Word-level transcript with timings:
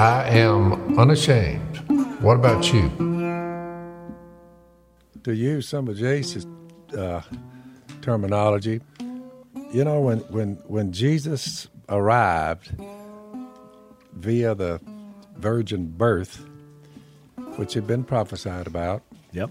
I 0.00 0.30
am 0.30 0.98
unashamed. 0.98 1.76
What 2.22 2.36
about 2.36 2.72
you? 2.72 2.88
To 5.24 5.34
use 5.34 5.68
some 5.68 5.88
of 5.88 5.98
Jase's 5.98 6.46
uh, 6.96 7.20
terminology, 8.00 8.80
you 9.70 9.84
know, 9.84 10.00
when, 10.00 10.20
when, 10.30 10.54
when 10.68 10.90
Jesus 10.92 11.68
arrived 11.90 12.72
via 14.14 14.54
the 14.54 14.80
virgin 15.36 15.88
birth, 15.88 16.46
which 17.56 17.74
had 17.74 17.86
been 17.86 18.02
prophesied 18.02 18.66
about, 18.66 19.02
Yep. 19.32 19.50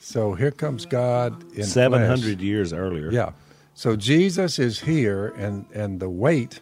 so 0.00 0.34
here 0.34 0.50
comes 0.50 0.84
God 0.84 1.50
in 1.56 1.64
Seven 1.64 2.04
flesh. 2.04 2.36
years 2.40 2.74
earlier. 2.74 3.10
Yeah. 3.10 3.30
So 3.72 3.96
Jesus 3.96 4.58
is 4.58 4.80
here, 4.80 5.28
and 5.38 5.64
and 5.72 5.98
the 5.98 6.10
wait, 6.10 6.60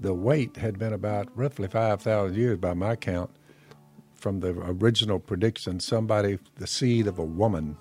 the 0.00 0.14
wait 0.14 0.56
had 0.56 0.78
been 0.78 0.92
about 0.92 1.28
roughly 1.36 1.68
five 1.68 2.00
thousand 2.02 2.36
years 2.38 2.58
by 2.58 2.74
my 2.74 2.96
count, 2.96 3.30
from 4.14 4.40
the 4.40 4.50
original 4.50 5.18
prediction. 5.18 5.78
Somebody, 5.80 6.38
the 6.56 6.66
seed 6.66 7.06
of 7.06 7.18
a 7.18 7.24
woman, 7.24 7.76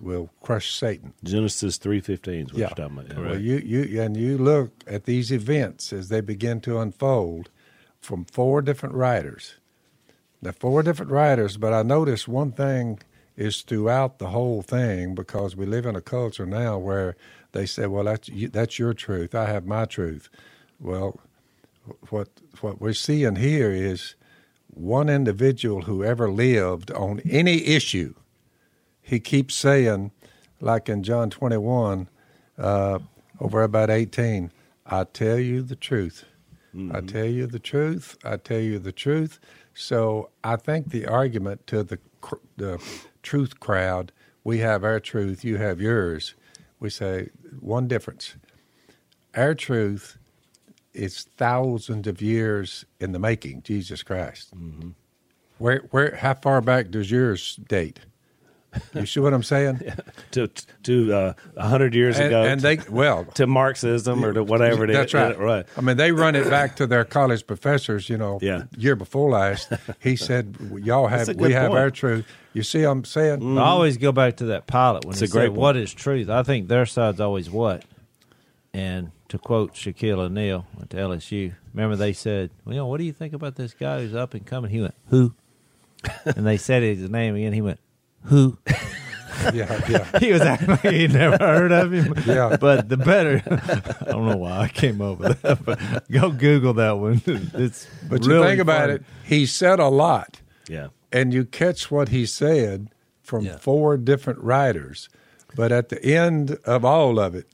will 0.00 0.30
crush 0.42 0.72
Satan. 0.74 1.12
Genesis 1.24 1.76
three 1.76 2.00
fifteen 2.00 2.46
is 2.46 2.52
what 2.52 2.58
Yeah. 2.60 2.68
you're 2.76 2.88
talking 2.88 3.10
about. 3.12 3.24
Well, 3.24 3.40
you 3.40 3.56
you 3.58 4.00
and 4.00 4.16
you 4.16 4.38
look 4.38 4.72
at 4.86 5.04
these 5.04 5.30
events 5.32 5.92
as 5.92 6.08
they 6.08 6.20
begin 6.20 6.60
to 6.62 6.78
unfold 6.78 7.50
from 8.00 8.24
four 8.24 8.62
different 8.62 8.94
writers. 8.94 9.54
Now, 10.40 10.52
four 10.52 10.82
different 10.84 11.10
writers, 11.10 11.56
but 11.56 11.72
I 11.72 11.82
notice 11.82 12.28
one 12.28 12.52
thing 12.52 13.00
is 13.36 13.62
throughout 13.62 14.18
the 14.18 14.28
whole 14.28 14.62
thing 14.62 15.14
because 15.14 15.56
we 15.56 15.66
live 15.66 15.84
in 15.84 15.96
a 15.96 16.00
culture 16.00 16.46
now 16.46 16.78
where 16.78 17.16
they 17.52 17.66
say, 17.66 17.86
"Well, 17.86 18.04
that's 18.04 18.30
that's 18.52 18.78
your 18.78 18.94
truth. 18.94 19.34
I 19.34 19.46
have 19.46 19.66
my 19.66 19.84
truth." 19.84 20.28
Well, 20.80 21.20
what 22.10 22.28
what 22.60 22.80
we're 22.80 22.92
seeing 22.92 23.36
here 23.36 23.70
is 23.70 24.14
one 24.68 25.08
individual 25.08 25.82
who 25.82 26.04
ever 26.04 26.30
lived 26.30 26.90
on 26.92 27.20
any 27.20 27.66
issue. 27.66 28.14
He 29.00 29.20
keeps 29.20 29.54
saying, 29.54 30.12
like 30.60 30.88
in 30.88 31.02
John 31.02 31.30
twenty 31.30 31.56
one, 31.56 32.08
uh, 32.56 33.00
over 33.40 33.62
about 33.62 33.90
eighteen, 33.90 34.52
"I 34.86 35.04
tell 35.04 35.38
you 35.38 35.62
the 35.62 35.76
truth." 35.76 36.24
I 36.92 37.00
tell 37.00 37.24
you 37.24 37.46
the 37.46 37.58
truth. 37.58 38.16
I 38.22 38.36
tell 38.36 38.60
you 38.60 38.78
the 38.78 38.92
truth. 38.92 39.40
So 39.74 40.30
I 40.44 40.56
think 40.56 40.90
the 40.90 41.06
argument 41.06 41.66
to 41.68 41.82
the 41.82 41.98
the 42.56 42.80
truth 43.22 43.58
crowd, 43.58 44.12
we 44.44 44.58
have 44.58 44.84
our 44.84 45.00
truth, 45.00 45.44
you 45.44 45.56
have 45.56 45.80
yours. 45.80 46.34
We 46.78 46.90
say 46.90 47.30
one 47.58 47.88
difference. 47.88 48.36
Our 49.34 49.54
truth 49.54 50.17
is 50.94 51.24
thousands 51.36 52.06
of 52.06 52.20
years 52.22 52.84
in 53.00 53.12
the 53.12 53.18
making. 53.18 53.62
Jesus 53.62 54.02
Christ. 54.02 54.52
Where 55.58 55.78
where 55.90 56.16
how 56.16 56.34
far 56.34 56.60
back 56.60 56.90
does 56.90 57.10
yours 57.10 57.56
date? 57.68 58.00
You 58.94 59.06
see 59.06 59.18
what 59.20 59.32
I'm 59.34 59.42
saying? 59.42 59.80
To 60.32 60.46
to 60.82 61.12
uh, 61.14 61.32
a 61.56 61.66
hundred 61.68 61.94
years 61.94 62.18
and, 62.18 62.26
ago, 62.26 62.42
and 62.42 62.60
they 62.60 62.78
well 62.90 63.24
to 63.34 63.46
Marxism 63.46 64.22
or 64.22 64.34
to 64.34 64.44
whatever 64.44 64.84
it 64.84 64.90
is. 64.90 64.96
That's 64.96 65.14
right. 65.14 65.38
Right. 65.38 65.66
I 65.74 65.80
mean, 65.80 65.96
they 65.96 66.12
run 66.12 66.36
it 66.36 66.50
back 66.50 66.76
to 66.76 66.86
their 66.86 67.06
college 67.06 67.46
professors. 67.46 68.10
You 68.10 68.18
know, 68.18 68.38
Yeah. 68.42 68.64
year 68.76 68.94
before 68.94 69.30
last, 69.30 69.72
he 70.00 70.16
said, 70.28 70.54
"Y'all 70.82 71.06
have, 71.06 71.28
we 71.28 71.34
good 71.34 71.52
have 71.52 71.72
our 71.72 71.90
truth." 71.90 72.26
You 72.52 72.62
see, 72.62 72.82
what 72.84 72.90
I'm 72.92 73.04
saying, 73.06 73.58
I 73.58 73.62
always 73.62 73.96
go 73.96 74.12
back 74.12 74.36
to 74.36 74.44
that 74.46 74.66
Pilate 74.66 75.06
when 75.06 75.12
It's 75.12 75.20
he 75.20 75.24
a 75.24 75.28
said, 75.28 75.48
point. 75.48 75.52
"What 75.58 75.76
is 75.78 75.94
truth?" 75.94 76.28
I 76.28 76.42
think 76.42 76.68
their 76.68 76.84
side's 76.84 77.20
always 77.20 77.48
what. 77.50 77.84
And 78.78 79.10
to 79.28 79.38
quote 79.38 79.74
Shaquille 79.74 80.18
O'Neal 80.18 80.64
at 80.80 80.90
LSU, 80.90 81.52
remember 81.74 81.96
they 81.96 82.12
said, 82.12 82.50
"Well, 82.64 82.74
you 82.74 82.80
know, 82.80 82.86
what 82.86 82.98
do 82.98 83.04
you 83.04 83.12
think 83.12 83.32
about 83.34 83.56
this 83.56 83.74
guy 83.74 84.00
who's 84.02 84.14
up 84.14 84.34
and 84.34 84.46
coming?" 84.46 84.70
He 84.70 84.80
went, 84.80 84.94
"Who?" 85.08 85.34
and 86.24 86.46
they 86.46 86.56
said 86.58 86.84
his 86.84 87.10
name 87.10 87.34
again. 87.34 87.52
He 87.52 87.60
went, 87.60 87.80
"Who?" 88.26 88.56
yeah, 89.52 89.80
yeah, 89.88 90.06
he 90.20 90.30
was 90.32 90.42
acting 90.42 90.68
like 90.68 90.80
he 90.82 91.08
never 91.08 91.36
heard 91.38 91.72
of 91.72 91.92
him. 91.92 92.14
Yeah. 92.24 92.56
But 92.60 92.88
the 92.88 92.96
better, 92.96 93.42
I 94.00 94.12
don't 94.12 94.26
know 94.28 94.36
why 94.36 94.58
I 94.60 94.68
came 94.68 95.00
up 95.00 95.18
with 95.18 95.42
that, 95.42 95.64
but 95.64 96.08
go 96.10 96.30
Google 96.30 96.74
that 96.74 96.98
one. 96.98 97.20
It's 97.26 97.88
but 98.08 98.22
you 98.24 98.30
really 98.30 98.46
think 98.48 98.60
about 98.60 98.82
funny. 98.90 98.92
it. 98.94 99.02
He 99.24 99.44
said 99.46 99.80
a 99.80 99.88
lot, 99.88 100.40
Yeah. 100.68 100.88
and 101.12 101.34
you 101.34 101.44
catch 101.44 101.90
what 101.90 102.10
he 102.10 102.26
said 102.26 102.90
from 103.22 103.44
Yeah. 103.44 103.56
four 103.58 103.96
different 103.96 104.38
writers. 104.38 105.08
But 105.56 105.72
at 105.72 105.88
the 105.88 106.00
end 106.04 106.52
of 106.64 106.84
all 106.84 107.18
of 107.18 107.34
it, 107.34 107.46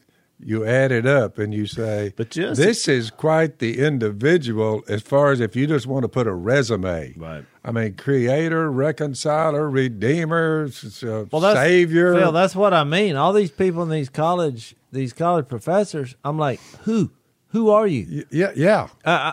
you 0.44 0.64
add 0.66 0.92
it 0.92 1.06
up 1.06 1.38
and 1.38 1.54
you 1.54 1.66
say, 1.66 2.12
But 2.16 2.30
just- 2.30 2.60
this 2.60 2.86
is 2.86 3.10
quite 3.10 3.58
the 3.58 3.78
individual 3.78 4.82
as 4.88 5.02
far 5.02 5.32
as 5.32 5.40
if 5.40 5.56
you 5.56 5.66
just 5.66 5.86
want 5.86 6.02
to 6.02 6.08
put 6.08 6.26
a 6.26 6.32
resume. 6.34 7.14
Right. 7.16 7.44
I 7.64 7.70
mean, 7.72 7.94
creator, 7.94 8.70
reconciler, 8.70 9.70
redeemer, 9.70 10.68
uh, 11.02 11.24
well, 11.32 11.40
that's, 11.40 11.58
savior. 11.58 12.14
Phil, 12.14 12.32
that's 12.32 12.54
what 12.54 12.74
I 12.74 12.84
mean. 12.84 13.16
All 13.16 13.32
these 13.32 13.50
people 13.50 13.82
in 13.82 13.88
these 13.88 14.10
college, 14.10 14.76
these 14.92 15.12
college 15.14 15.48
professors. 15.48 16.14
I'm 16.24 16.38
like, 16.38 16.60
who? 16.82 17.10
Who 17.48 17.70
are 17.70 17.86
you? 17.86 18.24
Yeah, 18.30 18.52
yeah. 18.54 18.88
Uh, 19.04 19.32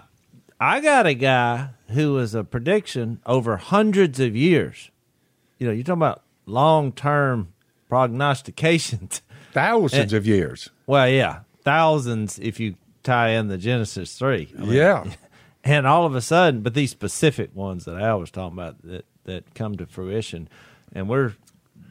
I, 0.60 0.78
I 0.78 0.80
got 0.80 1.06
a 1.08 1.14
guy 1.14 1.70
who 1.90 2.14
was 2.14 2.34
a 2.36 2.44
prediction 2.46 3.20
over 3.26 3.58
hundreds 3.58 4.20
of 4.20 4.36
years. 4.36 4.92
You 5.60 5.68
know, 5.68 5.74
you're 5.74 5.84
talking 5.84 6.00
about 6.00 6.24
long 6.46 6.92
term 6.94 7.54
prognostications. 7.90 9.22
Thousands 9.54 10.14
Eh, 10.14 10.18
of 10.18 10.26
years. 10.26 10.70
Well, 10.92 11.08
yeah, 11.08 11.40
thousands 11.64 12.38
if 12.38 12.60
you 12.60 12.76
tie 13.02 13.30
in 13.30 13.48
the 13.48 13.58
Genesis 13.58 14.14
three. 14.18 14.54
I 14.58 14.62
mean, 14.62 14.74
yeah. 14.74 15.06
and 15.64 15.88
all 15.88 16.06
of 16.06 16.16
a 16.16 16.22
sudden, 16.22 16.60
but 16.64 16.74
these 16.74 16.92
specific 16.92 17.56
ones 17.56 17.86
that 17.86 17.96
Al 17.96 18.20
was 18.20 18.30
talking 18.30 18.58
about 18.60 18.82
that 18.84 19.06
that 19.24 19.56
come 19.56 19.78
to 19.78 19.86
fruition, 19.86 20.50
and 20.92 21.08
we're 21.08 21.36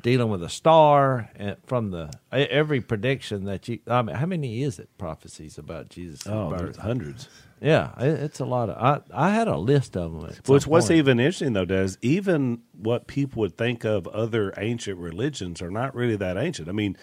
dealing 0.03 0.29
with 0.29 0.43
a 0.43 0.51
star 0.51 1.31
and 1.35 1.57
from 1.65 1.93
the 1.93 2.11
every 2.31 2.83
prediction 2.83 3.47
that 3.47 3.69
you. 3.69 3.79
I 3.87 4.03
mean, 4.03 4.17
how 4.17 4.27
many 4.27 4.63
is 4.63 4.79
it 4.79 4.91
prophecies 4.99 5.57
about 5.57 5.89
Jesus' 5.89 6.27
Oh, 6.27 6.51
birth? 6.51 6.77
hundreds. 6.77 7.27
Yeah, 7.59 7.93
it's 7.99 8.39
a 8.41 8.45
lot 8.45 8.69
of. 8.69 8.77
I 9.15 9.29
I 9.29 9.31
had 9.31 9.49
a 9.49 9.57
list 9.57 9.97
of 9.97 10.13
them. 10.13 10.27
At 10.27 10.47
Which 10.47 10.65
some 10.65 10.73
what's 10.73 10.89
point. 10.89 10.99
even 10.99 11.21
interesting 11.21 11.55
though, 11.55 11.65
Des, 11.65 11.93
even 12.03 12.61
what 12.73 13.07
people 13.07 13.41
would 13.41 13.57
think 13.57 13.83
of 13.83 14.07
other 14.09 14.53
ancient 14.59 14.99
religions 14.99 15.63
are 15.63 15.71
not 15.71 15.95
really 15.95 16.17
that 16.17 16.37
ancient. 16.37 16.69
I 16.69 16.73
mean, 16.73 16.99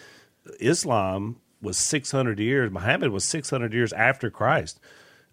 Islam 0.59 1.38
was 1.62 1.78
six 1.78 2.12
hundred 2.12 2.40
years. 2.40 2.72
Muhammad 2.72 3.12
was 3.12 3.23
six 3.25 3.50
hundred 3.50 3.73
years 3.73 3.94
after 3.94 4.29
Christ. 4.29 4.79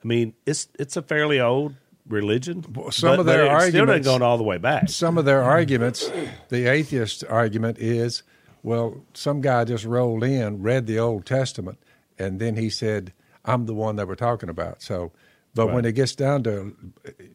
I 0.03 0.07
mean, 0.07 0.35
it's 0.47 0.69
it's 0.79 0.97
a 0.97 1.03
fairly 1.03 1.41
old 1.41 1.75
religion. 2.07 2.63
some 2.91 3.11
but- 3.17 3.21
of 3.21 3.27
their 3.27 3.43
it 3.45 3.47
still 3.47 3.81
arguments- 3.81 4.07
doesn't 4.07 4.21
go 4.21 4.27
all 4.27 4.37
the 4.39 4.45
way 4.45 4.59
back. 4.59 4.89
Some 4.89 5.19
of 5.19 5.25
their 5.25 5.43
arguments, 5.43 6.11
the 6.49 6.67
atheist 6.67 7.25
argument 7.29 7.79
is, 7.79 8.23
well, 8.63 9.03
some 9.15 9.41
guy 9.41 9.65
just 9.65 9.85
rolled 9.85 10.25
in, 10.25 10.63
read 10.63 10.87
the 10.87 10.99
Old 10.99 11.27
Testament, 11.27 11.79
and 12.19 12.41
then 12.41 12.57
he 12.57 12.69
said, 12.71 13.13
"I'm 13.45 13.67
the 13.67 13.75
one 13.75 13.97
that 13.97 14.07
we're 14.09 14.15
talking 14.15 14.49
about." 14.49 14.83
So, 14.83 15.13
but 15.55 15.73
when 15.73 15.85
it 15.85 15.93
gets 15.93 16.15
down 16.15 16.43
to, 16.45 16.77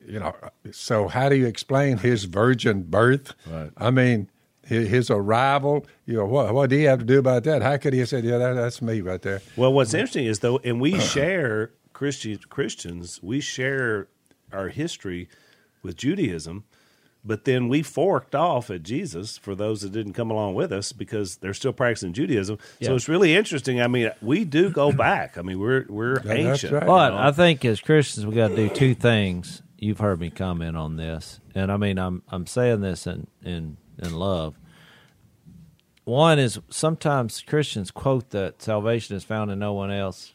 you 0.05 0.19
know, 0.19 0.35
so 0.71 1.07
how 1.07 1.29
do 1.29 1.35
you 1.35 1.47
explain 1.47 1.97
his 1.97 2.25
virgin 2.25 2.83
birth? 2.83 3.33
Right. 3.47 3.71
I 3.77 3.91
mean. 3.91 4.29
His 4.69 4.87
his 4.87 5.09
arrival, 5.09 5.87
you 6.05 6.15
know, 6.15 6.25
what, 6.25 6.53
what 6.53 6.69
do 6.69 6.75
you 6.75 6.87
have 6.87 6.99
to 6.99 7.05
do 7.05 7.17
about 7.17 7.43
that? 7.45 7.63
How 7.63 7.75
could 7.77 7.93
he 7.93 7.99
have 7.99 8.09
said, 8.09 8.23
"Yeah, 8.23 8.37
that, 8.37 8.53
that's 8.53 8.81
me 8.83 9.01
right 9.01 9.21
there"? 9.21 9.41
Well, 9.57 9.73
what's 9.73 9.95
interesting 9.95 10.25
is 10.27 10.39
though, 10.39 10.59
and 10.63 10.79
we 10.79 10.99
share 10.99 11.71
Christian 11.91 12.39
Christians, 12.49 13.19
we 13.23 13.41
share 13.41 14.07
our 14.53 14.69
history 14.69 15.27
with 15.81 15.97
Judaism, 15.97 16.65
but 17.25 17.45
then 17.45 17.67
we 17.67 17.81
forked 17.81 18.35
off 18.35 18.69
at 18.69 18.83
Jesus 18.83 19.37
for 19.39 19.55
those 19.55 19.81
that 19.81 19.91
didn't 19.91 20.13
come 20.13 20.29
along 20.29 20.53
with 20.53 20.71
us 20.71 20.91
because 20.91 21.37
they're 21.37 21.53
still 21.53 21.73
practicing 21.73 22.13
Judaism. 22.13 22.59
So 22.81 22.95
it's 22.95 23.09
really 23.09 23.35
interesting. 23.35 23.81
I 23.81 23.87
mean, 23.87 24.11
we 24.21 24.45
do 24.45 24.69
go 24.69 24.91
back. 24.91 25.37
I 25.37 25.41
mean, 25.41 25.59
we're 25.59 25.85
we're 25.89 26.19
that's 26.19 26.29
ancient. 26.29 26.73
right. 26.73 26.85
But 26.85 27.13
you 27.13 27.17
know? 27.17 27.27
I 27.27 27.31
think 27.31 27.65
as 27.65 27.81
Christians, 27.81 28.25
we 28.25 28.35
got 28.35 28.49
to 28.49 28.55
do 28.55 28.69
two 28.69 28.93
things. 28.93 29.61
You've 29.77 29.99
heard 29.99 30.19
me 30.19 30.29
comment 30.29 30.77
on 30.77 30.95
this, 30.95 31.39
and 31.55 31.71
I 31.71 31.77
mean, 31.77 31.97
I'm 31.97 32.21
I'm 32.29 32.45
saying 32.45 32.81
this 32.81 33.07
in 33.07 33.27
in 33.43 33.77
in 34.01 34.13
love. 34.13 34.55
One 36.09 36.39
is 36.39 36.59
sometimes 36.69 37.43
Christians 37.45 37.91
quote 37.91 38.31
that 38.31 38.63
salvation 38.63 39.15
is 39.15 39.23
found 39.23 39.51
in 39.51 39.59
no 39.59 39.73
one 39.73 39.91
else, 39.91 40.33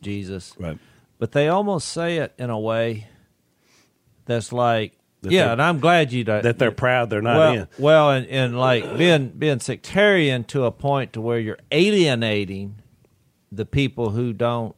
Jesus, 0.00 0.54
right. 0.60 0.78
but 1.18 1.32
they 1.32 1.48
almost 1.48 1.88
say 1.88 2.18
it 2.18 2.32
in 2.38 2.50
a 2.50 2.58
way 2.58 3.08
that's 4.26 4.52
like, 4.52 4.92
That 5.22 5.32
yeah, 5.32 5.50
and 5.50 5.60
I'm 5.60 5.80
glad 5.80 6.12
you 6.12 6.22
don't, 6.22 6.44
That 6.44 6.60
they're 6.60 6.70
proud 6.70 7.10
they're 7.10 7.20
not 7.20 7.36
well, 7.36 7.52
in. 7.52 7.68
Well, 7.80 8.10
and, 8.12 8.26
and 8.28 8.56
like 8.56 8.96
being 8.96 9.30
being 9.30 9.58
sectarian 9.58 10.44
to 10.44 10.66
a 10.66 10.70
point 10.70 11.14
to 11.14 11.20
where 11.20 11.40
you're 11.40 11.58
alienating 11.72 12.76
the 13.50 13.66
people 13.66 14.10
who 14.10 14.32
don't 14.32 14.76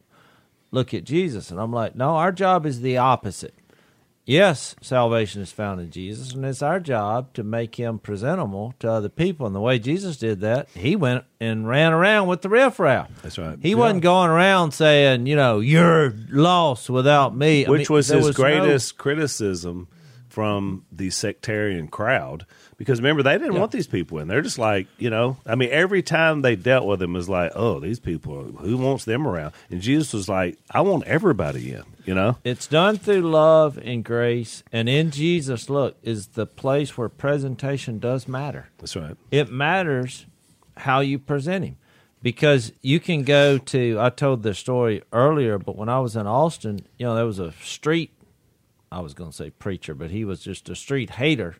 look 0.71 0.91
at 0.95 1.03
Jesus. 1.03 1.51
And 1.51 1.59
I'm 1.59 1.71
like, 1.71 1.95
no, 1.95 2.15
our 2.15 2.31
job 2.31 2.65
is 2.65 2.81
the 2.81 2.97
opposite. 2.97 3.53
Yes, 4.25 4.75
salvation 4.81 5.41
is 5.41 5.51
found 5.51 5.79
in 5.79 5.91
Jesus, 5.91 6.33
and 6.33 6.45
it's 6.45 6.61
our 6.61 6.79
job 6.79 7.33
to 7.33 7.43
make 7.43 7.75
him 7.75 7.99
presentable 7.99 8.73
to 8.79 8.89
other 8.91 9.09
people. 9.09 9.45
And 9.45 9.55
the 9.55 9.61
way 9.61 9.79
Jesus 9.79 10.17
did 10.17 10.41
that, 10.41 10.67
he 10.73 10.95
went 10.95 11.23
and 11.39 11.67
ran 11.67 11.93
around 11.93 12.27
with 12.27 12.41
the 12.41 12.49
riffraff. 12.49 13.09
That's 13.21 13.37
right. 13.37 13.57
He 13.61 13.75
wasn't 13.75 14.03
going 14.03 14.29
around 14.29 14.71
saying, 14.71 15.27
you 15.27 15.35
know, 15.35 15.59
you're 15.59 16.13
lost 16.29 16.89
without 16.89 17.35
me. 17.35 17.65
I 17.65 17.69
which 17.69 17.89
mean, 17.89 17.95
was 17.95 18.07
his 18.07 18.25
no- 18.25 18.33
greatest 18.33 18.97
criticism 18.97 19.87
from 20.35 20.85
the 20.91 21.09
sectarian 21.09 21.87
crowd. 21.87 22.45
Because 22.75 22.99
remember, 22.99 23.23
they 23.23 23.37
didn't 23.37 23.57
want 23.57 23.71
these 23.71 23.87
people 23.87 24.19
in. 24.19 24.27
They're 24.27 24.41
just 24.41 24.59
like, 24.59 24.87
you 24.97 25.09
know, 25.09 25.37
I 25.45 25.55
mean, 25.55 25.69
every 25.71 26.03
time 26.03 26.41
they 26.41 26.57
dealt 26.57 26.85
with 26.85 27.01
him 27.01 27.13
was 27.13 27.29
like, 27.29 27.53
oh, 27.55 27.79
these 27.79 28.01
people, 28.01 28.43
who 28.43 28.75
wants 28.75 29.05
them 29.05 29.25
around? 29.25 29.53
And 29.69 29.79
Jesus 29.79 30.11
was 30.11 30.27
like, 30.27 30.59
I 30.69 30.81
want 30.81 31.05
everybody 31.05 31.71
in, 31.71 31.83
you 32.03 32.13
know? 32.13 32.37
It's 32.43 32.67
done 32.67 32.97
through 32.97 33.21
love 33.21 33.77
and 33.77 34.03
grace, 34.03 34.61
and 34.73 34.89
in 34.89 35.09
Jesus, 35.09 35.69
look, 35.69 35.95
is 36.03 36.27
the 36.27 36.45
place 36.45 36.97
where 36.97 37.07
presentation 37.07 37.97
does 37.97 38.27
matter. 38.27 38.67
That's 38.79 38.97
right. 38.97 39.15
It 39.31 39.49
matters 39.49 40.25
how 40.75 40.99
you 40.99 41.17
present 41.17 41.63
him. 41.63 41.77
Because 42.21 42.71
you 42.81 42.99
can 42.99 43.21
go 43.21 43.59
to, 43.59 43.99
I 43.99 44.09
told 44.09 44.41
this 44.41 44.57
story 44.57 45.03
earlier, 45.13 45.59
but 45.59 45.75
when 45.75 45.89
I 45.89 45.99
was 45.99 46.15
in 46.15 46.25
Austin, 46.25 46.79
you 46.97 47.05
know, 47.05 47.13
there 47.13 47.25
was 47.25 47.37
a 47.37 47.51
street, 47.61 48.14
I 48.91 48.99
was 48.99 49.13
going 49.13 49.31
to 49.31 49.35
say 49.35 49.49
preacher, 49.49 49.93
but 49.93 50.11
he 50.11 50.25
was 50.25 50.39
just 50.39 50.69
a 50.69 50.75
street 50.75 51.11
hater. 51.11 51.55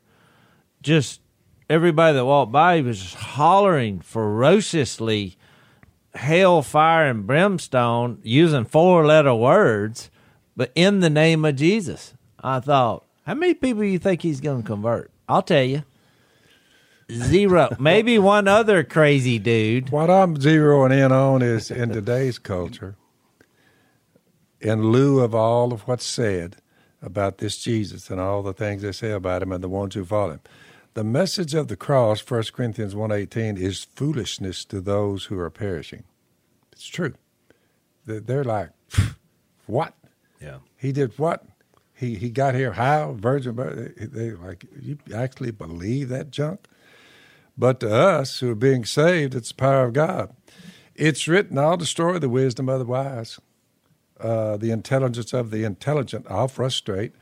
Just 0.81 1.21
everybody 1.69 2.15
that 2.15 2.25
walked 2.25 2.51
by, 2.51 2.77
he 2.77 2.81
was 2.81 3.01
just 3.01 3.15
hollering 3.15 3.99
ferociously 3.99 5.37
hell, 6.13 6.61
fire, 6.61 7.09
and 7.09 7.27
brimstone 7.27 8.19
using 8.23 8.65
four 8.65 9.05
letter 9.05 9.35
words, 9.35 10.09
but 10.55 10.71
in 10.75 10.99
the 10.99 11.09
name 11.09 11.43
of 11.45 11.55
Jesus. 11.55 12.13
I 12.41 12.59
thought, 12.59 13.05
how 13.25 13.33
many 13.33 13.53
people 13.53 13.83
you 13.83 13.99
think 13.99 14.21
he's 14.21 14.39
going 14.39 14.61
to 14.61 14.67
convert? 14.67 15.11
I'll 15.27 15.41
tell 15.41 15.63
you. 15.63 15.83
Zero. 17.11 17.75
Maybe 17.79 18.17
one 18.17 18.47
other 18.47 18.83
crazy 18.83 19.39
dude. 19.39 19.89
What 19.89 20.09
I'm 20.09 20.37
zeroing 20.37 20.91
in 20.91 21.11
on 21.11 21.41
is 21.41 21.69
in 21.69 21.89
today's 21.89 22.39
culture, 22.39 22.95
in 24.59 24.91
lieu 24.91 25.19
of 25.19 25.35
all 25.35 25.73
of 25.73 25.81
what's 25.81 26.05
said 26.05 26.57
about 27.05 27.37
this 27.37 27.57
Jesus 27.57 28.09
and 28.09 28.19
all 28.19 28.41
the 28.41 28.53
things 28.53 28.81
they 28.81 28.91
say 28.91 29.11
about 29.11 29.41
him 29.43 29.51
and 29.51 29.63
the 29.63 29.69
ones 29.69 29.95
who 29.95 30.03
follow 30.03 30.31
him, 30.33 30.39
the 30.95 31.03
message 31.03 31.53
of 31.53 31.67
the 31.67 31.75
cross, 31.75 32.21
1 32.29 32.43
Corinthians 32.53 32.95
1.18, 32.95 33.57
is 33.57 33.83
foolishness 33.95 34.65
to 34.65 34.81
those 34.81 35.25
who 35.25 35.37
are 35.39 35.49
perishing. 35.49 36.03
It's 36.71 36.87
true. 36.87 37.13
They- 38.05 38.19
They're 38.19 38.43
like, 38.43 38.69
what? 39.67 39.93
Yeah. 40.41 40.59
He 40.77 40.91
did 40.91 41.17
what? 41.17 41.45
He 41.97 42.15
he 42.15 42.29
got 42.29 42.55
here 42.55 42.73
how? 42.73 43.13
Virgin 43.13 43.55
birth? 43.55 43.93
They 43.97 44.31
like 44.31 44.65
you 44.81 44.97
actually 45.15 45.51
believe 45.51 46.09
that 46.09 46.29
junk? 46.29 46.67
But 47.57 47.79
to 47.79 47.93
us 47.93 48.39
who 48.41 48.51
are 48.51 48.55
being 48.55 48.83
saved, 48.83 49.33
it's 49.33 49.49
the 49.49 49.55
power 49.55 49.85
of 49.85 49.93
God. 49.93 50.35
It's 50.93 51.25
written, 51.27 51.57
I'll 51.57 51.77
destroy 51.77 52.19
the 52.19 52.27
wisdom 52.29 52.67
of 52.67 52.79
the 52.79 52.85
wise. 52.85 53.39
Uh, 54.19 54.57
the 54.57 54.71
intelligence 54.71 55.33
of 55.33 55.51
the 55.51 55.63
intelligent, 55.63 56.25
I'll 56.29 56.47
frustrate. 56.47 57.13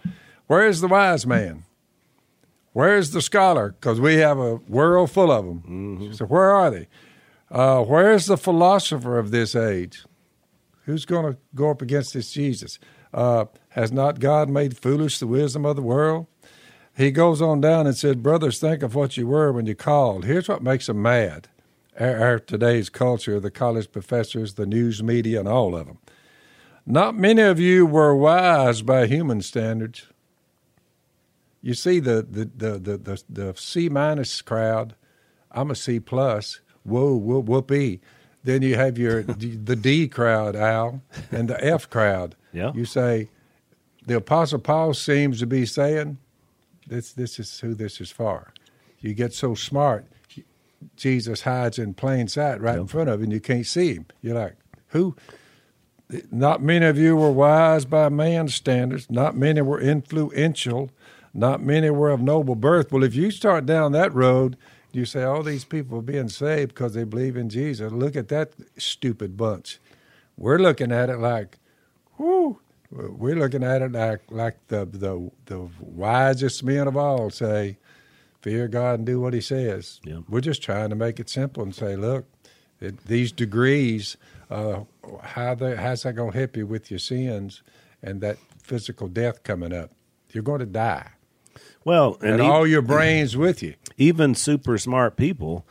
Where 0.47 0.67
is 0.67 0.81
the 0.81 0.87
wise 0.87 1.25
man? 1.25 1.63
Where 2.73 2.97
is 2.97 3.11
the 3.11 3.21
scholar? 3.21 3.71
Because 3.71 3.99
we 3.99 4.15
have 4.15 4.37
a 4.37 4.55
world 4.55 5.11
full 5.11 5.31
of 5.31 5.45
them. 5.45 6.13
So 6.13 6.25
where 6.25 6.51
are 6.51 6.71
they? 6.71 6.87
Uh, 7.49 7.83
where 7.83 8.11
is 8.11 8.25
the 8.25 8.37
philosopher 8.37 9.17
of 9.17 9.31
this 9.31 9.55
age? 9.55 10.03
Who's 10.85 11.05
going 11.05 11.33
to 11.33 11.39
go 11.55 11.69
up 11.69 11.81
against 11.81 12.13
this 12.13 12.31
Jesus? 12.31 12.79
Uh, 13.13 13.45
has 13.69 13.91
not 13.91 14.19
God 14.19 14.49
made 14.49 14.77
foolish 14.77 15.19
the 15.19 15.27
wisdom 15.27 15.65
of 15.65 15.75
the 15.75 15.81
world? 15.83 16.25
He 16.95 17.11
goes 17.11 17.41
on 17.41 17.61
down 17.61 17.87
and 17.87 17.95
said, 17.95 18.23
Brothers, 18.23 18.59
think 18.59 18.83
of 18.83 18.95
what 18.95 19.17
you 19.17 19.27
were 19.27 19.51
when 19.51 19.65
you 19.65 19.75
called. 19.75 20.25
Here's 20.25 20.49
what 20.49 20.61
makes 20.61 20.87
them 20.87 21.01
mad. 21.01 21.47
Our, 21.99 22.17
our 22.19 22.39
today's 22.39 22.89
culture, 22.89 23.39
the 23.39 23.51
college 23.51 23.91
professors, 23.91 24.55
the 24.55 24.65
news 24.65 25.01
media, 25.01 25.39
and 25.39 25.47
all 25.47 25.75
of 25.75 25.87
them. 25.87 25.99
Not 26.85 27.15
many 27.15 27.41
of 27.41 27.59
you 27.59 27.85
were 27.85 28.15
wise 28.15 28.81
by 28.81 29.07
human 29.07 29.41
standards. 29.41 30.07
You 31.61 31.73
see 31.73 31.99
the 31.99 32.25
the 32.29 32.45
the 32.45 32.79
the, 32.79 32.97
the, 32.97 33.23
the 33.29 33.53
C 33.55 33.89
minus 33.89 34.41
crowd. 34.41 34.95
I'm 35.51 35.71
a 35.71 35.75
C 35.75 35.99
plus. 35.99 36.59
Whoa, 36.83 37.15
whoa, 37.15 37.39
whoopee. 37.39 38.01
Then 38.43 38.61
you 38.61 38.75
have 38.75 38.97
your 38.97 39.23
the 39.23 39.75
D 39.75 40.07
crowd, 40.07 40.55
Al, 40.55 41.01
and 41.31 41.49
the 41.49 41.63
F 41.63 41.89
crowd. 41.89 42.35
Yeah. 42.51 42.73
You 42.73 42.85
say 42.85 43.29
the 44.05 44.17
Apostle 44.17 44.59
Paul 44.59 44.93
seems 44.93 45.39
to 45.39 45.47
be 45.47 45.65
saying 45.65 46.17
this 46.87 47.13
this 47.13 47.39
is 47.39 47.59
who 47.61 47.73
this 47.73 48.01
is 48.01 48.11
for. 48.11 48.53
You 48.99 49.13
get 49.13 49.33
so 49.33 49.55
smart, 49.55 50.05
Jesus 50.95 51.41
hides 51.41 51.79
in 51.79 51.93
plain 51.93 52.27
sight 52.27 52.61
right 52.61 52.77
in 52.77 52.87
front 52.87 53.09
of 53.09 53.19
you, 53.19 53.25
and 53.25 53.33
you 53.33 53.39
can't 53.39 53.65
see 53.65 53.95
him. 53.95 54.05
You're 54.21 54.35
like, 54.35 54.55
who? 54.89 55.15
Not 56.31 56.61
many 56.61 56.85
of 56.85 56.97
you 56.97 57.15
were 57.15 57.31
wise 57.31 57.85
by 57.85 58.09
man's 58.09 58.53
standards. 58.53 59.09
Not 59.09 59.35
many 59.35 59.61
were 59.61 59.79
influential. 59.79 60.91
Not 61.33 61.61
many 61.61 61.89
were 61.89 62.11
of 62.11 62.21
noble 62.21 62.55
birth. 62.55 62.91
Well, 62.91 63.03
if 63.03 63.15
you 63.15 63.31
start 63.31 63.65
down 63.65 63.91
that 63.93 64.13
road, 64.13 64.57
you 64.91 65.05
say 65.05 65.23
all 65.23 65.41
these 65.41 65.65
people 65.65 65.97
are 65.99 66.03
being 66.03 66.29
saved 66.29 66.69
because 66.69 66.93
they 66.93 67.03
believe 67.03 67.35
in 67.35 67.49
Jesus. 67.49 67.91
Look 67.91 68.15
at 68.15 68.27
that 68.27 68.53
stupid 68.77 69.35
bunch. 69.35 69.79
We're 70.37 70.59
looking 70.59 70.91
at 70.91 71.09
it 71.09 71.17
like, 71.17 71.57
whoo. 72.17 72.59
We're 72.91 73.35
looking 73.35 73.63
at 73.63 73.81
it 73.81 73.91
like 73.91 74.21
like 74.29 74.67
the 74.67 74.85
the 74.85 75.31
the 75.45 75.67
wisest 75.79 76.63
men 76.63 76.87
of 76.87 76.95
all 76.95 77.31
say, 77.31 77.77
fear 78.43 78.67
God 78.67 78.99
and 78.99 79.05
do 79.05 79.19
what 79.19 79.33
He 79.33 79.41
says. 79.41 79.99
Yeah. 80.03 80.19
We're 80.29 80.41
just 80.41 80.61
trying 80.61 80.91
to 80.91 80.95
make 80.95 81.19
it 81.19 81.27
simple 81.27 81.63
and 81.63 81.73
say, 81.73 81.95
look, 81.95 82.25
it, 82.79 83.05
these 83.07 83.31
degrees, 83.31 84.15
uh, 84.53 84.83
how 85.21 85.55
they, 85.55 85.75
how's 85.75 86.03
that 86.03 86.13
going 86.13 86.31
to 86.31 86.37
help 86.37 86.55
you 86.57 86.65
with 86.67 86.89
your 86.91 86.99
sins 86.99 87.63
and 88.01 88.21
that 88.21 88.37
physical 88.61 89.07
death 89.07 89.43
coming 89.43 89.73
up? 89.73 89.91
You're 90.31 90.43
going 90.43 90.59
to 90.59 90.65
die, 90.65 91.09
Well, 91.85 92.17
and, 92.21 92.33
and, 92.33 92.41
all 92.41 92.65
your 92.65 92.81
brains 92.81 93.37
with 93.37 93.61
you. 93.61 93.75
even 93.97 94.33
super 94.35 94.77
smart 94.77 95.15
people 95.15 95.65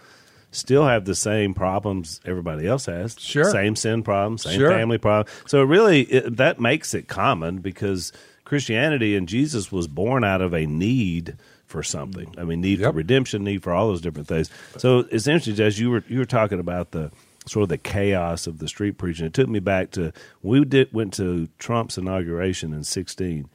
still 0.50 0.86
have 0.86 1.04
the 1.04 1.14
same 1.14 1.54
problems 1.54 2.20
everybody 2.24 2.66
else 2.66 2.86
has. 2.86 3.16
Sure. 3.18 3.44
Same 3.50 3.74
sin 3.74 4.02
problems, 4.02 4.42
same 4.42 4.58
Sure. 4.58 4.70
family 4.70 4.98
problem. 4.98 5.32
So 5.46 5.62
really, 5.62 6.02
it, 6.02 6.36
that 6.36 6.60
makes 6.60 6.92
it 6.94 7.08
common 7.08 7.58
because 7.58 8.12
Christianity 8.44 9.16
and 9.16 9.26
Jesus 9.26 9.72
was 9.72 9.88
born 9.88 10.24
out 10.24 10.42
of 10.42 10.52
a 10.52 10.66
need 10.66 11.36
for 11.64 11.82
something. 11.82 12.34
I 12.36 12.44
mean, 12.44 12.60
need 12.60 12.80
Yep. 12.80 12.90
for 12.92 12.96
redemption, 12.98 13.44
need 13.44 13.62
for 13.62 13.72
all 13.72 13.88
those 13.88 14.02
different 14.02 14.28
things. 14.28 14.50
So 14.76 15.06
it's 15.10 15.26
interesting 15.26 15.64
as 15.64 15.80
you 15.80 15.90
were 15.90 16.04
you 16.06 16.18
were 16.18 16.26
talking 16.26 16.60
about 16.60 16.90
the 16.90 17.10
sort 17.46 17.64
of 17.64 17.68
the 17.68 17.78
chaos 17.78 18.46
of 18.46 18.58
the 18.58 18.68
street 18.68 18.98
preaching. 18.98 19.26
It 19.26 19.34
took 19.34 19.48
me 19.48 19.58
back 19.60 19.90
to 19.92 20.12
we 20.42 20.64
did 20.64 20.92
went 20.92 21.12
to 21.14 21.48
Trump's 21.58 21.98
inauguration 21.98 22.72
in 22.72 22.84
sixteen 22.84 23.48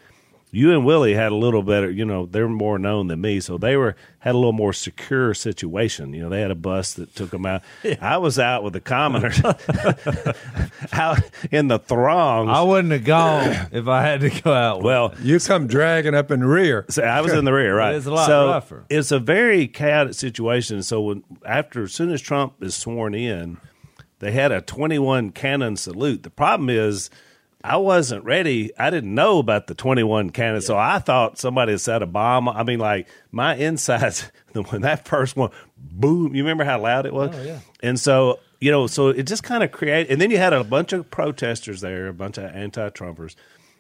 you 0.52 0.72
and 0.72 0.86
Willie 0.86 1.14
had 1.14 1.32
a 1.32 1.36
little 1.36 1.62
better, 1.62 1.92
you 1.92 2.06
know, 2.06 2.26
they're 2.26 2.48
more 2.48 2.80
known 2.80 3.08
than 3.08 3.20
me, 3.20 3.40
so 3.42 3.58
they 3.58 3.76
were 3.76 3.96
had 4.20 4.34
a 4.34 4.38
little 4.38 4.54
more 4.54 4.72
secure 4.72 5.34
situation. 5.34 6.14
You 6.14 6.24
know, 6.24 6.30
they 6.30 6.40
had 6.42 6.52
a 6.52 6.56
bus 6.56 6.94
that 6.94 7.14
took 7.16 7.32
them 7.32 7.46
out. 7.46 7.64
I 8.02 8.18
was 8.18 8.40
out 8.40 8.64
with 8.64 8.74
the 8.74 8.80
commoners, 8.80 9.42
out 10.94 11.20
in 11.52 11.68
the 11.68 11.80
throngs. 11.80 12.50
I 12.52 12.62
wouldn't 12.62 12.94
have 12.94 13.04
gone 13.04 13.68
if 13.72 13.88
I 13.88 14.04
had 14.04 14.22
to 14.22 14.30
go 14.42 14.54
out. 14.54 14.84
well, 14.84 15.14
You 15.22 15.40
come 15.40 15.68
dragging 15.68 16.16
up 16.16 16.32
in 16.32 16.40
the 16.40 16.48
rear. 16.48 16.86
so 16.90 17.04
I 17.04 17.22
was 17.22 17.34
in 17.34 17.44
the 17.46 17.54
rear, 17.54 17.76
right? 17.76 17.96
It's 17.98 18.06
a 18.06 18.12
lot 18.12 18.28
so 18.28 18.48
rougher. 18.48 18.86
It's 18.90 19.12
a 19.12 19.20
very 19.20 19.68
chaotic 19.68 20.14
situation. 20.14 20.84
So 20.84 21.02
when 21.02 21.24
after 21.46 21.84
as 21.84 21.94
soon 21.94 22.12
as 22.12 22.22
Trump 22.22 22.62
is 22.62 22.76
sworn 22.76 23.16
in, 23.16 23.58
they 24.20 24.32
had 24.32 24.52
a 24.52 24.62
twenty-one 24.62 25.32
cannon 25.32 25.78
salute. 25.78 26.24
The 26.24 26.30
problem 26.30 26.70
is. 26.70 27.10
I 27.64 27.78
wasn't 27.78 28.24
ready. 28.24 28.72
I 28.78 28.92
didn't 28.92 29.14
know 29.14 29.40
about 29.40 29.66
the 29.68 29.74
21 29.74 30.30
cannon, 30.30 30.62
so 30.62 30.78
I 30.78 31.00
thought 31.00 31.40
somebody 31.40 31.74
had 31.74 31.82
set 31.82 32.04
a 32.04 32.06
bomb. 32.06 32.48
I 32.48 32.64
mean, 32.64 32.80
like 32.80 33.08
my 33.32 33.56
insides 33.56 34.32
when 34.70 34.84
that 34.84 35.06
first 35.06 35.36
one, 35.36 35.50
boom! 35.76 36.36
You 36.36 36.44
remember 36.44 36.64
how 36.64 36.80
loud 36.80 37.08
it 37.08 37.14
was? 37.14 37.36
Oh, 37.36 37.44
yeah. 37.44 37.60
And 37.82 38.00
so 38.00 38.40
you 38.60 38.72
know, 38.72 38.88
so 38.88 39.10
it 39.10 39.24
just 39.24 39.44
kind 39.44 39.64
of 39.64 39.72
created. 39.72 40.12
And 40.12 40.22
then 40.22 40.32
you 40.32 40.38
had 40.38 40.54
a 40.54 40.64
bunch 40.64 40.94
of 40.94 41.10
protesters 41.12 41.82
there, 41.82 42.08
a 42.08 42.14
bunch 42.14 42.38
of 42.38 42.46
anti-Trumpers. 42.46 43.36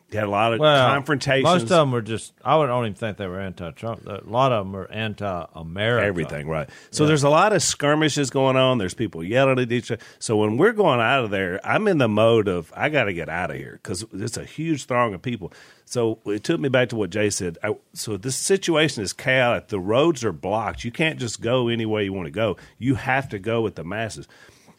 You 0.10 0.20
had 0.20 0.28
a 0.28 0.32
lot 0.32 0.54
of 0.54 0.60
well, 0.60 0.90
confrontations. 0.90 1.44
Most 1.44 1.64
of 1.64 1.70
them 1.70 1.92
were 1.92 2.02
just. 2.02 2.34
I 2.44 2.56
would 2.56 2.68
don't 2.68 2.86
even 2.86 2.96
think 2.96 3.18
they 3.18 3.28
were 3.28 3.42
anti-Trump. 3.42 4.08
A 4.08 4.22
lot 4.26 4.54
of 4.54 4.66
them 4.66 4.74
were 4.74 4.90
anti-America. 4.92 6.06
everything 6.06 6.48
right 6.48 6.70
so 6.92 7.06
there's 7.06 7.24
a 7.24 7.30
lot 7.30 7.54
of 7.54 7.62
skirmishes 7.62 8.30
going 8.30 8.56
on 8.56 8.78
there's 8.78 8.94
people 8.94 9.24
yelling 9.24 9.60
at 9.60 9.72
each 9.72 9.92
other 9.92 10.02
so 10.20 10.38
when 10.38 10.58
we're 10.58 10.74
going 10.74 11.00
out 11.00 11.24
of 11.24 11.30
there 11.30 11.60
i'm 11.66 11.88
in 11.88 11.98
the 11.98 12.08
mode 12.08 12.48
of 12.48 12.72
i 12.76 12.90
got 12.90 13.06
to 13.06 13.14
get 13.14 13.30
out 13.30 13.52
of 13.52 13.58
here 13.58 13.80
because 13.82 14.06
it's 14.14 14.38
a 14.38 14.46
huge 14.46 14.86
throng 14.86 15.14
of 15.14 15.22
people 15.22 15.52
so 15.86 16.20
it 16.26 16.44
took 16.44 16.60
me 16.60 16.70
back 16.70 16.90
to 16.90 16.96
what 16.96 17.10
Jase 17.10 17.38
said 17.38 17.58
I, 17.64 17.76
so 17.94 18.18
this 18.18 18.36
situation 18.36 19.04
is 19.04 19.14
chaotic 19.14 19.68
the 19.68 19.80
roads 19.80 20.24
are 20.24 20.34
blocked 20.34 20.84
you 20.84 20.92
can't 20.92 21.20
just 21.20 21.42
go 21.42 21.68
any 21.68 21.86
way 21.86 22.04
you 22.04 22.14
want 22.14 22.28
to 22.28 22.32
go 22.32 22.58
you 22.78 22.96
have 22.96 23.30
to 23.30 23.40
go 23.40 23.62
with 23.62 23.76
the 23.76 23.84
masses 23.84 24.28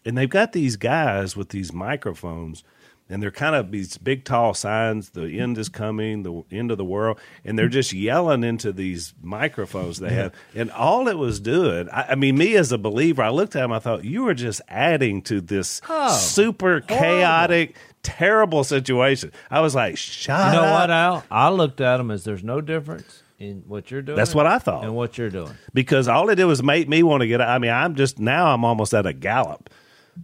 and 0.04 0.16
they've 0.16 0.28
got 0.28 0.52
these 0.52 0.76
guys 0.76 1.36
with 1.36 1.50
these 1.50 1.72
microphones 1.72 2.64
and 3.10 3.22
they're 3.22 3.30
kind 3.30 3.54
of 3.54 3.70
these 3.70 3.96
big 3.98 4.24
tall 4.24 4.52
signs 4.54 5.10
the 5.10 5.38
end 5.40 5.56
is 5.58 5.68
coming 5.68 6.22
the 6.22 6.42
end 6.50 6.70
of 6.70 6.78
the 6.78 6.84
world 6.84 7.18
and 7.44 7.58
they're 7.58 7.68
just 7.68 7.92
yelling 7.92 8.44
into 8.44 8.72
these 8.72 9.14
microphones 9.22 9.98
they 9.98 10.10
have 10.10 10.32
and 10.54 10.70
all 10.72 11.08
it 11.08 11.16
was 11.18 11.40
doing 11.40 11.88
I, 11.90 12.08
I 12.10 12.14
mean 12.14 12.36
me 12.36 12.54
as 12.56 12.70
a 12.72 12.78
believer 12.78 13.22
i 13.22 13.30
looked 13.30 13.56
at 13.56 13.60
them 13.60 13.72
i 13.72 13.78
thought 13.78 14.04
you 14.04 14.24
were 14.24 14.34
just 14.34 14.60
adding 14.68 15.22
to 15.22 15.40
this 15.40 15.80
Oh, 15.88 16.14
super 16.16 16.80
chaotic 16.80 17.76
terrible 18.02 18.64
situation 18.64 19.32
i 19.50 19.60
was 19.60 19.74
like 19.74 19.96
shut 19.96 20.52
You 20.54 20.60
know 20.60 20.66
up 20.66 20.80
what, 20.82 20.90
Al? 20.90 21.24
I 21.30 21.48
looked 21.50 21.80
at 21.80 21.96
them 21.98 22.10
as 22.10 22.24
there's 22.24 22.44
no 22.44 22.60
difference 22.60 23.22
in 23.38 23.62
what 23.68 23.88
you're 23.90 24.02
doing. 24.02 24.16
That's 24.16 24.34
what 24.34 24.46
I 24.48 24.58
thought. 24.58 24.82
And 24.84 24.96
what 24.96 25.16
you're 25.16 25.30
doing. 25.30 25.52
because 25.72 26.08
all 26.08 26.28
it 26.28 26.34
did 26.36 26.44
was 26.46 26.60
make 26.62 26.88
me 26.88 27.02
want 27.02 27.20
to 27.20 27.26
get 27.28 27.40
i 27.40 27.58
mean 27.58 27.70
i'm 27.70 27.94
just 27.94 28.18
now 28.18 28.52
i'm 28.52 28.64
almost 28.64 28.92
at 28.94 29.06
a 29.06 29.12
gallop 29.12 29.70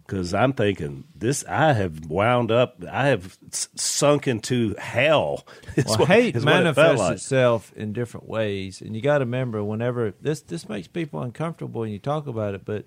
because 0.06 0.34
i'm 0.34 0.52
thinking 0.52 1.04
this 1.14 1.44
i 1.48 1.72
have 1.72 2.06
wound 2.06 2.50
up 2.50 2.82
i 2.90 3.06
have 3.08 3.36
s- 3.52 3.68
sunk 3.74 4.26
into 4.26 4.74
hell 4.78 5.46
Well, 5.86 5.98
what- 5.98 6.08
hate 6.08 6.36
is 6.36 6.44
what 6.44 6.52
it 6.52 6.56
manifests 6.56 6.98
like. 6.98 7.12
itself 7.14 7.72
in 7.74 7.92
different 7.92 8.28
ways, 8.28 8.80
and 8.80 8.94
you 8.96 9.02
got 9.02 9.18
to 9.18 9.24
remember 9.24 9.62
whenever 9.64 10.12
this 10.20 10.40
this 10.42 10.68
makes 10.68 10.88
people 10.88 11.20
uncomfortable 11.22 11.80
when 11.82 11.90
you 11.90 11.98
talk 11.98 12.26
about 12.26 12.54
it. 12.54 12.64
But 12.64 12.84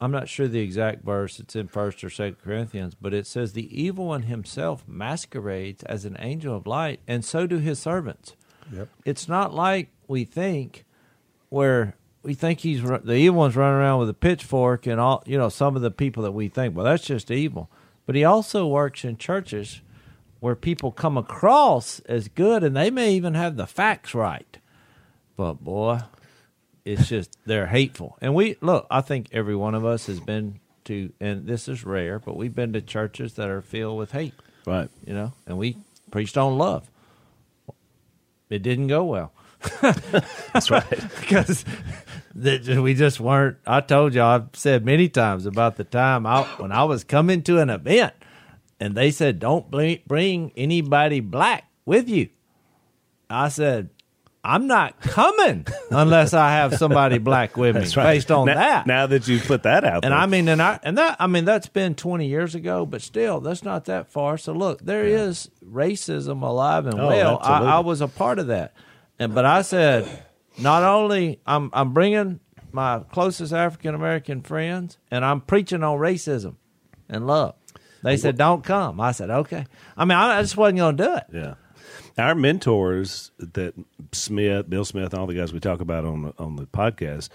I'm 0.00 0.10
not 0.10 0.28
sure 0.28 0.48
the 0.48 0.60
exact 0.60 1.04
verse. 1.04 1.38
It's 1.38 1.54
in 1.54 1.68
First 1.68 2.02
or 2.02 2.10
Second 2.10 2.36
Corinthians, 2.42 2.94
but 2.94 3.12
it 3.14 3.26
says 3.26 3.52
the 3.52 3.68
evil 3.82 4.06
one 4.06 4.22
himself 4.22 4.84
masquerades 4.88 5.82
as 5.84 6.04
an 6.04 6.16
angel 6.18 6.56
of 6.56 6.66
light, 6.66 7.00
and 7.06 7.24
so 7.24 7.46
do 7.46 7.58
his 7.58 7.78
servants. 7.78 8.34
Yep. 8.72 8.88
It's 9.04 9.28
not 9.28 9.54
like 9.54 9.90
we 10.08 10.24
think, 10.24 10.84
where 11.50 11.94
we 12.24 12.34
think 12.34 12.60
he's 12.60 12.82
the 12.82 13.12
evil 13.12 13.38
one's 13.38 13.54
running 13.54 13.78
around 13.78 14.00
with 14.00 14.08
a 14.08 14.14
pitchfork 14.14 14.86
and 14.86 14.98
all. 14.98 15.22
You 15.26 15.36
know, 15.36 15.50
some 15.50 15.76
of 15.76 15.82
the 15.82 15.90
people 15.90 16.22
that 16.22 16.32
we 16.32 16.48
think, 16.48 16.74
well, 16.74 16.84
that's 16.84 17.04
just 17.04 17.30
evil. 17.30 17.70
But 18.06 18.16
he 18.16 18.24
also 18.24 18.66
works 18.66 19.04
in 19.04 19.18
churches 19.18 19.82
where 20.40 20.56
people 20.56 20.90
come 20.90 21.16
across 21.16 22.00
as 22.00 22.28
good, 22.28 22.64
and 22.64 22.76
they 22.76 22.90
may 22.90 23.12
even 23.12 23.34
have 23.34 23.56
the 23.56 23.66
facts 23.66 24.14
right. 24.14 24.58
But 25.36 25.54
boy, 25.54 26.00
it's 26.84 27.08
just 27.08 27.36
they're 27.44 27.66
hateful. 27.66 28.16
And 28.20 28.34
we 28.34 28.56
look. 28.60 28.86
I 28.90 29.02
think 29.02 29.28
every 29.32 29.56
one 29.56 29.74
of 29.74 29.84
us 29.84 30.06
has 30.06 30.20
been 30.20 30.60
to, 30.84 31.12
and 31.20 31.46
this 31.46 31.68
is 31.68 31.84
rare, 31.84 32.18
but 32.18 32.36
we've 32.36 32.54
been 32.54 32.72
to 32.72 32.80
churches 32.80 33.34
that 33.34 33.48
are 33.48 33.62
filled 33.62 33.98
with 33.98 34.12
hate. 34.12 34.34
right 34.66 34.88
You 35.06 35.14
know, 35.14 35.32
and 35.46 35.58
we 35.58 35.76
preached 36.10 36.38
on 36.38 36.56
love. 36.56 36.90
It 38.48 38.62
didn't 38.62 38.88
go 38.88 39.04
well 39.04 39.32
that's 40.52 40.70
right 40.70 40.84
because 41.20 41.64
that 42.34 42.66
we 42.66 42.94
just 42.94 43.20
weren't. 43.20 43.58
I 43.66 43.80
told 43.80 44.14
you, 44.14 44.22
I've 44.22 44.48
said 44.54 44.84
many 44.84 45.08
times 45.08 45.46
about 45.46 45.76
the 45.76 45.84
time 45.84 46.26
I 46.26 46.42
when 46.58 46.72
I 46.72 46.84
was 46.84 47.04
coming 47.04 47.42
to 47.42 47.58
an 47.60 47.70
event, 47.70 48.12
and 48.80 48.94
they 48.94 49.10
said, 49.10 49.38
"Don't 49.38 49.70
bring, 49.70 50.52
anybody 50.56 51.20
black 51.20 51.64
with 51.84 52.08
you." 52.08 52.28
I 53.30 53.48
said, 53.48 53.90
"I'm 54.42 54.66
not 54.66 55.00
coming 55.00 55.66
unless 55.90 56.34
I 56.34 56.50
have 56.50 56.74
somebody 56.74 57.18
black 57.18 57.56
with 57.56 57.76
me." 57.76 57.82
That's 57.82 57.96
right. 57.96 58.14
Based 58.14 58.30
on 58.30 58.46
now, 58.46 58.54
that, 58.54 58.86
now 58.86 59.06
that 59.06 59.28
you 59.28 59.38
put 59.40 59.62
that 59.62 59.84
out 59.84 60.04
and 60.04 60.12
there, 60.12 60.18
I 60.18 60.26
mean, 60.26 60.48
and 60.48 60.60
I 60.60 60.80
and 60.82 60.98
that 60.98 61.16
I 61.20 61.26
mean 61.28 61.44
that's 61.44 61.68
been 61.68 61.94
twenty 61.94 62.26
years 62.26 62.54
ago, 62.56 62.84
but 62.84 63.00
still, 63.00 63.40
that's 63.40 63.62
not 63.62 63.84
that 63.84 64.08
far. 64.08 64.36
So 64.38 64.52
look, 64.52 64.82
there 64.82 65.04
is 65.04 65.50
racism 65.64 66.42
alive 66.42 66.86
and 66.86 66.98
Oh, 67.00 67.06
well. 67.06 67.38
I. 67.40 67.76
I 67.76 67.78
was 67.78 68.00
a 68.00 68.08
part 68.08 68.38
of 68.40 68.48
that, 68.48 68.74
and 69.18 69.34
but 69.34 69.44
I 69.44 69.62
said, 69.62 70.24
not 70.58 70.82
only 70.82 71.40
I'm 71.46 71.70
I'm 71.72 71.92
bringing 71.92 72.40
my 72.72 73.00
closest 73.12 73.52
African 73.52 73.94
American 73.94 74.42
friends, 74.42 74.98
and 75.10 75.24
I'm 75.24 75.40
preaching 75.40 75.82
on 75.82 75.98
racism 75.98 76.56
and 77.08 77.26
love. 77.26 77.54
They 78.02 78.16
said, 78.16 78.36
"Don't 78.36 78.62
come." 78.62 79.00
I 79.00 79.12
said, 79.12 79.30
"Okay." 79.30 79.64
I 79.96 80.04
mean, 80.04 80.18
I, 80.18 80.38
I 80.38 80.42
just 80.42 80.56
wasn't 80.56 80.78
going 80.78 80.96
to 80.96 81.04
do 81.04 81.14
it. 81.14 81.24
Yeah. 81.32 81.54
Our 82.18 82.34
mentors 82.34 83.32
that 83.38 83.74
Smith, 84.12 84.68
Bill 84.68 84.84
Smith, 84.84 85.12
and 85.12 85.20
all 85.20 85.26
the 85.26 85.34
guys 85.34 85.52
we 85.52 85.60
talk 85.60 85.80
about 85.80 86.04
on 86.04 86.22
the, 86.22 86.34
on 86.38 86.56
the 86.56 86.66
podcast, 86.66 87.28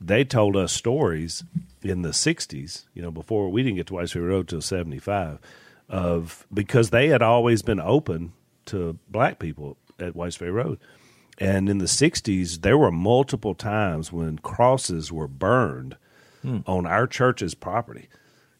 they 0.00 0.24
told 0.24 0.56
us 0.56 0.72
stories 0.72 1.44
in 1.82 2.02
the 2.02 2.08
60s, 2.10 2.86
you 2.94 3.02
know, 3.02 3.10
before 3.10 3.50
we 3.50 3.62
didn't 3.62 3.76
get 3.76 3.86
to 3.88 3.94
White's 3.94 4.12
Ferry 4.12 4.24
Road 4.24 4.48
till 4.48 4.60
75, 4.60 5.38
of 5.88 6.46
because 6.52 6.90
they 6.90 7.08
had 7.08 7.22
always 7.22 7.62
been 7.62 7.80
open 7.80 8.32
to 8.66 8.98
black 9.08 9.38
people 9.38 9.76
at 10.00 10.16
White's 10.16 10.36
Ferry 10.36 10.50
Road. 10.50 10.78
And 11.38 11.68
in 11.68 11.78
the 11.78 11.86
60s, 11.86 12.62
there 12.62 12.78
were 12.78 12.92
multiple 12.92 13.54
times 13.54 14.12
when 14.12 14.38
crosses 14.38 15.10
were 15.10 15.28
burned 15.28 15.96
hmm. 16.42 16.58
on 16.66 16.86
our 16.86 17.06
church's 17.06 17.54
property 17.54 18.08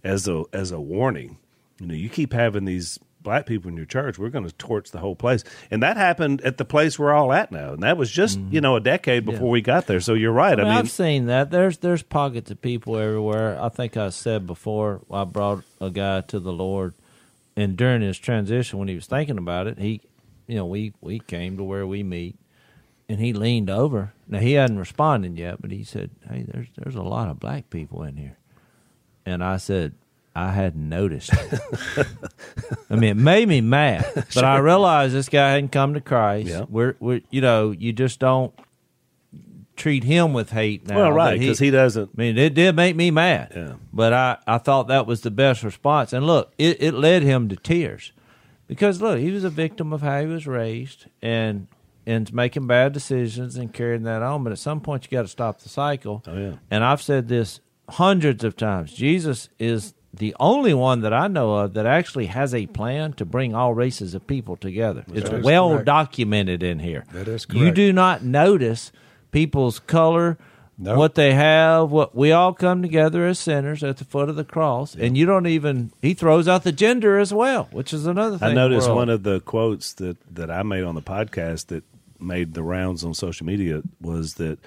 as 0.02 0.26
a 0.28 0.44
as 0.52 0.70
a 0.70 0.80
warning. 0.80 1.38
You 1.80 1.86
know, 1.86 1.94
you 1.94 2.08
keep 2.08 2.32
having 2.32 2.64
these 2.64 2.98
black 3.24 3.46
people 3.46 3.68
in 3.68 3.76
your 3.76 3.86
church, 3.86 4.18
we're 4.18 4.28
going 4.28 4.44
to 4.44 4.52
torch 4.52 4.92
the 4.92 5.00
whole 5.00 5.16
place. 5.16 5.42
And 5.70 5.82
that 5.82 5.96
happened 5.96 6.42
at 6.42 6.58
the 6.58 6.64
place 6.64 6.98
we're 6.98 7.12
all 7.12 7.32
at 7.32 7.50
now. 7.50 7.72
And 7.72 7.82
that 7.82 7.96
was 7.96 8.10
just, 8.10 8.38
hmm. 8.38 8.52
you 8.52 8.60
know, 8.60 8.76
a 8.76 8.80
decade 8.80 9.24
before 9.24 9.50
we 9.50 9.62
got 9.62 9.88
there. 9.88 9.98
So 9.98 10.14
you're 10.14 10.30
right. 10.30 10.56
I 10.58 10.62
I 10.62 10.64
mean, 10.64 10.68
mean, 10.68 10.78
I've 10.78 10.90
seen 10.90 11.26
that. 11.26 11.50
There's 11.50 11.78
there's 11.78 12.04
pockets 12.04 12.52
of 12.52 12.62
people 12.62 12.96
everywhere. 12.96 13.60
I 13.60 13.70
think 13.70 13.96
I 13.96 14.10
said 14.10 14.46
before 14.46 15.00
I 15.10 15.24
brought 15.24 15.64
a 15.80 15.90
guy 15.90 16.20
to 16.20 16.38
the 16.38 16.52
Lord, 16.52 16.94
and 17.56 17.76
during 17.76 18.02
his 18.02 18.18
transition, 18.18 18.78
when 18.78 18.88
he 18.88 18.94
was 18.94 19.06
thinking 19.06 19.38
about 19.38 19.66
it, 19.66 19.78
he, 19.78 20.00
you 20.46 20.56
know, 20.56 20.66
we 20.66 20.92
we 21.00 21.18
came 21.18 21.56
to 21.56 21.64
where 21.64 21.86
we 21.86 22.02
meet, 22.02 22.36
and 23.08 23.20
he 23.20 23.32
leaned 23.32 23.70
over. 23.70 24.12
Now 24.28 24.38
he 24.38 24.52
hadn't 24.52 24.78
responded 24.78 25.38
yet, 25.38 25.60
but 25.60 25.70
he 25.70 25.84
said, 25.84 26.10
"Hey, 26.28 26.44
there's 26.46 26.68
there's 26.76 26.96
a 26.96 27.02
lot 27.02 27.28
of 27.28 27.40
black 27.40 27.70
people 27.70 28.02
in 28.02 28.16
here," 28.16 28.38
and 29.24 29.42
I 29.42 29.56
said. 29.58 29.94
I 30.36 30.50
hadn't 30.50 30.88
noticed. 30.88 31.30
I 32.90 32.96
mean, 32.96 33.04
it 33.10 33.16
made 33.16 33.46
me 33.46 33.60
mad, 33.60 34.04
but 34.34 34.44
I 34.44 34.58
realized 34.58 35.14
this 35.14 35.28
guy 35.28 35.52
hadn't 35.52 35.70
come 35.70 35.94
to 35.94 36.00
Christ. 36.00 36.48
Yeah. 36.48 36.64
We're, 36.68 36.96
we're, 36.98 37.20
you 37.30 37.40
know, 37.40 37.70
you 37.70 37.92
just 37.92 38.18
don't 38.18 38.52
treat 39.76 40.04
him 40.04 40.32
with 40.32 40.50
hate 40.50 40.86
now. 40.86 40.96
well, 40.96 41.12
right, 41.12 41.38
because 41.38 41.58
he, 41.58 41.70
doesn't. 41.70 42.10
I 42.16 42.20
mean, 42.20 42.38
it 42.38 42.54
did 42.54 42.74
make 42.76 42.96
me 42.96 43.10
mad. 43.10 43.52
Yeah. 43.54 43.74
But 43.92 44.12
I, 44.12 44.38
I 44.46 44.58
thought 44.58 44.88
that 44.88 45.06
was 45.06 45.20
the 45.20 45.30
best 45.30 45.62
response. 45.62 46.12
And 46.12 46.26
look, 46.26 46.52
it, 46.58 46.82
it 46.82 46.94
led 46.94 47.22
him 47.22 47.48
to 47.48 47.56
tears. 47.56 48.12
Because 48.66 49.00
look, 49.00 49.18
he 49.18 49.30
was 49.30 49.44
a 49.44 49.50
victim 49.50 49.92
of 49.92 50.00
how 50.02 50.20
he 50.20 50.26
was 50.26 50.46
raised 50.46 51.06
and 51.20 51.66
and 52.06 52.32
making 52.32 52.66
bad 52.66 52.92
decisions 52.92 53.56
and 53.56 53.72
carrying 53.72 54.02
that 54.04 54.22
on. 54.22 54.44
But 54.44 54.52
at 54.52 54.58
some 54.58 54.80
point 54.80 55.04
you 55.04 55.16
gotta 55.16 55.28
stop 55.28 55.60
the 55.60 55.68
cycle. 55.68 56.22
Oh, 56.26 56.36
yeah. 56.36 56.54
And 56.70 56.84
I've 56.84 57.02
said 57.02 57.28
this 57.28 57.60
hundreds 57.88 58.44
of 58.44 58.56
times. 58.56 58.92
Jesus 58.92 59.48
is 59.58 59.94
the 60.12 60.34
only 60.38 60.72
one 60.74 61.00
that 61.00 61.12
I 61.12 61.26
know 61.26 61.54
of 61.54 61.74
that 61.74 61.86
actually 61.86 62.26
has 62.26 62.54
a 62.54 62.66
plan 62.66 63.14
to 63.14 63.24
bring 63.24 63.54
all 63.54 63.74
races 63.74 64.14
of 64.14 64.26
people 64.26 64.56
together. 64.56 65.04
It's 65.12 65.30
well 65.30 65.70
correct. 65.70 65.86
documented 65.86 66.62
in 66.62 66.78
here. 66.78 67.04
That 67.12 67.26
is 67.28 67.46
You 67.52 67.72
do 67.72 67.92
not 67.92 68.22
notice 68.22 68.92
people's 69.32 69.80
color, 69.80 70.38
No. 70.78 70.96
what 70.96 71.16
they 71.16 71.34
have. 71.34 71.90
What 71.90 72.14
we 72.14 72.30
all 72.30 72.52
come 72.52 72.80
together 72.80 73.26
as 73.26 73.40
sinners 73.40 73.82
at 73.82 73.96
the 73.96 74.04
foot 74.04 74.28
of 74.28 74.36
the 74.36 74.44
cross, 74.44 74.94
and 74.94 75.16
you 75.18 75.26
don't 75.26 75.46
even. 75.48 75.90
He 76.00 76.14
throws 76.14 76.46
out 76.46 76.62
the 76.62 76.72
gender 76.72 77.18
as 77.18 77.34
well, 77.34 77.68
which 77.72 77.92
is 77.92 78.06
another 78.06 78.38
thing. 78.38 78.50
I 78.50 78.54
noticed 78.54 78.88
one 78.88 79.08
of 79.08 79.24
the 79.24 79.40
quotes 79.40 79.94
that, 79.94 80.16
that 80.34 80.50
I 80.50 80.62
made 80.62 80.84
on 80.84 80.94
the 80.94 81.02
podcast 81.02 81.66
that 81.66 81.82
made 82.20 82.54
the 82.54 82.62
rounds 82.62 83.04
on 83.04 83.14
social 83.14 83.46
media 83.46 83.82
was 84.00 84.34
that 84.34 84.58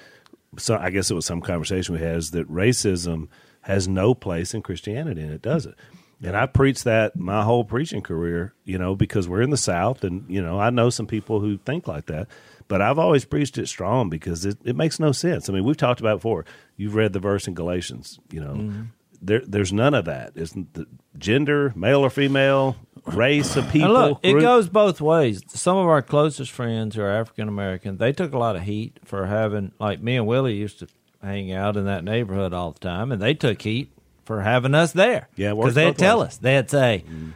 so 0.58 0.78
I 0.78 0.90
guess 0.90 1.12
it 1.12 1.16
was 1.16 1.26
some 1.26 1.42
conversation 1.42 1.94
we 1.94 2.02
had 2.02 2.16
is 2.16 2.32
that 2.32 2.52
racism 2.52 3.28
has 3.62 3.88
no 3.88 4.14
place 4.14 4.54
in 4.54 4.62
Christianity 4.62 5.22
and 5.22 5.32
it 5.32 5.42
does 5.42 5.66
it. 5.66 5.76
And 6.24 6.36
I 6.36 6.48
preached 6.48 6.86
that 6.86 7.16
my 7.16 7.44
whole 7.44 7.64
preaching 7.64 8.02
career, 8.02 8.54
you 8.64 8.78
know, 8.78 8.96
because 8.96 9.28
we're 9.28 9.42
in 9.42 9.52
the 9.52 9.58
South 9.58 10.04
and, 10.04 10.26
you 10.28 10.42
know, 10.42 10.60
I 10.60 10.72
know 10.72 10.90
some 10.90 11.06
people 11.06 11.42
who 11.42 11.58
think 11.58 11.88
like 11.88 12.08
that. 12.08 12.28
But 12.68 12.82
I've 12.82 13.00
always 13.00 13.24
preached 13.24 13.58
it 13.58 13.68
strong 13.68 14.10
because 14.10 14.46
it, 14.46 14.58
it 14.66 14.76
makes 14.76 15.00
no 15.00 15.12
sense. 15.12 15.48
I 15.48 15.54
mean, 15.54 15.64
we've 15.64 15.78
talked 15.78 16.00
about 16.00 16.14
it 16.14 16.18
before. 16.18 16.46
You've 16.76 16.96
read 16.96 17.14
the 17.14 17.20
verse 17.20 17.48
in 17.48 17.54
Galatians, 17.54 18.20
you 18.32 18.42
know. 18.42 18.54
Mm-hmm. 18.54 18.82
There, 19.22 19.42
there's 19.46 19.72
none 19.72 19.94
of 19.94 20.06
that. 20.06 20.34
Isn't 20.36 20.74
the 20.74 20.86
gender, 21.18 21.72
male 21.76 22.02
or 22.02 22.10
female, 22.10 22.76
race 23.08 23.56
of 23.56 23.70
people? 23.70 23.96
And 23.96 24.10
look, 24.10 24.20
it 24.24 24.32
group? 24.34 24.44
goes 24.44 24.70
both 24.70 25.02
ways. 25.02 25.42
Some 25.48 25.78
of 25.78 25.88
our 25.88 26.02
closest 26.02 26.52
friends 26.52 26.96
who 26.96 27.02
are 27.02 27.10
African 27.10 27.48
American, 27.48 27.98
they 27.98 28.14
took 28.14 28.34
a 28.34 28.38
lot 28.38 28.56
of 28.56 28.64
heat 28.64 29.00
for 29.06 29.26
having, 29.26 29.72
like 29.80 30.02
me 30.02 30.18
and 30.18 30.28
Willie 30.28 30.56
used 30.56 30.80
to 30.80 30.88
hang 31.22 31.52
out 31.52 31.78
in 31.78 31.86
that 31.86 32.04
neighborhood 32.04 32.54
all 32.54 32.72
the 32.72 32.80
time, 32.80 33.12
and 33.12 33.22
they 33.22 33.34
took 33.34 33.62
heat 33.62 33.92
for 34.26 34.42
having 34.42 34.76
us 34.76 34.92
there. 34.92 35.30
Yeah, 35.36 35.54
because 35.54 35.76
they'd 35.76 35.98
tell 35.98 36.20
ways. 36.20 36.28
us, 36.28 36.38
they'd 36.38 36.70
say, 36.70 37.04
mm-hmm. 37.06 37.32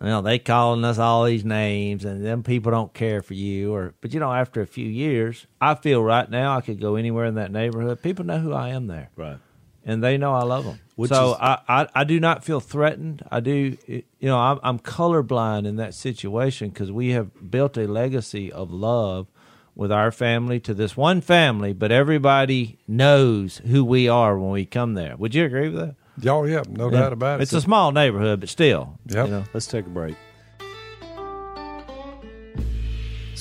"Well, 0.00 0.22
they 0.22 0.38
calling 0.38 0.84
us 0.84 0.98
all 0.98 1.24
these 1.24 1.44
names, 1.44 2.04
and 2.04 2.24
them 2.24 2.42
people 2.42 2.72
don't 2.72 2.92
care 2.92 3.22
for 3.22 3.34
you." 3.34 3.74
Or, 3.74 3.94
but 4.00 4.12
you 4.12 4.20
know, 4.20 4.32
after 4.32 4.60
a 4.60 4.66
few 4.66 4.86
years, 4.86 5.46
I 5.60 5.74
feel 5.74 6.02
right 6.02 6.28
now 6.28 6.56
I 6.56 6.60
could 6.62 6.80
go 6.80 6.96
anywhere 6.96 7.26
in 7.26 7.34
that 7.36 7.52
neighborhood. 7.52 8.02
People 8.02 8.24
know 8.24 8.38
who 8.38 8.52
I 8.52 8.70
am 8.70 8.86
there 8.86 9.10
Right. 9.16 9.38
And 9.84 10.02
they 10.02 10.16
know 10.18 10.32
I 10.34 10.42
love 10.44 10.64
them. 10.64 10.78
Which 10.96 11.10
so 11.10 11.32
is- 11.32 11.38
I, 11.40 11.58
I, 11.68 11.88
I 11.94 12.04
do 12.04 12.20
not 12.20 12.44
feel 12.44 12.60
threatened. 12.60 13.22
I 13.30 13.40
do, 13.40 13.76
you 13.86 14.02
know, 14.20 14.38
I'm, 14.38 14.60
I'm 14.62 14.78
colorblind 14.78 15.66
in 15.66 15.76
that 15.76 15.94
situation 15.94 16.68
because 16.70 16.92
we 16.92 17.10
have 17.10 17.50
built 17.50 17.76
a 17.76 17.86
legacy 17.86 18.52
of 18.52 18.70
love 18.70 19.26
with 19.74 19.90
our 19.90 20.10
family 20.12 20.60
to 20.60 20.74
this 20.74 20.96
one 20.96 21.20
family, 21.22 21.72
but 21.72 21.90
everybody 21.90 22.78
knows 22.86 23.58
who 23.66 23.82
we 23.84 24.06
are 24.08 24.38
when 24.38 24.50
we 24.50 24.66
come 24.66 24.94
there. 24.94 25.16
Would 25.16 25.34
you 25.34 25.44
agree 25.46 25.70
with 25.70 25.80
that? 25.80 26.28
Oh, 26.30 26.44
yeah, 26.44 26.62
no 26.68 26.90
Yeah. 26.92 27.00
doubt 27.00 27.12
about 27.14 27.40
it. 27.40 27.44
It's 27.44 27.54
a 27.54 27.60
small 27.62 27.90
neighborhood, 27.90 28.40
but 28.40 28.50
still. 28.50 28.98
Yep. 29.06 29.26
You 29.26 29.32
know. 29.32 29.44
Let's 29.54 29.66
take 29.66 29.86
a 29.86 29.88
break. 29.88 30.14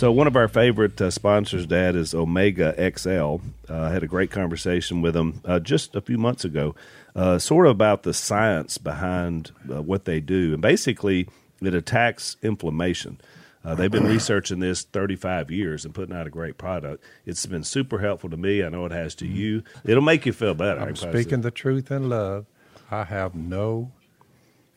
So 0.01 0.11
one 0.11 0.25
of 0.25 0.35
our 0.35 0.47
favorite 0.47 0.99
uh, 0.99 1.11
sponsors, 1.11 1.67
Dad, 1.67 1.95
is 1.95 2.15
Omega 2.15 2.73
XL. 2.97 3.13
Uh, 3.13 3.37
I 3.69 3.91
had 3.91 4.01
a 4.01 4.07
great 4.07 4.31
conversation 4.31 5.03
with 5.03 5.13
them 5.13 5.41
uh, 5.45 5.59
just 5.59 5.95
a 5.95 6.01
few 6.01 6.17
months 6.17 6.43
ago, 6.43 6.73
uh, 7.15 7.37
sort 7.37 7.67
of 7.67 7.73
about 7.73 8.01
the 8.01 8.11
science 8.11 8.79
behind 8.79 9.51
uh, 9.71 9.79
what 9.79 10.05
they 10.05 10.19
do, 10.19 10.53
and 10.53 10.61
basically 10.63 11.29
it 11.61 11.75
attacks 11.75 12.35
inflammation. 12.41 13.21
Uh, 13.63 13.75
they've 13.75 13.91
been 13.91 14.07
researching 14.07 14.57
this 14.57 14.81
35 14.81 15.51
years 15.51 15.85
and 15.85 15.93
putting 15.93 16.15
out 16.15 16.25
a 16.25 16.31
great 16.31 16.57
product. 16.57 17.03
It's 17.27 17.45
been 17.45 17.63
super 17.63 17.99
helpful 17.99 18.31
to 18.31 18.37
me. 18.37 18.63
I 18.63 18.69
know 18.69 18.87
it 18.87 18.91
has 18.91 19.13
to 19.17 19.27
you. 19.27 19.61
It'll 19.85 20.01
make 20.01 20.25
you 20.25 20.33
feel 20.33 20.55
better. 20.55 20.81
I 20.81 20.85
I'm 20.85 20.95
speaking 20.95 21.41
the 21.41 21.51
truth 21.51 21.91
in 21.91 22.09
love. 22.09 22.47
I 22.89 23.03
have 23.03 23.35
no 23.35 23.91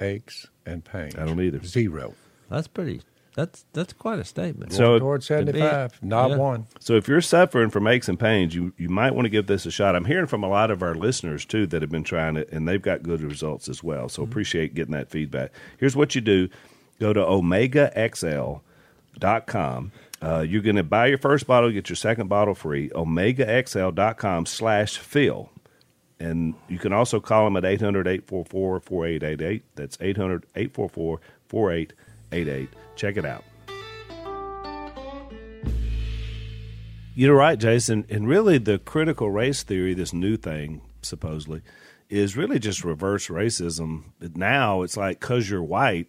aches 0.03 0.49
and 0.67 0.85
pains. 0.85 1.15
I 1.15 1.25
don't 1.25 1.41
either. 1.41 1.65
Zero. 1.65 2.13
That's 2.51 2.69
pretty. 2.69 3.01
That's 3.35 3.65
that's 3.73 3.93
quite 3.93 4.19
a 4.21 4.25
statement. 4.25 4.73
So- 4.73 4.99
Towards 5.01 5.27
75, 5.27 6.01
not 6.03 6.31
Yeah. 6.31 6.37
one. 6.37 6.67
So 6.79 6.95
if 6.95 7.09
you're 7.09 7.21
suffering 7.21 7.69
from 7.71 7.87
aches 7.89 8.09
and 8.09 8.19
pains, 8.19 8.55
you, 8.55 8.73
you 8.79 8.89
might 8.89 9.13
want 9.15 9.27
to 9.27 9.31
give 9.31 9.49
this 9.49 9.67
a 9.67 9.71
shot. 9.73 9.97
I'm 9.97 10.05
hearing 10.05 10.27
from 10.27 10.45
a 10.45 10.49
lot 10.49 10.71
of 10.71 10.83
our 10.83 10.95
listeners 10.95 11.45
too 11.45 11.67
that 11.67 11.83
have 11.83 11.91
been 11.91 12.05
trying 12.05 12.37
it 12.37 12.49
and 12.53 12.69
they've 12.69 12.81
got 12.81 13.03
good 13.03 13.23
results 13.23 13.69
as 13.69 13.83
well. 13.83 14.09
So 14.09 14.23
appreciate 14.23 14.75
getting 14.75 14.93
that 14.95 15.11
feedback. 15.11 15.51
Here's 15.79 15.97
what 15.97 16.15
you 16.15 16.21
do. 16.21 16.49
Go 17.01 17.13
to 17.13 17.21
omegaxl.com. 17.21 18.61
Uh, 20.23 20.41
you're 20.49 20.63
going 20.63 20.77
to 20.77 20.83
buy 20.85 21.07
your 21.07 21.19
first 21.19 21.47
bottle, 21.47 21.71
get 21.71 21.89
your 21.89 21.97
second 21.97 22.29
bottle 22.29 22.55
free. 22.55 22.89
Omegaxl.com 22.91 24.47
slash 24.47 24.97
Phil. 24.99 25.51
And 26.21 26.55
you 26.69 26.79
can 26.79 26.93
also 26.93 27.19
call 27.21 27.45
them 27.45 27.57
at 27.57 27.65
800 27.65 28.07
844 28.07 28.81
4888. 28.81 29.65
That's 29.75 29.99
800 30.01 30.47
844 30.55 31.21
4888. 31.49 32.69
Check 32.97 33.17
it 33.17 33.25
out. 33.25 33.45
You're 37.17 37.37
right, 37.37 37.59
Jason. 37.59 38.05
And 38.11 38.29
really, 38.29 38.59
the 38.59 38.79
critical 38.79 39.31
race 39.31 39.63
theory, 39.63 39.95
this 39.95 40.13
new 40.13 40.37
thing, 40.37 40.83
supposedly, 41.01 41.63
is 42.09 42.37
really 42.37 42.59
just 42.59 42.85
reverse 42.85 43.29
racism. 43.29 44.05
But 44.19 44.37
now 44.37 44.83
it's 44.83 44.97
like 44.97 45.21
because 45.21 45.49
you're 45.49 45.63
white, 45.63 46.09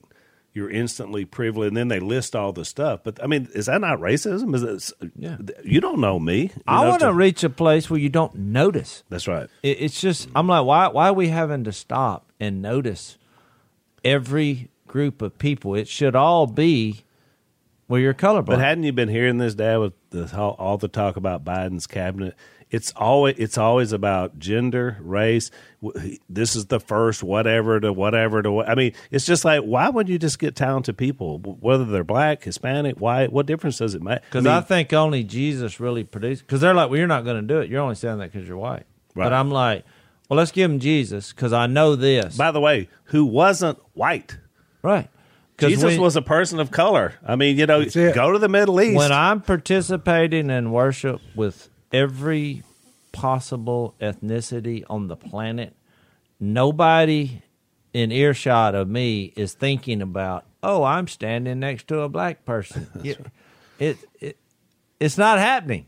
you're 0.54 0.70
instantly 0.70 1.24
privileged. 1.25 1.70
And 1.70 1.77
then 1.77 1.89
they 1.89 2.00
list 2.00 2.36
all 2.36 2.54
the 2.54 2.65
stuff. 2.65 3.01
But 3.04 3.22
I 3.24 3.27
mean, 3.27 3.48
is 3.54 3.68
that 3.68 3.82
not 3.82 4.00
racism? 4.00 4.56
Is 4.56 4.63
it? 4.63 5.12
Yeah. 5.15 5.38
You 5.63 5.80
don't 5.80 6.00
know 6.00 6.18
me. 6.18 6.44
You 6.44 6.62
I 6.65 6.88
want 6.88 7.01
to 7.01 7.13
reach 7.13 7.44
a 7.44 7.50
place 7.51 7.88
where 7.88 8.00
you 8.00 8.10
don't 8.10 8.34
notice. 8.34 9.04
That's 9.10 9.27
right. 9.27 9.48
It, 9.62 9.77
it's 9.82 10.01
just 10.01 10.27
I'm 10.36 10.48
like, 10.48 10.65
why 10.65 10.88
why 10.88 11.10
are 11.10 11.13
we 11.13 11.27
having 11.27 11.65
to 11.65 11.72
stop 11.72 12.32
and 12.39 12.63
notice 12.63 13.20
every 14.04 14.70
group 14.88 15.22
of 15.22 15.38
people? 15.38 15.75
It 15.75 15.88
should 15.88 16.15
all 16.15 16.48
be 16.48 17.06
well, 17.88 18.00
you're 18.00 18.13
colorblind. 18.13 18.48
But 18.48 18.60
hadn't 18.60 18.84
you 18.84 18.94
been 18.94 19.10
hearing 19.10 19.38
this, 19.38 19.54
Dad, 19.54 19.77
with 19.77 19.94
the, 20.10 20.36
all, 20.36 20.56
all 20.58 20.77
the 20.77 20.88
talk 20.88 21.18
about 21.18 21.44
Biden's 21.44 21.86
cabinet? 21.86 22.36
It's 22.72 22.92
always 22.96 23.36
it's 23.38 23.60
always 23.60 23.92
about 23.92 24.39
gender, 24.39 24.98
race. 25.00 25.51
This 26.27 26.56
is 26.56 26.65
the 26.65 26.80
first 26.80 27.22
whatever 27.22 27.80
to 27.80 27.94
whatever 27.94 28.42
to. 28.42 28.63
I 28.63 28.74
mean, 28.74 28.94
it's 29.12 29.25
just 29.25 29.46
like 29.46 29.62
why 29.62 29.88
would 29.88 30.10
you 30.10 30.18
just 30.18 30.39
get 30.39 30.56
talented 30.56 30.98
people, 30.98 31.38
whether 31.38 31.86
they're 31.86 32.04
black, 32.04 32.44
Hispanic, 32.44 33.00
white? 33.00 33.32
What 33.32 33.46
difference 33.46 33.77
does 33.77 33.94
it 33.94 34.01
make? 34.01 34.22
Because 34.24 34.48
I 34.48 34.58
I, 34.58 34.62
think 34.62 34.92
only 34.94 35.24
Jesus 35.24 35.80
really 35.80 36.04
produced. 36.04 36.42
Because 36.42 36.60
they're 36.60 36.74
like, 36.74 36.89
well, 36.89 36.98
you're 36.98 37.08
not 37.08 37.24
going 37.24 37.39
to 37.39 37.48
do 37.48 37.60
it. 37.60 37.70
You're 37.70 37.82
only 37.82 37.96
saying 37.96 38.18
that 38.18 38.32
because 38.32 38.48
you're 38.48 38.58
white. 38.58 38.88
Right. 39.13 39.25
But 39.25 39.34
I'm 39.34 39.51
like, 39.51 39.86
well, 40.27 40.38
let's 40.38 40.51
give 40.51 40.70
him 40.70 40.80
Jesus 40.80 41.32
because 41.34 41.54
I 41.54 41.68
know 41.68 41.96
this. 41.96 42.36
by 42.36 42.51
the 42.51 42.60
way, 42.60 42.89
who 43.06 43.25
wasn't 43.25 43.77
white? 43.94 44.39
Right. 44.86 45.10
'Cause 45.58 45.70
Jesus 45.70 45.84
when- 45.84 46.01
was 46.01 46.15
a 46.15 46.22
person 46.22 46.60
of 46.60 46.72
color. 46.72 47.13
I 47.25 47.36
mean, 47.36 47.58
you 47.58 47.65
know, 47.65 47.86
go 47.86 48.32
to 48.32 48.39
the 48.39 48.50
Middle 48.50 48.82
East. 48.82 48.98
when 48.98 49.12
I'm 49.12 49.42
participating 49.42 50.50
in 50.50 50.72
worship 50.72 51.22
with 51.34 51.70
every 51.94 52.63
possible 53.13 53.96
ethnicity 54.01 54.84
on 54.89 55.08
the 55.08 55.15
planet, 55.15 55.74
nobody 56.39 57.42
in 57.94 58.12
earshot 58.12 58.75
of 58.75 58.89
me 58.89 59.32
is 59.38 59.54
thinking 59.54 60.01
about, 60.01 60.44
oh, 60.62 60.84
I'm 60.84 61.08
standing 61.08 61.60
next 61.62 61.88
to 61.88 62.01
a 62.01 62.10
black 62.10 62.44
person. 62.44 62.88
it, 63.04 63.25
it, 63.80 63.98
it, 64.20 64.38
it's 65.00 65.18
not 65.18 65.39
happening 65.39 65.86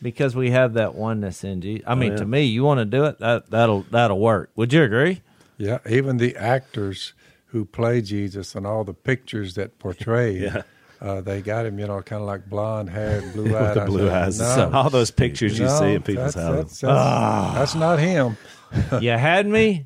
because 0.00 0.34
we 0.34 0.50
have 0.50 0.72
that 0.74 0.94
oneness 0.94 1.44
in 1.44 1.60
Jesus. 1.60 1.84
I 1.86 1.92
oh, 1.92 1.96
mean, 1.96 2.12
yeah. 2.12 2.18
to 2.18 2.24
me, 2.24 2.44
you 2.44 2.64
want 2.64 2.78
to 2.78 2.86
do 2.86 3.04
it, 3.04 3.18
that, 3.18 3.50
that'll 3.50 3.82
that'll 3.90 4.18
work. 4.18 4.50
Would 4.56 4.72
you 4.72 4.82
agree? 4.82 5.20
Yeah, 5.58 5.78
even 5.88 6.16
the 6.18 6.36
actors 6.36 7.12
who 7.48 7.64
play 7.64 8.00
Jesus 8.00 8.54
and 8.54 8.66
all 8.66 8.84
the 8.84 8.94
pictures 8.94 9.54
that 9.54 9.78
portray, 9.78 10.38
Yeah. 10.38 10.62
uh, 11.00 11.20
they 11.20 11.40
got 11.42 11.66
him, 11.66 11.78
you 11.78 11.86
know, 11.86 12.00
kind 12.02 12.20
of 12.22 12.26
like 12.26 12.48
blonde 12.48 12.90
haired, 12.90 13.32
blue 13.34 13.56
eyed. 13.56 13.74
the 13.76 13.84
blue 13.84 14.10
eyes, 14.10 14.38
No, 14.40 14.70
all 14.72 14.90
those 14.90 15.10
pictures 15.10 15.58
you 15.58 15.64
no, 15.66 15.78
see 15.78 15.94
in 15.94 16.02
people's 16.02 16.34
that's, 16.34 16.46
houses, 16.46 16.80
That's, 16.80 16.80
that's, 16.80 17.54
that's 17.54 17.74
not 17.74 17.98
him. 17.98 18.36
you 19.00 19.10
had 19.10 19.46
me, 19.46 19.84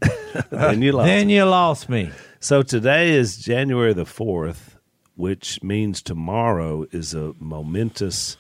and 0.50 0.82
you 0.82 0.92
lost. 0.92 1.06
then 1.06 1.28
you 1.28 1.44
lost 1.44 1.88
me. 1.88 2.10
So 2.40 2.62
today 2.62 3.10
is 3.12 3.36
January 3.36 3.92
the 3.92 4.04
4th, 4.04 4.76
which 5.14 5.62
means 5.62 6.02
tomorrow 6.02 6.86
is 6.90 7.14
a 7.14 7.32
momentous, 7.38 8.36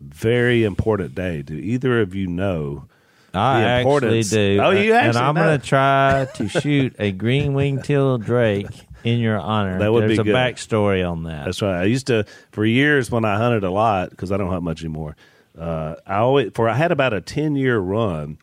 very 0.00 0.64
important 0.64 1.14
day. 1.14 1.42
Do 1.42 1.54
either 1.56 2.00
of 2.00 2.14
you 2.14 2.26
know? 2.26 2.88
I 3.34 3.62
actually 3.62 4.22
do. 4.22 4.60
Oh, 4.62 4.70
you 4.70 4.94
And 4.94 5.16
I'm 5.16 5.34
know. 5.34 5.56
to 5.56 5.64
try 5.64 6.26
to 6.34 6.48
shoot 6.60 6.96
a 6.98 7.12
green 7.12 7.54
winged 7.54 7.84
teal 7.84 8.18
drake 8.18 8.68
in 9.04 9.18
your 9.18 9.38
honor. 9.38 9.78
That 9.78 9.92
would 9.92 10.02
be 10.02 10.06
There's 10.08 10.18
a 10.20 10.24
good. 10.24 10.34
backstory 10.34 11.08
on 11.08 11.24
that. 11.24 11.46
That's 11.46 11.62
right. 11.62 11.80
I 11.80 11.84
used 11.84 12.06
to, 12.08 12.24
for 12.52 12.64
years 12.64 13.10
when 13.10 13.24
I 13.24 13.36
hunted 13.36 13.64
a 13.64 13.70
lot, 13.70 14.10
because 14.10 14.30
I 14.32 14.36
don't 14.36 14.50
hunt 14.50 14.62
much 14.62 14.82
anymore, 14.82 15.16
uh, 15.58 15.96
I 16.06 16.16
always, 16.18 16.52
for 16.54 16.68
I 16.68 16.74
had 16.74 16.92
about 16.92 17.12
a 17.12 17.20
10 17.20 17.56
year 17.56 17.78
run 17.78 18.38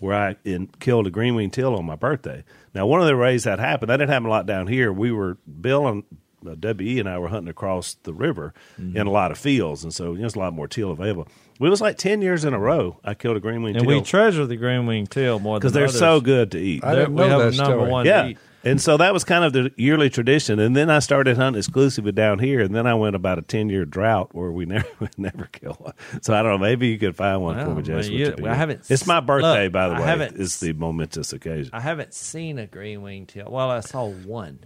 where 0.00 0.14
I 0.14 0.36
in, 0.44 0.66
killed 0.80 1.06
a 1.06 1.10
green 1.10 1.34
winged 1.34 1.52
teal 1.54 1.74
on 1.74 1.84
my 1.84 1.96
birthday. 1.96 2.44
Now, 2.74 2.86
one 2.86 3.00
of 3.00 3.06
the 3.06 3.16
ways 3.16 3.44
that 3.44 3.58
happened, 3.58 3.90
that 3.90 3.96
didn't 3.98 4.10
happen 4.10 4.26
a 4.26 4.30
lot 4.30 4.46
down 4.46 4.66
here. 4.66 4.92
We 4.92 5.12
were, 5.12 5.38
Bill 5.60 5.86
and 5.86 6.02
uh, 6.46 6.54
WE 6.78 6.98
and 7.00 7.08
I 7.08 7.18
were 7.18 7.28
hunting 7.28 7.48
across 7.50 7.94
the 8.02 8.12
river 8.14 8.52
Mm-hmm. 8.80 8.96
in 8.96 9.06
a 9.06 9.10
lot 9.10 9.30
of 9.30 9.38
fields, 9.38 9.84
and 9.84 9.92
so 9.94 10.06
you 10.06 10.14
know, 10.14 10.20
there's 10.20 10.34
a 10.34 10.38
lot 10.38 10.52
more 10.52 10.66
teal 10.68 10.90
available. 10.90 11.28
It 11.60 11.68
was 11.68 11.80
like 11.80 11.96
10 11.98 12.20
years 12.22 12.44
in 12.44 12.52
a 12.52 12.58
row 12.58 12.98
I 13.04 13.14
killed 13.14 13.36
a 13.36 13.40
green 13.40 13.62
winged 13.62 13.76
and 13.76 13.86
teal. 13.86 13.98
we 13.98 14.04
treasure 14.04 14.44
the 14.46 14.56
green 14.56 14.86
winged 14.86 15.10
teal 15.10 15.38
more 15.38 15.58
because 15.58 15.72
they're 15.72 15.84
others. 15.84 15.98
so 15.98 16.20
good 16.20 16.50
to 16.52 16.58
eat. 16.58 16.82
I 16.84 16.94
They're- 16.94 17.00
didn't 17.06 17.14
we 17.14 17.22
know 17.28 17.40
have 17.40 17.52
that 17.52 17.62
number 17.62 17.76
story. 17.78 17.90
one 17.90 18.04
to 18.04 18.10
Yeah. 18.10 18.26
eat. 18.28 18.38
And 18.66 18.80
so 18.80 18.96
that 18.96 19.12
was 19.12 19.24
kind 19.24 19.44
of 19.44 19.52
the 19.52 19.70
yearly 19.76 20.08
tradition. 20.08 20.58
And 20.58 20.74
then 20.74 20.88
I 20.88 20.98
started 21.00 21.36
hunting 21.36 21.58
exclusively 21.58 22.12
down 22.12 22.38
here. 22.38 22.60
And 22.62 22.74
then 22.74 22.86
I 22.86 22.94
went 22.94 23.14
about 23.14 23.38
a 23.38 23.42
10 23.42 23.68
year 23.68 23.84
drought 23.84 24.30
where 24.34 24.50
we 24.50 24.64
never 24.74 24.86
we 25.00 25.08
never 25.18 25.44
kill 25.52 25.74
one. 25.74 25.92
So 26.22 26.32
I 26.34 26.42
don't 26.42 26.52
know. 26.52 26.58
Maybe 26.58 26.88
you 26.88 26.98
could 26.98 27.14
find 27.14 27.42
one 27.42 27.62
for 27.62 27.74
me, 27.74 27.82
Jason. 27.82 28.14
you- 28.14 28.26
you 28.26 28.34
well, 28.40 28.50
I 28.52 28.54
haven't 28.56 28.82
It's 28.90 29.06
my 29.06 29.20
birthday, 29.20 29.64
look, 29.64 29.72
by 29.74 29.88
the 29.90 29.94
I 29.96 30.00
way. 30.00 30.06
haven't 30.06 30.40
It's 30.40 30.58
the 30.60 30.72
momentous 30.72 31.32
occasion. 31.34 31.70
I 31.74 31.80
haven't 31.80 32.14
seen 32.14 32.58
a 32.58 32.66
green 32.66 33.02
winged 33.02 33.28
teal. 33.28 33.48
Well, 33.50 33.70
I 33.70 33.80
saw 33.80 34.08
one 34.08 34.58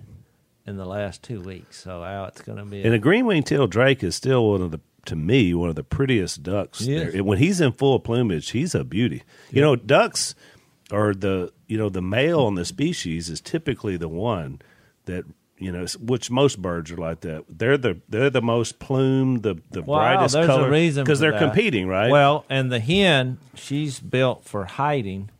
in 0.68 0.76
the 0.76 0.84
last 0.86 1.22
two 1.22 1.40
weeks. 1.40 1.82
So 1.82 2.00
wow, 2.00 2.26
it's 2.26 2.42
going 2.42 2.58
to 2.58 2.64
be. 2.64 2.82
And 2.82 2.94
a 2.94 2.98
green 2.98 3.26
winged 3.26 3.46
teal 3.46 3.66
drake 3.66 4.04
is 4.04 4.14
still 4.14 4.50
one 4.50 4.62
of 4.62 4.70
the, 4.70 4.80
to 5.06 5.16
me, 5.16 5.54
one 5.54 5.68
of 5.70 5.74
the 5.74 5.82
prettiest 5.84 6.42
ducks. 6.42 6.80
He 6.80 6.94
there. 6.94 7.24
when 7.24 7.38
he's 7.38 7.60
in 7.60 7.72
full 7.72 7.98
plumage, 8.00 8.50
he's 8.50 8.74
a 8.74 8.84
beauty. 8.84 9.22
You 9.50 9.62
know, 9.62 9.74
ducks 9.76 10.34
are 10.92 11.14
the, 11.14 11.52
you 11.66 11.78
know, 11.78 11.88
the 11.88 12.02
male 12.02 12.46
in 12.48 12.54
the 12.54 12.64
species 12.64 13.28
is 13.30 13.40
typically 13.40 13.96
the 13.96 14.08
one 14.08 14.60
that, 15.06 15.24
you 15.58 15.72
know, 15.72 15.86
which 16.00 16.30
most 16.30 16.60
birds 16.62 16.92
are 16.92 16.96
like 16.96 17.20
that. 17.20 17.44
They're 17.48 17.78
the 17.78 18.00
they're 18.08 18.30
the 18.30 18.42
most 18.42 18.78
plumed, 18.78 19.42
the 19.42 19.56
the 19.70 19.82
Wow, 19.82 19.98
brightest 19.98 20.34
there's 20.34 20.46
color 20.46 20.68
a 20.68 20.70
reason 20.70 21.02
because 21.04 21.18
they're 21.18 21.32
that. 21.32 21.40
competing, 21.40 21.88
right? 21.88 22.10
Well, 22.10 22.44
and 22.48 22.70
the 22.70 22.78
hen, 22.78 23.38
she's 23.54 23.98
built 24.00 24.44
for 24.44 24.66
hiding 24.66 25.30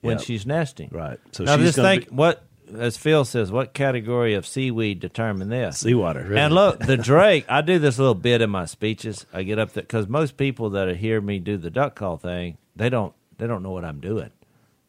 when 0.00 0.18
Yep. 0.18 0.26
she's 0.26 0.46
nesting. 0.46 0.90
right. 0.92 1.18
So 1.32 1.42
now, 1.44 1.56
she's 1.56 1.74
just 1.74 1.78
think 1.78 2.06
what, 2.08 2.44
as 2.76 2.96
Phil 2.96 3.24
says, 3.24 3.50
what 3.52 3.72
category 3.74 4.34
of 4.34 4.46
seaweed 4.46 5.00
determine 5.00 5.48
this? 5.48 5.78
seawater. 5.78 6.34
And 6.36 6.54
look, 6.54 6.80
the 6.80 6.96
drake. 6.96 7.44
I 7.48 7.60
do 7.60 7.78
this 7.78 7.98
little 7.98 8.14
bit 8.14 8.40
in 8.42 8.50
my 8.50 8.64
speeches. 8.66 9.26
I 9.32 9.42
get 9.42 9.58
up 9.58 9.72
there 9.72 9.82
because 9.82 10.08
most 10.08 10.36
people 10.36 10.70
that 10.70 10.96
hear 10.96 11.20
me 11.20 11.38
do 11.38 11.56
the 11.56 11.70
duck 11.70 11.94
call 11.94 12.16
thing, 12.16 12.58
they 12.76 12.88
don't 12.88 13.14
they 13.38 13.46
don't 13.46 13.62
know 13.62 13.70
what 13.70 13.84
I'm 13.84 14.00
doing. 14.00 14.30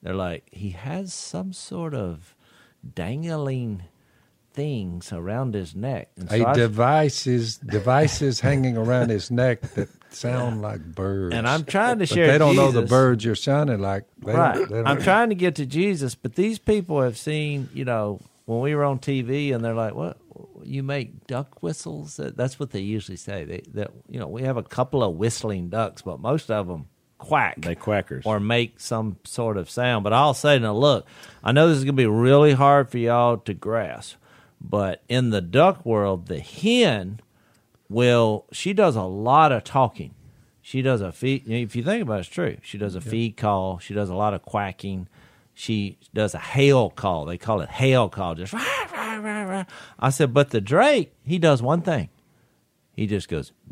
They're 0.02 0.14
like, 0.16 0.48
he 0.52 0.70
has 0.72 1.14
some 1.14 1.52
sort 1.54 1.94
of 1.94 2.36
dangling 2.96 3.84
things 4.54 5.12
around 5.14 5.54
his 5.54 5.76
neck. 5.76 6.10
And 6.18 6.30
so 6.30 6.36
A 6.36 6.46
I- 6.46 6.54
devices 6.54 7.58
devices 7.58 8.40
hanging 8.40 8.78
around 8.78 9.10
his 9.10 9.30
neck 9.30 9.62
that 9.76 9.90
sound 10.14 10.62
like 10.62 10.84
birds. 10.84 11.36
and 11.36 11.48
I'm 11.48 11.66
trying 11.66 12.00
to 12.00 12.04
but 12.04 12.10
share. 12.10 12.28
they 12.28 12.38
don't 12.38 12.56
know 12.56 12.72
the 12.72 12.84
birds 12.84 13.24
you're 13.24 13.36
sounding 13.36 13.80
like. 13.80 14.06
They 14.20 14.34
right. 14.34 14.56
Don't, 14.56 14.70
don't 14.70 14.88
I'm 14.88 15.02
trying 15.02 15.30
to 15.30 15.36
get 15.36 15.56
to 15.56 15.66
Jesus, 15.66 16.16
but 16.16 16.36
these 16.36 16.60
people 16.60 17.02
have 17.02 17.18
seen, 17.18 17.70
you 17.74 17.86
know, 17.86 18.20
when 18.46 18.62
we 18.62 18.74
were 18.74 18.84
on 18.84 19.00
TV, 19.00 19.54
and 19.54 19.64
they're 19.64 19.76
like, 19.76 19.94
"What? 19.94 20.18
You 20.64 20.82
make 20.82 21.28
duck 21.28 21.62
whistles?" 21.62 22.20
That's 22.20 22.60
what 22.60 22.72
they 22.72 22.80
usually 22.80 23.18
say. 23.18 23.44
They 23.44 23.62
that 23.74 23.92
you 24.10 24.20
know 24.20 24.28
we 24.28 24.42
have 24.44 24.58
a 24.58 24.64
couple 24.64 25.04
of 25.04 25.16
whistling 25.16 25.70
ducks, 25.70 26.02
but 26.02 26.20
most 26.20 26.50
of 26.50 26.68
them 26.68 26.88
quack. 27.20 27.62
They 27.62 27.76
quackers. 27.76 28.26
Or 28.26 28.40
make 28.40 28.80
some 28.80 29.18
sort 29.24 29.58
of 29.58 29.70
sound. 29.70 30.04
But 30.04 30.14
I'll 30.14 30.34
say 30.34 30.58
now, 30.58 30.74
look, 30.74 31.06
I 31.44 31.52
know 31.52 31.68
this 31.68 31.78
is 31.78 31.84
going 31.84 31.96
to 31.96 32.02
be 32.02 32.08
really 32.08 32.54
hard 32.54 32.90
for 32.90 32.98
y'all 32.98 33.38
to 33.38 33.54
grasp, 33.54 34.16
but 34.60 35.04
in 35.08 35.30
the 35.30 35.42
duck 35.42 35.86
world, 35.86 36.28
the 36.28 36.40
hen 36.40 37.20
will, 37.90 38.46
she 38.52 38.74
does 38.74 38.96
a 38.96 39.04
lot 39.04 39.52
of 39.52 39.64
talking. 39.64 40.14
She 40.62 40.82
does 40.82 41.02
a 41.02 41.12
feed, 41.12 41.50
if 41.50 41.76
you 41.76 41.84
think 41.84 42.04
about 42.04 42.18
it, 42.18 42.20
it's 42.22 42.30
true. 42.30 42.58
She 42.62 42.78
does 42.78 42.94
a 42.96 43.02
feed 43.02 43.38
call. 43.38 43.80
She 43.80 43.94
does 43.94 44.10
a 44.10 44.16
lot 44.16 44.34
of 44.34 44.44
quacking. 44.44 45.08
She 45.56 45.98
does 46.14 46.34
a 46.36 46.40
hail 46.40 46.90
call. 46.90 47.26
They 47.26 47.38
call 47.38 47.62
it 47.62 47.70
hail 47.70 48.08
call. 48.08 48.36
Just 48.36 48.54
rah, 48.54 48.62
rah, 48.94 49.16
rah, 49.18 49.44
rah. 49.44 49.66
I 50.00 50.10
said, 50.12 50.34
but 50.34 50.52
the 50.52 50.62
Drake, 50.62 51.12
he 51.24 51.40
does 51.40 51.62
one 51.62 51.82
thing. 51.82 52.10
He 52.94 53.08
just 53.08 53.28
goes, 53.30 53.52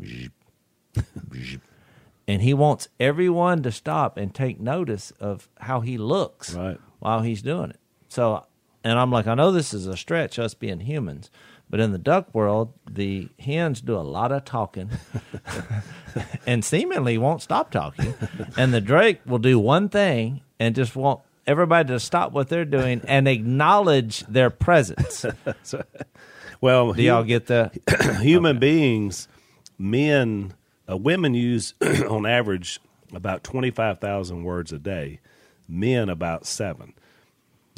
and 2.26 2.42
he 2.42 2.52
wants 2.54 2.88
everyone 2.98 3.62
to 3.62 3.72
stop 3.72 4.16
and 4.16 4.34
take 4.34 4.60
notice 4.60 5.10
of 5.20 5.48
how 5.60 5.80
he 5.80 5.96
looks 5.98 6.54
Right. 6.54 6.78
while 6.98 7.20
he's 7.22 7.42
doing 7.42 7.70
it. 7.70 7.78
So, 8.08 8.44
and 8.84 8.98
I'm 8.98 9.10
like, 9.10 9.26
I 9.26 9.34
know 9.34 9.52
this 9.52 9.72
is 9.72 9.86
a 9.86 9.96
stretch, 9.96 10.38
us 10.38 10.54
being 10.54 10.80
humans, 10.80 11.30
but 11.70 11.80
in 11.80 11.92
the 11.92 11.98
duck 11.98 12.34
world, 12.34 12.72
the 12.90 13.28
hens 13.38 13.80
do 13.80 13.94
a 13.96 14.00
lot 14.00 14.32
of 14.32 14.44
talking 14.44 14.90
and 16.46 16.64
seemingly 16.64 17.18
won't 17.18 17.42
stop 17.42 17.70
talking. 17.70 18.14
And 18.56 18.72
the 18.72 18.80
drake 18.80 19.20
will 19.26 19.38
do 19.38 19.58
one 19.58 19.88
thing 19.88 20.42
and 20.58 20.74
just 20.74 20.96
want 20.96 21.20
everybody 21.46 21.88
to 21.88 22.00
stop 22.00 22.32
what 22.32 22.48
they're 22.48 22.64
doing 22.64 23.02
and 23.06 23.28
acknowledge 23.28 24.20
their 24.26 24.50
presence. 24.50 25.24
Well, 26.60 26.92
Do 26.92 27.02
y'all 27.02 27.22
get 27.22 27.46
that? 27.46 27.78
human 28.20 28.58
beings, 28.58 29.28
men, 29.78 30.54
uh, 30.90 30.96
women 30.96 31.34
use 31.34 31.74
on 32.08 32.26
average 32.26 32.80
about 33.14 33.44
25,000 33.44 34.42
words 34.42 34.72
a 34.72 34.78
day, 34.78 35.20
men 35.68 36.08
about 36.08 36.46
seven. 36.46 36.94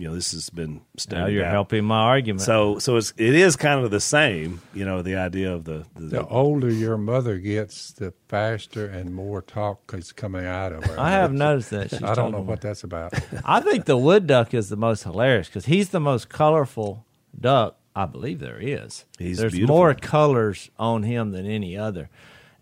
You 0.00 0.08
know, 0.08 0.14
this 0.14 0.32
has 0.32 0.48
been 0.48 0.80
studied 0.96 1.20
Now 1.20 1.26
you're 1.26 1.44
out. 1.44 1.52
helping 1.52 1.84
my 1.84 1.98
argument. 2.00 2.40
So, 2.40 2.78
so 2.78 2.96
it's, 2.96 3.12
it 3.18 3.34
is 3.34 3.56
kind 3.56 3.84
of 3.84 3.90
the 3.90 4.00
same, 4.00 4.62
you 4.72 4.86
know, 4.86 5.02
the 5.02 5.16
idea 5.16 5.52
of 5.52 5.64
the, 5.64 5.84
the, 5.94 6.06
The 6.06 6.26
older 6.26 6.70
your 6.72 6.96
mother 6.96 7.36
gets, 7.36 7.92
the 7.92 8.14
faster 8.28 8.86
and 8.86 9.14
more 9.14 9.42
talk 9.42 9.92
is 9.92 10.12
coming 10.12 10.46
out 10.46 10.72
of 10.72 10.84
her. 10.84 10.98
I 10.98 11.10
have 11.10 11.34
noticed 11.34 11.68
that. 11.70 11.90
She's 11.90 12.02
I 12.02 12.14
don't 12.14 12.30
know 12.32 12.38
talking 12.38 12.46
what 12.46 12.60
that's 12.62 12.82
about. 12.82 13.12
I 13.44 13.60
think 13.60 13.84
the 13.84 13.98
wood 13.98 14.26
duck 14.26 14.54
is 14.54 14.70
the 14.70 14.76
most 14.76 15.02
hilarious 15.02 15.48
because 15.48 15.66
he's 15.66 15.90
the 15.90 16.00
most 16.00 16.30
colorful 16.30 17.04
duck 17.38 17.76
I 17.94 18.06
believe 18.06 18.38
there 18.40 18.58
is. 18.58 19.04
He's 19.18 19.36
There's 19.38 19.52
beautiful. 19.52 19.76
more 19.76 19.94
colors 19.94 20.70
on 20.78 21.02
him 21.02 21.32
than 21.32 21.44
any 21.44 21.76
other, 21.76 22.08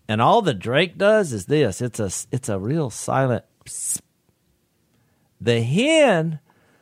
and 0.07 0.21
all 0.21 0.41
the 0.41 0.55
drake 0.55 0.97
does 0.97 1.31
is 1.31 1.45
this: 1.45 1.81
it's 1.81 1.99
a 1.99 2.11
it's 2.35 2.49
a 2.49 2.59
real 2.59 2.89
silent. 2.89 3.45
psst. 3.63 4.01
The 5.39 5.61
hen 5.61 6.39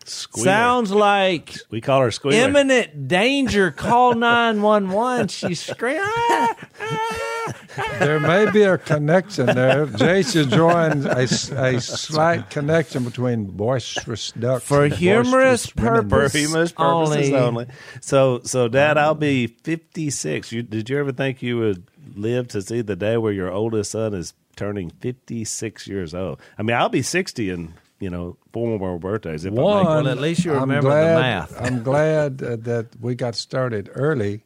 Squealer. 0.07 0.45
sounds 0.45 0.91
like 0.91 1.55
we 1.69 1.81
call 1.81 2.01
her 2.01 2.11
squealer. 2.11 2.47
imminent 2.47 3.07
danger. 3.07 3.71
Call 3.71 4.15
nine 4.27 4.61
one 4.61 4.89
one. 4.89 5.27
She's 5.27 5.59
screaming. 5.59 6.01
"Ah, 6.03 6.55
ah." 6.81 7.53
there 7.99 8.19
may 8.19 8.49
be 8.51 8.63
a 8.63 8.77
connection 8.77 9.45
there. 9.45 9.85
Jason 9.85 10.49
drawing 10.49 11.05
a 11.05 11.27
slight 11.27 12.49
connection 12.49 13.03
between 13.03 13.45
boisterous 13.45 14.31
ducks 14.31 14.65
For 14.65 14.85
and 14.85 14.93
humorous 14.93 15.67
boisterous 15.67 15.71
purpose. 16.01 16.31
for 16.31 16.37
humorous 16.37 16.71
purposes 16.71 17.31
Only- 17.31 17.35
only. 17.35 17.65
So, 18.01 18.41
so 18.43 18.67
Dad, 18.67 18.97
I'll 18.97 19.13
be 19.15 19.47
56. 19.47 20.51
You, 20.51 20.63
did 20.63 20.89
you 20.89 20.97
ever 20.99 21.11
think 21.11 21.41
you 21.41 21.57
would 21.59 21.83
live 22.15 22.47
to 22.49 22.61
see 22.61 22.81
the 22.81 22.95
day 22.95 23.17
where 23.17 23.33
your 23.33 23.51
oldest 23.51 23.91
son 23.91 24.13
is 24.13 24.33
turning 24.55 24.89
56 24.89 25.87
years 25.87 26.13
old? 26.13 26.39
I 26.57 26.63
mean, 26.63 26.75
I'll 26.75 26.89
be 26.89 27.01
60 27.03 27.49
in 27.49 27.73
you 27.99 28.09
know 28.09 28.37
four 28.53 28.77
more 28.79 28.99
birthdays 28.99 29.45
if 29.45 29.53
I 29.53 29.55
One, 29.55 29.77
make 29.77 29.87
Well, 29.87 30.07
at 30.07 30.17
least 30.19 30.45
you 30.45 30.53
I'm 30.53 30.61
remember 30.61 30.89
the 30.89 31.19
math. 31.19 31.61
I'm 31.61 31.83
glad 31.83 32.41
uh, 32.43 32.55
that 32.57 32.87
we 33.01 33.15
got 33.15 33.35
started 33.35 33.89
early 33.93 34.43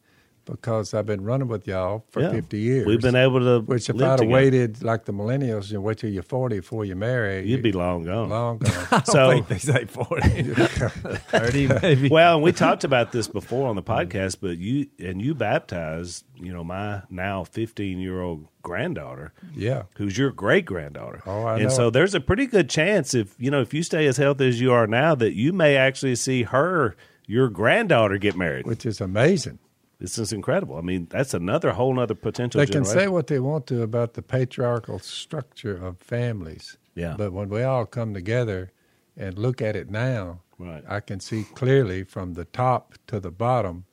because 0.51 0.93
I've 0.93 1.05
been 1.05 1.23
running 1.23 1.47
with 1.47 1.67
y'all 1.67 2.03
for 2.11 2.21
Yeah. 2.21 2.31
50 2.31 2.59
years. 2.59 2.85
We've 2.85 3.01
been 3.01 3.15
able 3.15 3.39
to 3.39 3.61
Which 3.61 3.89
if 3.89 3.95
live 3.95 4.11
I'd 4.11 4.19
have 4.21 4.29
waited 4.29 4.83
like 4.83 5.05
the 5.05 5.13
millennials 5.13 5.71
and 5.71 5.81
wait 5.83 5.97
till 5.97 6.09
you're 6.09 6.21
40 6.23 6.57
before 6.59 6.85
you 6.85 6.95
marry, 6.95 7.47
You'd 7.47 7.63
be 7.63 7.71
long 7.71 8.03
gone. 8.03 8.29
long 8.29 8.57
gone. 8.89 9.05
so, 9.05 9.41
they 9.41 9.57
say 9.57 9.85
40. 9.85 10.43
30 10.53 11.67
maybe. 11.81 12.09
well, 12.09 12.35
and 12.35 12.43
we 12.43 12.51
talked 12.51 12.83
about 12.83 13.11
this 13.11 13.27
before 13.27 13.67
on 13.69 13.75
the 13.75 13.83
podcast, 13.83 14.37
but 14.41 14.57
you 14.57 14.87
and 14.99 15.21
you 15.21 15.33
baptized, 15.33 16.25
you 16.35 16.51
know, 16.53 16.63
my 16.63 17.01
now 17.09 17.43
15 17.43 17.99
year 17.99 18.21
old 18.21 18.47
granddaughter. 18.61 19.33
yeah. 19.55 19.83
who's 19.95 20.17
your 20.17 20.31
great 20.31 20.65
granddaughter. 20.65 21.21
Oh, 21.25 21.45
I 21.45 21.55
know. 21.55 21.55
and 21.55 21.63
know 21.63 21.69
so 21.69 21.89
there's 21.89 22.13
a 22.13 22.19
pretty 22.21 22.45
good 22.45 22.69
chance 22.69 23.13
if 23.13 23.35
you 23.39 23.49
know 23.49 23.61
if 23.61 23.73
you 23.73 23.81
stay 23.83 24.05
as 24.05 24.17
healthy 24.17 24.47
as 24.47 24.61
you 24.61 24.71
are 24.71 24.85
now 24.85 25.15
that 25.15 25.33
you 25.33 25.51
may 25.53 25.75
actually 25.77 26.15
see 26.15 26.43
her 26.43 26.95
your 27.27 27.49
granddaughter 27.49 28.17
get 28.17 28.35
married. 28.35 28.67
Which 28.67 28.85
is 28.85 28.99
amazing. 29.01 29.57
This 30.01 30.17
is 30.17 30.33
incredible. 30.33 30.77
I 30.77 30.81
mean, 30.81 31.07
that's 31.09 31.33
another 31.33 31.71
whole 31.71 31.99
other 31.99 32.15
potential. 32.15 32.59
They 32.59 32.65
can 32.65 32.85
say 32.85 33.07
what 33.07 33.27
they 33.27 33.39
want 33.39 33.67
to 33.67 33.83
about 33.83 34.15
the 34.15 34.23
patriarchal 34.23 34.99
structure 34.99 35.77
of 35.77 35.99
families. 35.99 36.77
Yeah. 36.95 37.15
But 37.17 37.31
when 37.31 37.49
we 37.49 37.61
all 37.61 37.85
come 37.85 38.13
together 38.13 38.71
and 39.15 39.37
look 39.37 39.61
at 39.61 39.75
it 39.75 39.89
now, 39.89 40.39
Right. 40.61 40.83
I 40.87 40.99
can 40.99 41.19
see 41.19 41.43
clearly 41.55 42.03
from 42.03 42.35
the 42.35 42.45
top 42.45 42.93
to 43.07 43.19
the 43.19 43.31
bottom 43.31 43.85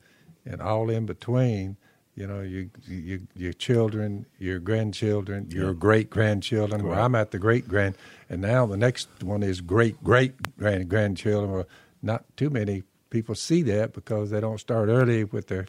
and 0.45 0.61
all 0.61 0.89
in 0.89 1.07
between, 1.07 1.77
you 2.13 2.27
know, 2.27 2.41
you, 2.41 2.69
you, 2.87 3.27
your 3.35 3.53
children, 3.53 4.27
your 4.37 4.59
grandchildren, 4.59 5.49
your 5.49 5.73
great 5.73 6.11
grandchildren. 6.11 6.83
Where 6.85 6.99
I'm 6.99 7.15
at 7.15 7.31
the 7.31 7.39
great 7.39 7.67
grand, 7.67 7.95
and 8.29 8.41
now 8.41 8.67
the 8.67 8.77
next 8.77 9.09
one 9.23 9.41
is 9.41 9.61
great 9.61 10.03
great 10.03 10.57
grand 10.57 10.89
grandchildren. 10.89 11.51
Well, 11.51 11.67
not 12.03 12.25
too 12.37 12.51
many 12.51 12.83
people 13.09 13.33
see 13.33 13.63
that 13.63 13.93
because 13.93 14.29
they 14.29 14.39
don't 14.39 14.59
start 14.59 14.89
early 14.89 15.23
with 15.23 15.47
their 15.47 15.65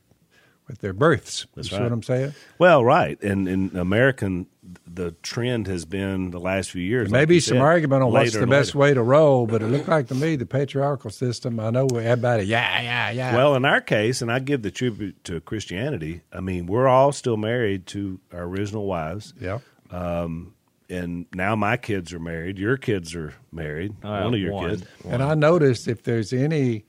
with 0.71 0.81
their 0.81 0.93
births. 0.93 1.47
That's 1.55 1.69
you 1.69 1.77
see 1.77 1.83
right. 1.83 1.83
what 1.83 1.93
I'm 1.93 2.03
saying? 2.03 2.35
Well, 2.59 2.85
right, 2.85 3.21
and 3.23 3.49
in 3.49 3.77
American, 3.77 4.47
the 4.87 5.13
trend 5.23 5.67
has 5.67 5.85
been 5.85 6.31
the 6.31 6.39
last 6.39 6.71
few 6.71 6.83
years. 6.83 7.11
Maybe 7.11 7.37
like 7.37 7.43
some 7.43 7.57
said, 7.57 7.63
argument 7.63 8.05
on 8.05 8.13
what's 8.13 8.33
the 8.33 8.47
best 8.47 8.75
later. 8.75 8.79
way 8.79 8.95
to 8.95 9.03
roll, 9.03 9.47
but 9.47 9.63
it 9.63 9.67
looked 9.67 9.89
like 9.89 10.07
to 10.09 10.15
me 10.15 10.37
the 10.37 10.47
patriarchal 10.47 11.11
system. 11.11 11.59
I 11.59 11.71
know 11.71 11.87
everybody, 11.87 12.45
yeah, 12.45 12.81
yeah, 12.81 13.11
yeah. 13.11 13.37
Well, 13.37 13.57
in 13.57 13.65
our 13.65 13.81
case, 13.81 14.23
and 14.23 14.31
I 14.31 14.39
give 14.39 14.63
the 14.63 14.71
tribute 14.71 15.23
to 15.25 15.41
Christianity. 15.41 16.23
I 16.33 16.41
mean, 16.41 16.67
we're 16.67 16.89
all 16.89 17.13
still 17.13 17.37
married 17.37 17.87
to 17.89 18.21
our 18.33 18.45
original 18.45 18.87
wives. 18.87 19.35
yeah. 19.41 19.59
and 19.91 21.27
now 21.35 21.57
my 21.57 21.77
kids 21.77 22.13
are 22.13 22.21
married. 22.21 22.59
Your 22.59 22.77
kids 22.77 23.15
are 23.15 23.35
married. 23.53 23.93
Uh, 24.05 24.23
one 24.23 24.35
of 24.35 24.41
your 24.41 24.53
one. 24.53 24.71
kids. 24.71 24.85
And 25.05 25.23
I 25.23 25.35
noticed 25.35 25.89
if 25.89 26.05
there's 26.05 26.33
any 26.33 26.85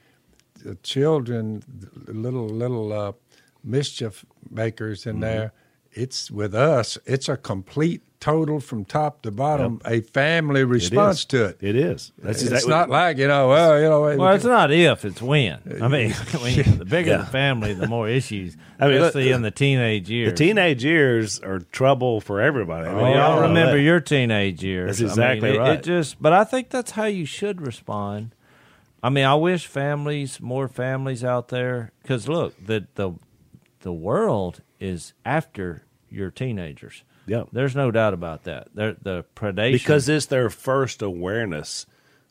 uh, 0.68 0.74
children, 0.84 1.64
little 2.08 2.48
little 2.48 2.94
uh, 2.94 3.14
mischief 3.64 4.26
makers 4.50 5.02
Mm-hmm. 5.02 5.10
in 5.10 5.20
there, 5.22 5.54
it's 5.94 6.32
with 6.32 6.56
us. 6.56 6.98
It's 7.06 7.28
a 7.30 7.36
complete, 7.38 8.02
total 8.22 8.60
from 8.60 8.86
top 8.86 9.24
to 9.24 9.32
bottom, 9.32 9.82
a 9.84 10.00
family 10.02 10.64
response 10.64 11.20
is. 11.22 11.26
to 11.26 11.46
it. 11.46 11.58
It 11.60 11.76
is. 11.76 12.12
That's 12.20 12.42
it's 12.44 12.52
exactly- 12.52 12.70
not 12.70 12.90
like 12.90 13.18
you 13.18 13.28
know, 13.28 13.50
well, 13.50 13.78
you 13.82 13.90
know, 13.90 14.02
Well, 14.02 14.34
it's 14.36 14.46
not 14.46 14.72
if, 14.72 15.04
it's 15.06 15.22
when. 15.22 15.60
I 15.82 15.88
mean, 15.90 16.12
when 16.40 16.78
the 16.78 16.86
bigger 16.86 17.10
Yeah. 17.12 17.18
the 17.18 17.26
family, 17.26 17.74
the 17.74 17.88
more 17.88 18.08
issues, 18.08 18.56
I 18.80 18.88
mean, 18.88 19.00
look, 19.00 19.08
especially 19.10 19.32
in 19.32 19.42
the 19.42 19.52
teenage 19.52 20.10
years. 20.10 20.30
the 20.32 20.36
teenage 20.38 20.84
years 20.84 21.40
are 21.40 21.60
trouble 21.60 22.22
for 22.22 22.40
everybody. 22.40 22.88
I 22.88 22.94
mean, 22.94 23.04
Oh, 23.06 23.14
y'all 23.14 23.42
remember 23.42 23.78
your 23.80 24.00
teenage 24.00 24.64
years. 24.64 25.00
That's 25.00 25.02
I 25.02 25.04
mean, 25.04 25.12
exactly 25.38 25.50
it- 25.56 25.60
right. 25.60 25.80
It 25.80 25.84
just, 25.84 26.22
but 26.22 26.32
I 26.32 26.44
think 26.46 26.70
that's 26.70 26.92
how 26.92 27.06
you 27.06 27.26
should 27.26 27.60
respond. 27.60 28.34
I 29.04 29.10
mean, 29.10 29.26
I 29.26 29.34
wish 29.34 29.66
families, 29.66 30.40
more 30.40 30.68
families 30.68 31.24
out 31.24 31.48
there, 31.50 31.92
because 32.04 32.30
look, 32.30 32.54
the 32.64 32.86
the 32.96 33.14
the 33.82 33.94
world 33.94 34.62
is 34.80 35.14
after 35.26 35.84
your 36.10 36.32
teenagers. 36.32 37.04
Yeah. 37.28 37.44
There's 37.52 37.76
no 37.76 37.92
doubt 37.92 38.14
about 38.14 38.44
that. 38.44 38.70
They're, 38.74 38.96
the 39.02 39.26
predation 39.36 39.74
because 39.74 40.10
it's 40.10 40.26
their 40.26 40.50
first 40.50 41.02
awareness 41.02 41.86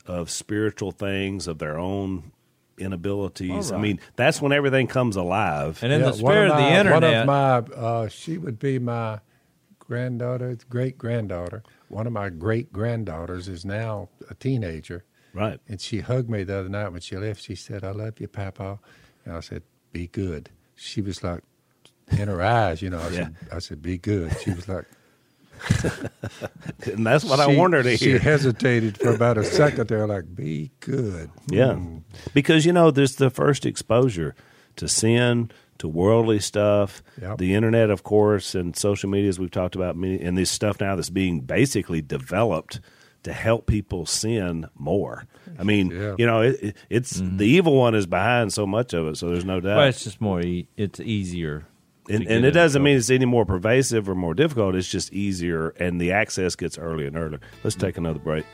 of 0.07 0.31
spiritual 0.31 0.91
things, 0.93 1.47
of 1.47 1.59
their 1.59 1.79
own 1.79 2.33
inabilities. 2.79 3.71
All 3.71 3.79
I 3.79 3.81
mean, 3.81 4.01
that's 4.17 4.41
when 4.43 4.53
everything 4.53 4.87
comes 4.87 5.17
alive. 5.17 5.79
and 5.83 5.93
in 5.93 6.01
Yeah, 6.01 6.07
the 6.07 6.13
spirit 6.15 6.51
of, 6.51 6.57
my, 6.57 6.71
the 6.71 6.77
internet, 6.79 7.27
One 7.27 7.63
of 7.63 7.69
my, 7.71 7.77
uh, 7.77 8.09
she 8.09 8.39
would 8.39 8.59
be 8.59 8.79
my 8.79 9.21
granddaughter, 9.79 10.57
great 10.69 10.99
granddaughter. 10.99 11.63
One 11.89 12.07
of 12.07 12.13
my 12.13 12.29
great 12.31 12.73
granddaughters 12.73 13.49
is 13.49 13.65
now 13.65 14.09
a 14.29 14.35
teenager. 14.35 15.05
right. 15.35 15.61
And 15.69 15.81
she 15.81 16.01
hugged 16.01 16.31
me 16.31 16.43
the 16.45 16.59
other 16.61 16.69
night 16.69 16.89
when 16.91 17.01
she 17.01 17.17
left. 17.17 17.43
She 17.43 17.55
said, 17.55 17.85
I 17.85 17.91
love 17.91 18.19
you, 18.21 18.29
Papa. 18.29 18.79
And 19.25 19.35
I 19.35 19.41
said, 19.41 19.63
Be 19.93 20.07
good. 20.07 20.51
She 20.83 21.03
was 21.03 21.23
like, 21.23 21.43
in 22.19 22.27
her 22.29 22.43
eyes, 22.43 22.81
you 22.83 22.89
know, 22.91 22.99
I, 23.01 23.11
said, 23.11 23.37
I 23.53 23.59
said, 23.61 23.83
Be 23.83 23.99
good. 23.99 24.35
She 24.43 24.51
was 24.51 24.67
like, 24.69 24.87
And 26.87 27.07
that's 27.07 27.25
what 27.25 27.39
I 27.39 27.51
she- 27.51 27.57
want 27.57 27.75
her 27.75 27.83
to 27.83 27.91
hear. 27.97 28.19
She 28.19 28.25
hesitated 28.25 28.99
for 28.99 29.15
about 29.15 29.39
a 29.39 29.45
second 29.45 29.89
there, 29.89 30.07
like, 30.07 30.35
Be 30.35 30.71
good. 30.81 31.31
Yeah. 31.49 31.75
Hmm. 31.75 31.99
Because, 32.35 32.65
you 32.67 32.73
know, 32.73 32.91
there's 32.91 33.17
the 33.17 33.31
first 33.31 33.67
exposure 33.67 34.35
to 34.77 34.89
sin, 34.89 35.51
to 35.79 35.89
worldly 35.89 36.39
stuff, 36.41 37.03
Yep. 37.21 37.39
the 37.39 37.55
internet, 37.55 37.91
of 37.91 38.03
course, 38.03 38.55
and 38.55 38.75
social 38.77 39.11
media, 39.11 39.29
as 39.29 39.39
we've 39.39 39.51
talked 39.51 39.75
about, 39.75 39.97
many, 39.97 40.21
and 40.21 40.37
this 40.37 40.51
stuff 40.51 40.81
now 40.81 40.97
that's 40.97 41.11
being 41.11 41.41
basically 41.41 42.01
developed 42.03 42.81
to 43.25 43.33
help 43.33 43.67
people 43.67 44.07
sin 44.07 44.67
more. 44.77 45.27
I 45.59 45.63
mean, 45.65 45.91
Yeah. 45.91 46.15
you 46.19 46.27
know, 46.27 46.41
it, 46.43 46.63
it, 46.63 46.77
it's 46.89 47.21
the 47.21 47.45
evil 47.47 47.77
one 47.77 47.95
is 47.95 48.07
behind 48.07 48.53
so 48.53 48.67
much 48.67 48.95
of 48.95 49.07
it, 49.09 49.17
so 49.17 49.29
there's 49.31 49.45
no 49.45 49.61
doubt. 49.61 49.77
Well, 49.77 49.87
it's 49.89 50.05
just 50.05 50.21
more. 50.21 50.41
E- 50.41 50.69
it's 50.77 51.01
easier. 51.01 51.67
and, 52.09 52.27
and 52.27 52.45
it 52.45 52.53
doesn't 52.53 52.83
mean 52.83 52.97
it's 52.97 53.11
any 53.11 53.27
more 53.27 53.45
pervasive 53.45 54.09
or 54.09 54.15
more 54.15 54.35
difficult. 54.35 54.75
It's 54.75 54.89
just 54.91 55.13
easier, 55.13 55.69
and 55.71 56.01
the 56.01 56.13
access 56.13 56.57
gets 56.57 56.79
earlier 56.79 57.07
and 57.09 57.17
earlier. 57.17 57.41
Let's 57.63 57.77
take 57.77 57.97
another 57.99 58.19
break. 58.19 58.45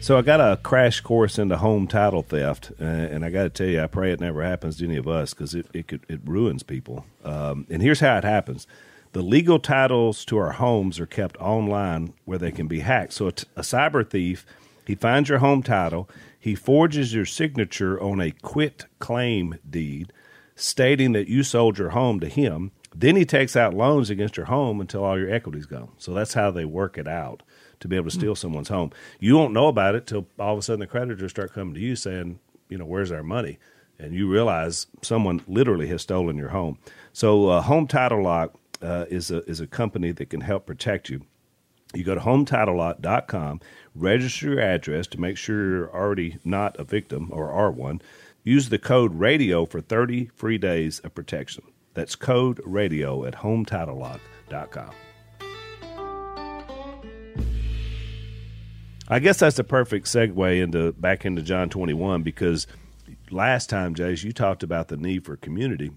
So 0.00 0.16
I 0.16 0.22
got 0.22 0.40
a 0.40 0.56
crash 0.58 1.00
course 1.00 1.36
into 1.36 1.56
home 1.56 1.88
title 1.88 2.22
theft, 2.22 2.70
uh, 2.80 2.84
and 2.84 3.24
I 3.24 3.30
got 3.30 3.42
to 3.42 3.50
tell 3.50 3.66
you, 3.66 3.82
I 3.82 3.88
pray 3.88 4.12
it 4.12 4.20
never 4.20 4.42
happens 4.42 4.76
to 4.76 4.84
any 4.84 4.96
of 4.96 5.08
us 5.08 5.34
because 5.34 5.52
it 5.54 5.66
it, 5.72 5.88
could, 5.88 6.04
it 6.08 6.20
ruins 6.24 6.62
people. 6.62 7.04
Um, 7.24 7.66
and 7.70 7.82
here's 7.82 7.98
how 7.98 8.16
it 8.16 8.22
happens: 8.22 8.68
the 9.16 9.22
legal 9.22 9.58
titles 9.58 10.26
to 10.26 10.36
our 10.36 10.52
homes 10.52 11.00
are 11.00 11.06
kept 11.06 11.38
online 11.38 12.12
where 12.26 12.36
they 12.36 12.50
can 12.50 12.68
be 12.68 12.80
hacked. 12.80 13.14
So 13.14 13.28
a, 13.28 13.32
t- 13.32 13.46
a 13.56 13.62
cyber 13.62 14.06
thief 14.06 14.44
he 14.86 14.94
finds 14.94 15.30
your 15.30 15.38
home 15.38 15.62
title, 15.62 16.06
he 16.38 16.54
forges 16.54 17.14
your 17.14 17.24
signature 17.24 17.98
on 17.98 18.20
a 18.20 18.30
quit 18.30 18.84
claim 18.98 19.54
deed, 19.70 20.12
stating 20.54 21.12
that 21.12 21.28
you 21.28 21.44
sold 21.44 21.78
your 21.78 21.90
home 21.90 22.20
to 22.20 22.28
him. 22.28 22.72
Then 22.94 23.16
he 23.16 23.24
takes 23.24 23.56
out 23.56 23.72
loans 23.72 24.10
against 24.10 24.36
your 24.36 24.46
home 24.46 24.82
until 24.82 25.02
all 25.02 25.18
your 25.18 25.32
equity's 25.32 25.64
gone. 25.64 25.92
So 25.96 26.12
that's 26.12 26.34
how 26.34 26.50
they 26.50 26.66
work 26.66 26.98
it 26.98 27.08
out 27.08 27.42
to 27.80 27.88
be 27.88 27.96
able 27.96 28.10
to 28.10 28.14
steal 28.14 28.34
someone's 28.34 28.68
home. 28.68 28.90
You 29.18 29.38
won't 29.38 29.54
know 29.54 29.68
about 29.68 29.94
it 29.94 30.06
till 30.06 30.26
all 30.38 30.52
of 30.52 30.58
a 30.58 30.62
sudden 30.62 30.80
the 30.80 30.86
creditors 30.86 31.30
start 31.30 31.54
coming 31.54 31.72
to 31.72 31.80
you 31.80 31.96
saying, 31.96 32.38
you 32.68 32.76
know, 32.76 32.84
where's 32.84 33.12
our 33.12 33.22
money? 33.22 33.58
And 33.98 34.12
you 34.12 34.30
realize 34.30 34.88
someone 35.00 35.40
literally 35.48 35.86
has 35.86 36.02
stolen 36.02 36.36
your 36.36 36.50
home. 36.50 36.76
So 37.14 37.48
uh, 37.48 37.62
Home 37.62 37.86
Title 37.86 38.22
Lock 38.22 38.52
uh, 38.86 39.04
is 39.10 39.30
a 39.30 39.42
is 39.50 39.60
a 39.60 39.66
company 39.66 40.12
that 40.12 40.30
can 40.30 40.40
help 40.40 40.66
protect 40.66 41.10
you. 41.10 41.22
You 41.94 42.04
go 42.04 42.14
to 42.14 42.20
hometitlelock.com, 42.20 43.60
register 43.94 44.50
your 44.50 44.60
address 44.60 45.06
to 45.08 45.20
make 45.20 45.36
sure 45.36 45.70
you're 45.70 45.94
already 45.94 46.38
not 46.44 46.78
a 46.78 46.84
victim 46.84 47.30
or 47.32 47.50
are 47.50 47.70
one. 47.70 48.00
Use 48.44 48.68
the 48.68 48.78
code 48.78 49.14
RADIO 49.14 49.66
for 49.66 49.80
30 49.80 50.26
free 50.34 50.58
days 50.58 51.00
of 51.00 51.14
protection. 51.14 51.64
That's 51.94 52.14
code 52.14 52.60
RADIO 52.64 53.24
at 53.24 53.36
hometitlelock.com. 53.36 54.90
I 59.08 59.18
guess 59.20 59.38
that's 59.38 59.58
a 59.58 59.64
perfect 59.64 60.06
segue 60.06 60.62
into 60.62 60.92
back 60.92 61.24
into 61.24 61.42
John 61.42 61.70
21 61.70 62.22
because 62.22 62.66
last 63.30 63.70
time, 63.70 63.94
Jase, 63.94 64.22
you 64.24 64.32
talked 64.32 64.62
about 64.62 64.88
the 64.88 64.96
need 64.96 65.24
for 65.24 65.36
community. 65.36 65.92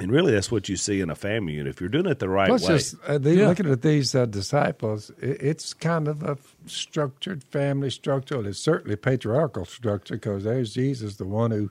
And 0.00 0.10
really, 0.10 0.32
that's 0.32 0.50
what 0.50 0.68
you 0.68 0.76
see 0.76 1.00
in 1.00 1.08
a 1.08 1.14
family 1.14 1.52
unit. 1.52 1.68
If 1.68 1.80
you're 1.80 1.88
doing 1.88 2.06
it 2.06 2.18
the 2.18 2.28
right 2.28 2.48
Plus, 2.48 2.62
way. 2.62 2.68
just 2.76 2.96
uh, 3.06 3.16
the, 3.16 3.36
looking 3.46 3.70
at 3.70 3.82
these 3.82 4.12
uh, 4.14 4.26
disciples, 4.26 5.10
it, 5.20 5.40
it's 5.40 5.72
kind 5.72 6.08
of 6.08 6.22
a 6.24 6.36
structured 6.66 7.44
family 7.44 7.90
structure. 7.90 8.36
And 8.38 8.46
it's 8.48 8.58
certainly 8.58 8.96
patriarchal 8.96 9.64
structure 9.64 10.14
because 10.14 10.42
there's 10.42 10.74
Jesus, 10.74 11.14
the 11.14 11.24
one 11.24 11.52
who 11.52 11.70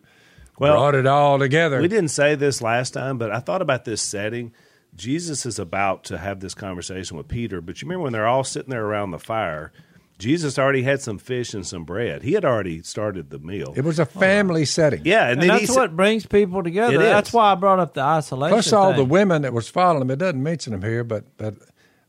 Well, 0.58 0.74
brought 0.74 0.96
it 0.96 1.06
all 1.06 1.38
together. 1.38 1.82
We 1.82 1.90
didn't 1.90 2.12
say 2.12 2.36
this 2.36 2.62
last 2.62 2.92
time, 2.92 3.18
but 3.18 3.30
I 3.30 3.40
thought 3.40 3.62
about 3.62 3.84
this 3.84 4.02
setting. 4.02 4.54
Jesus 4.96 5.46
is 5.46 5.60
about 5.60 6.06
to 6.06 6.18
have 6.18 6.40
this 6.40 6.54
conversation 6.54 7.18
with 7.18 7.28
Peter, 7.28 7.60
but 7.60 7.82
you 7.82 7.88
remember 7.88 8.04
when 8.04 8.14
they're 8.14 8.28
all 8.28 8.44
sitting 8.46 8.70
there 8.70 8.86
around 8.86 9.12
the 9.12 9.20
fire, 9.20 9.74
Jesus 10.19 10.58
already 10.60 10.84
had 10.84 11.02
some 11.02 11.17
fish 11.17 11.54
and 11.54 11.65
some 11.65 11.84
bread. 11.84 12.21
He 12.23 12.34
had 12.34 12.45
already 12.45 12.82
started 12.84 13.30
the 13.30 13.39
meal. 13.39 13.73
It 13.76 13.84
was 13.84 13.99
a 13.99 14.06
family 14.06 14.63
setting. 14.65 15.02
yeah, 15.06 15.23
and, 15.23 15.34
And 15.34 15.41
then 15.41 15.49
he 15.60 15.65
that's 15.65 15.73
said- 15.73 15.80
what 15.82 15.95
brings 15.95 16.26
people 16.26 16.63
together. 16.63 16.95
It 16.95 16.99
That's 16.99 17.34
why 17.34 17.52
I 17.52 17.56
brought 17.56 17.80
up 17.80 17.93
the 17.93 18.02
isolation. 18.02 18.54
Plus 18.56 18.71
all 18.73 18.93
the 18.93 19.04
women 19.04 19.41
that 19.41 19.54
was 19.54 19.67
following 19.67 20.02
him. 20.04 20.12
It 20.12 20.19
doesn't 20.19 20.41
mention 20.41 20.71
them 20.71 20.82
here, 20.82 21.04
but 21.04 21.26
but 21.38 21.56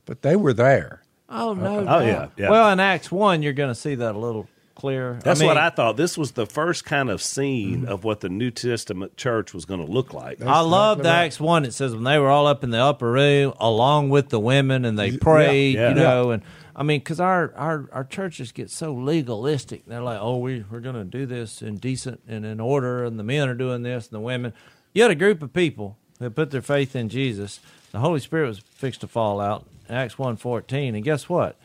but 0.04 0.22
they 0.22 0.36
were 0.36 0.52
there. 0.52 1.02
Oh 1.28 1.54
no! 1.54 1.86
Oh, 1.88 2.00
yeah, 2.00 2.28
yeah. 2.36 2.50
Well, 2.50 2.70
in 2.70 2.78
Acts 2.78 3.10
one, 3.10 3.42
you're 3.42 3.54
going 3.54 3.70
to 3.70 3.74
see 3.74 3.94
that 3.96 4.14
a 4.14 4.18
little 4.18 4.46
clearer. 4.76 5.18
That's 5.24 5.40
I 5.40 5.42
mean, 5.42 5.48
what 5.48 5.56
I 5.56 5.70
thought. 5.70 5.96
This 5.96 6.18
was 6.18 6.32
the 6.32 6.46
first 6.46 6.84
kind 6.84 7.08
of 7.10 7.22
scene 7.22 7.80
Mm-hmm. 7.82 7.88
of 7.92 8.04
what 8.04 8.20
the 8.20 8.28
New 8.28 8.50
Testament 8.50 9.16
church 9.16 9.54
was 9.54 9.64
going 9.64 9.84
to 9.84 9.90
look 9.90 10.12
like. 10.12 10.42
I 10.42 10.60
love 10.60 11.02
the. 11.02 11.08
Acts 11.08 11.40
one. 11.40 11.64
It 11.64 11.72
says 11.72 11.94
when 11.94 12.04
they 12.04 12.18
were 12.18 12.28
all 12.28 12.46
up 12.46 12.62
in 12.62 12.70
the 12.70 12.78
upper 12.80 13.10
room 13.10 13.54
along 13.58 14.10
with 14.10 14.28
the 14.28 14.38
women 14.38 14.84
and 14.84 14.98
they 14.98 15.16
prayed, 15.16 15.76
yeah. 15.76 15.88
you 15.88 15.94
know, 15.94 16.30
and 16.32 16.42
I 16.76 16.82
mean, 16.82 17.00
because 17.00 17.20
our, 17.20 17.52
our 17.54 17.88
our 17.92 18.04
churches 18.04 18.52
get 18.52 18.70
so 18.70 18.92
legalistic. 18.92 19.86
They're 19.86 20.02
like, 20.02 20.18
oh, 20.20 20.38
we 20.38 20.64
we're 20.70 20.80
going 20.80 20.96
to 20.96 21.04
do 21.04 21.26
this 21.26 21.62
in 21.62 21.76
decent 21.76 22.20
and 22.26 22.44
in 22.44 22.60
order, 22.60 23.04
and 23.04 23.18
the 23.18 23.24
men 23.24 23.48
are 23.48 23.54
doing 23.54 23.82
this, 23.82 24.06
and 24.06 24.14
the 24.14 24.20
women. 24.20 24.52
You 24.92 25.02
had 25.02 25.10
a 25.10 25.16
group 25.16 25.42
of 25.42 25.52
people 25.52 25.96
that 26.18 26.34
put 26.34 26.50
their 26.50 26.62
faith 26.62 26.96
in 26.96 27.08
Jesus. 27.08 27.60
The 27.92 28.00
Holy 28.00 28.20
Spirit 28.20 28.48
was 28.48 28.58
fixed 28.58 29.02
to 29.02 29.06
fall 29.06 29.40
out. 29.40 29.66
Acts 29.88 30.18
one 30.18 30.36
fourteen, 30.36 30.94
and 30.94 31.04
guess 31.04 31.28
what? 31.28 31.56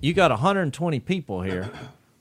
You 0.00 0.12
got 0.12 0.30
120 0.30 1.00
people 1.00 1.42
here, 1.42 1.70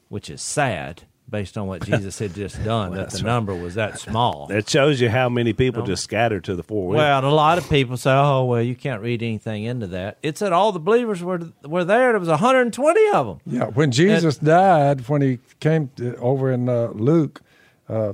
which 0.08 0.30
is 0.30 0.42
sad 0.42 1.04
based 1.30 1.58
on 1.58 1.68
what 1.68 1.84
Jesus 1.84 2.20
had 2.20 2.34
just 2.34 2.64
done. 2.64 2.94
that 2.96 3.10
the 3.12 3.24
number 3.24 3.56
was 3.56 3.76
that 3.76 4.00
small. 4.00 4.48
That 4.56 4.70
shows 4.70 5.02
you 5.02 5.10
how 5.10 5.28
many 5.30 5.54
people 5.54 5.84
just 5.84 6.04
scattered 6.04 6.44
to 6.46 6.56
the 6.56 6.64
four 6.64 6.88
winds. 6.88 6.98
Well, 6.98 7.18
and 7.18 7.28
a 7.28 7.32
lot 7.32 7.58
of 7.58 7.70
people 7.70 7.98
say, 7.98 8.12
"Oh, 8.12 8.46
well, 8.46 8.62
you 8.62 8.76
can't 8.76 9.02
read 9.02 9.22
anything 9.24 9.64
into 9.64 9.88
that." 9.88 10.18
It 10.22 10.38
said 10.38 10.54
all 10.54 10.72
the 10.72 10.80
believers 10.80 11.24
were 11.24 11.42
were 11.64 11.84
there. 11.84 12.12
There 12.12 12.20
was 12.20 12.30
120 12.30 13.10
of 13.12 13.28
them. 13.28 13.40
Yeah, 13.46 13.66
when 13.66 13.92
Jesus 13.92 14.38
died, 14.38 15.08
when 15.10 15.22
he 15.22 15.40
came 15.60 15.90
to, 15.98 16.16
over 16.18 16.52
in 16.52 16.70
uh, 16.70 16.90
Luke, 16.94 17.42
uh, 17.90 18.14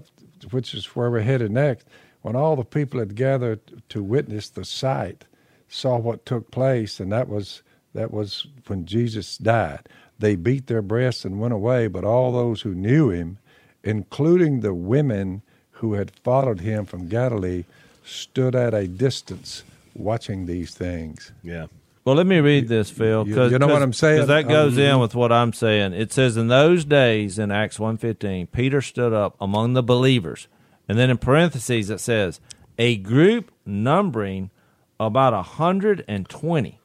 which 0.52 0.74
is 0.74 0.86
where 0.96 1.12
we're 1.12 1.22
headed 1.22 1.52
next, 1.52 1.86
when 2.22 2.36
all 2.36 2.56
the 2.56 2.64
people 2.66 3.00
had 3.00 3.16
gathered 3.16 3.60
to 3.90 4.02
witness 4.02 4.50
the 4.50 4.66
sight, 4.66 5.26
saw 5.68 5.98
what 5.98 6.26
took 6.26 6.52
place, 6.52 7.00
and 7.00 7.12
that 7.12 7.28
was 7.28 7.62
that 7.94 8.12
was 8.12 8.48
when 8.68 8.86
Jesus 8.86 9.38
died. 9.38 9.88
They 10.22 10.36
beat 10.36 10.68
their 10.68 10.82
breasts 10.82 11.26
and 11.26 11.40
went 11.40 11.54
away, 11.54 11.88
but 11.88 12.04
all 12.04 12.32
those 12.32 12.62
who 12.62 12.74
knew 12.74 13.10
him, 13.10 13.38
including 13.84 14.62
the 14.62 14.74
women 14.74 15.42
who 15.72 15.94
had 15.94 16.12
followed 16.24 16.62
him 16.62 16.86
from 16.86 17.08
Galilee, 17.08 17.66
stood 18.06 18.56
at 18.56 18.74
a 18.74 18.88
distance 18.88 19.64
watching 19.96 20.46
these 20.46 20.74
things. 20.74 21.32
yeah. 21.44 21.66
Well, 22.04 22.16
let 22.16 22.26
me 22.26 22.40
read 22.40 22.68
this, 22.68 22.90
Phil. 22.90 23.28
you- 23.28 23.36
'cause- 23.36 23.52
you 23.52 23.60
know 23.60 23.68
what 23.68 23.84
I'm 23.84 23.94
saying? 23.94 24.20
'cause 24.22 24.28
that 24.28 24.48
goes 24.48 24.76
Um, 24.76 24.84
in 24.84 25.00
with 25.00 25.14
what 25.14 25.32
I'm 25.32 25.54
saying. 25.54 25.94
It 25.94 26.12
says 26.12 26.36
in 26.36 26.48
those 26.48 26.84
days 26.84 27.38
in 27.38 27.52
Acts 27.52 27.78
1.15, 27.78 28.48
Peter 28.48 28.82
stood 28.82 29.14
up 29.14 29.36
among 29.40 29.74
the 29.74 29.84
believers. 29.84 30.48
And 30.90 30.98
then 30.98 31.12
in 31.12 31.18
parentheses 31.20 31.92
it 31.92 32.00
says, 32.00 32.40
a 32.80 32.96
group 32.98 33.52
numbering 33.68 34.50
about 35.00 35.34
120. 35.34 36.80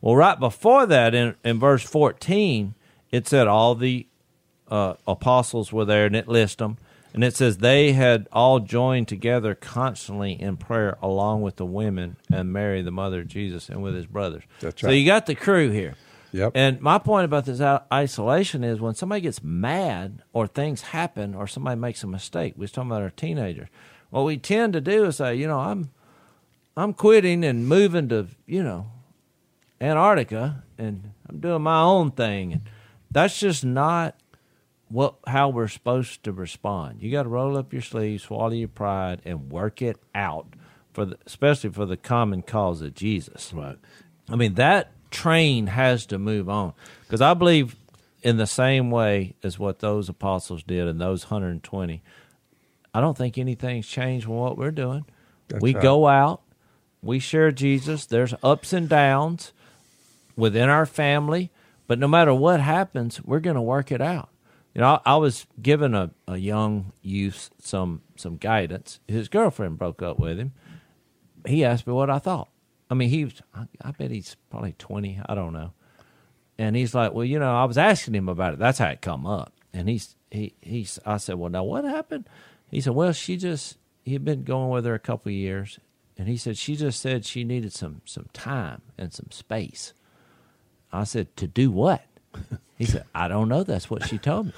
Well, 0.00 0.16
right 0.16 0.38
before 0.38 0.86
that 0.86 1.14
in, 1.14 1.34
in 1.44 1.58
verse 1.58 1.82
14, 1.82 2.74
it 3.10 3.28
said 3.28 3.46
all 3.46 3.74
the 3.74 4.06
uh, 4.68 4.94
apostles 5.06 5.72
were 5.72 5.84
there 5.84 6.06
and 6.06 6.16
it 6.16 6.28
lists 6.28 6.56
them. 6.56 6.78
And 7.12 7.24
it 7.24 7.34
says 7.34 7.58
they 7.58 7.92
had 7.92 8.28
all 8.30 8.60
joined 8.60 9.08
together 9.08 9.54
constantly 9.54 10.40
in 10.40 10.56
prayer 10.56 10.96
along 11.02 11.42
with 11.42 11.56
the 11.56 11.66
women 11.66 12.16
and 12.32 12.52
Mary, 12.52 12.82
the 12.82 12.92
mother 12.92 13.20
of 13.20 13.28
Jesus, 13.28 13.68
and 13.68 13.82
with 13.82 13.96
his 13.96 14.06
brothers. 14.06 14.44
That's 14.60 14.82
right. 14.82 14.90
So 14.90 14.92
you 14.92 15.04
got 15.04 15.26
the 15.26 15.34
crew 15.34 15.70
here. 15.70 15.96
Yep. 16.32 16.52
And 16.54 16.80
my 16.80 16.98
point 16.98 17.24
about 17.24 17.46
this 17.46 17.60
isolation 17.92 18.62
is 18.62 18.80
when 18.80 18.94
somebody 18.94 19.22
gets 19.22 19.42
mad 19.42 20.22
or 20.32 20.46
things 20.46 20.82
happen 20.82 21.34
or 21.34 21.48
somebody 21.48 21.80
makes 21.80 22.04
a 22.04 22.06
mistake. 22.06 22.54
We 22.56 22.62
was 22.62 22.72
talking 22.72 22.90
about 22.90 23.02
our 23.02 23.10
teenagers. 23.10 23.68
What 24.10 24.24
we 24.24 24.36
tend 24.36 24.72
to 24.74 24.80
do 24.80 25.06
is 25.06 25.16
say, 25.16 25.34
you 25.34 25.48
know, 25.48 25.58
I'm 25.58 25.90
I'm 26.76 26.94
quitting 26.94 27.44
and 27.44 27.68
moving 27.68 28.08
to, 28.10 28.28
you 28.46 28.62
know, 28.62 28.86
Antarctica 29.80 30.62
and 30.78 31.12
I'm 31.28 31.40
doing 31.40 31.62
my 31.62 31.80
own 31.80 32.10
thing. 32.10 32.52
And 32.52 32.62
that's 33.10 33.38
just 33.38 33.64
not 33.64 34.16
what 34.88 35.14
how 35.26 35.48
we're 35.48 35.68
supposed 35.68 36.24
to 36.24 36.32
respond. 36.32 37.00
You 37.00 37.10
got 37.10 37.22
to 37.22 37.28
roll 37.28 37.56
up 37.56 37.72
your 37.72 37.82
sleeves, 37.82 38.24
swallow 38.24 38.50
your 38.50 38.68
pride, 38.68 39.22
and 39.24 39.50
work 39.50 39.80
it 39.80 39.96
out 40.14 40.48
for 40.92 41.04
the, 41.04 41.18
especially 41.26 41.70
for 41.70 41.86
the 41.86 41.96
common 41.96 42.42
cause 42.42 42.82
of 42.82 42.94
Jesus. 42.94 43.52
Right. 43.54 43.78
I 44.28 44.36
mean 44.36 44.54
that 44.54 44.92
train 45.10 45.68
has 45.68 46.06
to 46.06 46.18
move 46.18 46.48
on 46.48 46.72
because 47.02 47.20
I 47.20 47.34
believe 47.34 47.76
in 48.22 48.36
the 48.36 48.46
same 48.46 48.90
way 48.90 49.34
as 49.42 49.58
what 49.58 49.78
those 49.78 50.08
apostles 50.08 50.62
did 50.62 50.86
and 50.86 51.00
those 51.00 51.30
120. 51.30 52.02
I 52.92 53.00
don't 53.00 53.16
think 53.16 53.38
anything's 53.38 53.86
changed 53.86 54.26
from 54.26 54.34
what 54.34 54.58
we're 54.58 54.70
doing. 54.72 55.06
That's 55.48 55.62
we 55.62 55.74
right. 55.74 55.82
go 55.82 56.06
out, 56.06 56.42
we 57.02 57.18
share 57.18 57.50
Jesus. 57.50 58.06
There's 58.06 58.34
ups 58.42 58.72
and 58.72 58.88
downs 58.88 59.52
within 60.40 60.68
our 60.68 60.86
family, 60.86 61.50
but 61.86 61.98
no 61.98 62.08
matter 62.08 62.34
what 62.34 62.60
happens, 62.60 63.22
we're 63.22 63.40
going 63.40 63.56
to 63.56 63.62
work 63.62 63.92
it 63.92 64.00
out. 64.00 64.30
You 64.74 64.80
know, 64.80 65.00
I, 65.04 65.14
I 65.14 65.16
was 65.16 65.46
giving 65.60 65.94
a, 65.94 66.10
a 66.28 66.36
young 66.36 66.92
youth 67.02 67.50
some 67.60 68.02
some 68.16 68.36
guidance. 68.36 69.00
His 69.08 69.28
girlfriend 69.28 69.78
broke 69.78 70.02
up 70.02 70.18
with 70.18 70.38
him. 70.38 70.52
He 71.46 71.64
asked 71.64 71.86
me 71.86 71.92
what 71.92 72.10
I 72.10 72.18
thought. 72.18 72.48
I 72.88 72.94
mean, 72.94 73.08
he 73.08 73.24
was, 73.24 73.40
I, 73.54 73.66
I 73.82 73.90
bet 73.92 74.10
he's 74.10 74.36
probably 74.50 74.74
20. 74.78 75.20
I 75.26 75.34
don't 75.34 75.52
know. 75.52 75.72
And 76.58 76.76
he's 76.76 76.94
like, 76.94 77.12
well, 77.14 77.24
you 77.24 77.38
know, 77.38 77.56
I 77.56 77.64
was 77.64 77.78
asking 77.78 78.14
him 78.14 78.28
about 78.28 78.52
it. 78.52 78.58
That's 78.58 78.78
how 78.78 78.88
it 78.88 79.00
come 79.00 79.26
up. 79.26 79.52
And 79.72 79.88
he's, 79.88 80.16
he, 80.30 80.54
he's, 80.60 80.98
I 81.06 81.16
said, 81.16 81.36
well, 81.36 81.50
now 81.50 81.64
what 81.64 81.84
happened? 81.84 82.28
He 82.70 82.80
said, 82.80 82.94
"Well, 82.94 83.12
she 83.12 83.36
just 83.36 83.78
he'd 84.04 84.24
been 84.24 84.44
going 84.44 84.70
with 84.70 84.84
her 84.84 84.94
a 84.94 84.98
couple 85.00 85.32
years, 85.32 85.78
and 86.16 86.28
he 86.28 86.36
said 86.36 86.56
she 86.56 86.76
just 86.76 87.00
said 87.00 87.24
she 87.24 87.44
needed 87.44 87.72
some 87.72 88.02
some 88.04 88.26
time 88.32 88.82
and 88.96 89.12
some 89.12 89.30
space." 89.30 89.92
I 90.92 91.04
said, 91.04 91.34
"To 91.36 91.46
do 91.46 91.70
what?" 91.70 92.02
He 92.76 92.84
said, 92.86 93.04
"I 93.14 93.28
don't 93.28 93.48
know. 93.48 93.62
That's 93.64 93.90
what 93.90 94.06
she 94.08 94.18
told 94.18 94.46
me." 94.46 94.52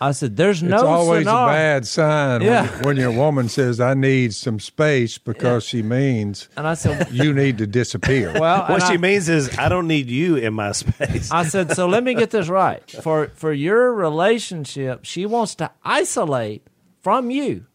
I 0.00 0.12
said, 0.12 0.36
"There's 0.38 0.62
no 0.62 0.74
it's 0.76 0.82
always 0.84 1.26
scenario." 1.26 1.48
a 1.48 1.52
bad 1.52 1.86
sign 1.86 2.40
Yeah. 2.42 2.66
when, 2.76 2.82
when 2.84 2.96
your 2.96 3.10
woman 3.12 3.48
says, 3.50 3.78
"I 3.80 3.92
need 3.94 4.32
some 4.32 4.58
space," 4.58 5.18
because 5.18 5.64
she 5.64 5.82
means 5.82 6.48
And 6.56 6.66
I 6.66 6.72
said, 6.74 7.10
you 7.12 7.34
need 7.34 7.58
to 7.58 7.66
disappear. 7.66 8.32
"Well, 8.40 8.64
What 8.68 8.82
she 8.86 8.94
I- 8.94 8.96
means 8.96 9.28
is, 9.28 9.58
I 9.58 9.68
don't 9.68 9.86
need 9.86 10.08
you 10.08 10.36
in 10.36 10.54
my 10.54 10.72
space. 10.72 11.30
I 11.30 11.42
said, 11.44 11.72
so 11.76 11.86
let 11.86 12.02
me 12.04 12.14
get 12.14 12.30
this 12.30 12.48
right. 12.48 12.88
For 13.02 13.28
for 13.34 13.52
your 13.52 13.92
relationship, 13.92 15.00
she 15.04 15.26
wants 15.26 15.54
to 15.56 15.70
isolate 15.84 16.66
from 17.02 17.30
you 17.30 17.66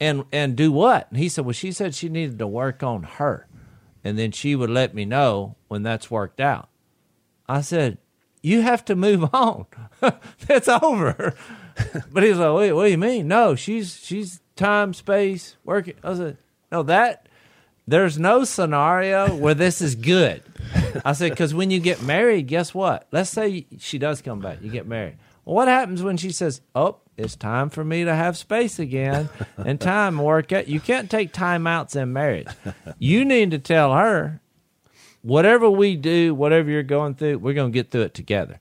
and 0.00 0.24
and 0.32 0.56
do 0.56 0.72
what? 0.72 1.08
And 1.10 1.18
he 1.18 1.28
said, 1.28 1.44
Well, 1.44 1.52
she 1.52 1.72
said 1.72 1.94
she 1.94 2.08
needed 2.08 2.38
to 2.38 2.46
work 2.46 2.82
on 2.82 3.02
her. 3.02 3.46
And 4.04 4.18
then 4.18 4.30
she 4.32 4.54
would 4.54 4.70
let 4.70 4.94
me 4.94 5.04
know 5.04 5.56
when 5.66 5.82
that's 5.82 6.10
worked 6.10 6.40
out. 6.40 6.68
I 7.48 7.60
said, 7.62 7.98
You 8.42 8.62
have 8.62 8.84
to 8.86 8.96
move 8.96 9.28
on. 9.34 9.66
it's 10.48 10.68
over. 10.68 11.34
but 12.12 12.22
he's 12.22 12.36
like, 12.36 12.56
Wait, 12.56 12.72
what 12.72 12.84
do 12.84 12.90
you 12.90 12.98
mean? 12.98 13.28
No, 13.28 13.54
she's 13.54 13.96
she's 14.04 14.40
time, 14.56 14.92
space, 14.94 15.56
working. 15.64 15.94
I 16.02 16.14
said, 16.14 16.38
No, 16.72 16.82
that 16.84 17.28
there's 17.86 18.18
no 18.18 18.44
scenario 18.44 19.34
where 19.34 19.54
this 19.54 19.80
is 19.80 19.94
good. 19.94 20.42
I 21.06 21.12
said, 21.14 21.30
because 21.30 21.54
when 21.54 21.70
you 21.70 21.80
get 21.80 22.02
married, 22.02 22.46
guess 22.46 22.74
what? 22.74 23.08
Let's 23.12 23.30
say 23.30 23.66
she 23.78 23.96
does 23.96 24.20
come 24.20 24.40
back, 24.40 24.58
you 24.60 24.70
get 24.70 24.86
married. 24.86 25.16
What 25.44 25.68
happens 25.68 26.02
when 26.02 26.18
she 26.18 26.30
says, 26.30 26.60
"Oh, 26.74 26.98
it's 27.16 27.34
time 27.34 27.70
for 27.70 27.82
me 27.82 28.04
to 28.04 28.14
have 28.14 28.36
space 28.36 28.78
again 28.78 29.30
and 29.56 29.80
time 29.80 30.18
work 30.18 30.52
out"? 30.52 30.68
You 30.68 30.80
can't 30.80 31.10
take 31.10 31.32
timeouts 31.32 31.96
in 31.96 32.12
marriage. 32.12 32.48
You 32.98 33.24
need 33.24 33.52
to 33.52 33.58
tell 33.58 33.94
her, 33.94 34.42
whatever 35.28 35.68
we 35.70 35.94
do, 35.96 36.34
whatever 36.34 36.70
you're 36.70 36.82
going 36.82 37.14
through, 37.14 37.38
we're 37.38 37.54
going 37.54 37.70
to 37.72 37.74
get 37.74 37.90
through 37.90 38.02
it 38.02 38.14
together. 38.14 38.58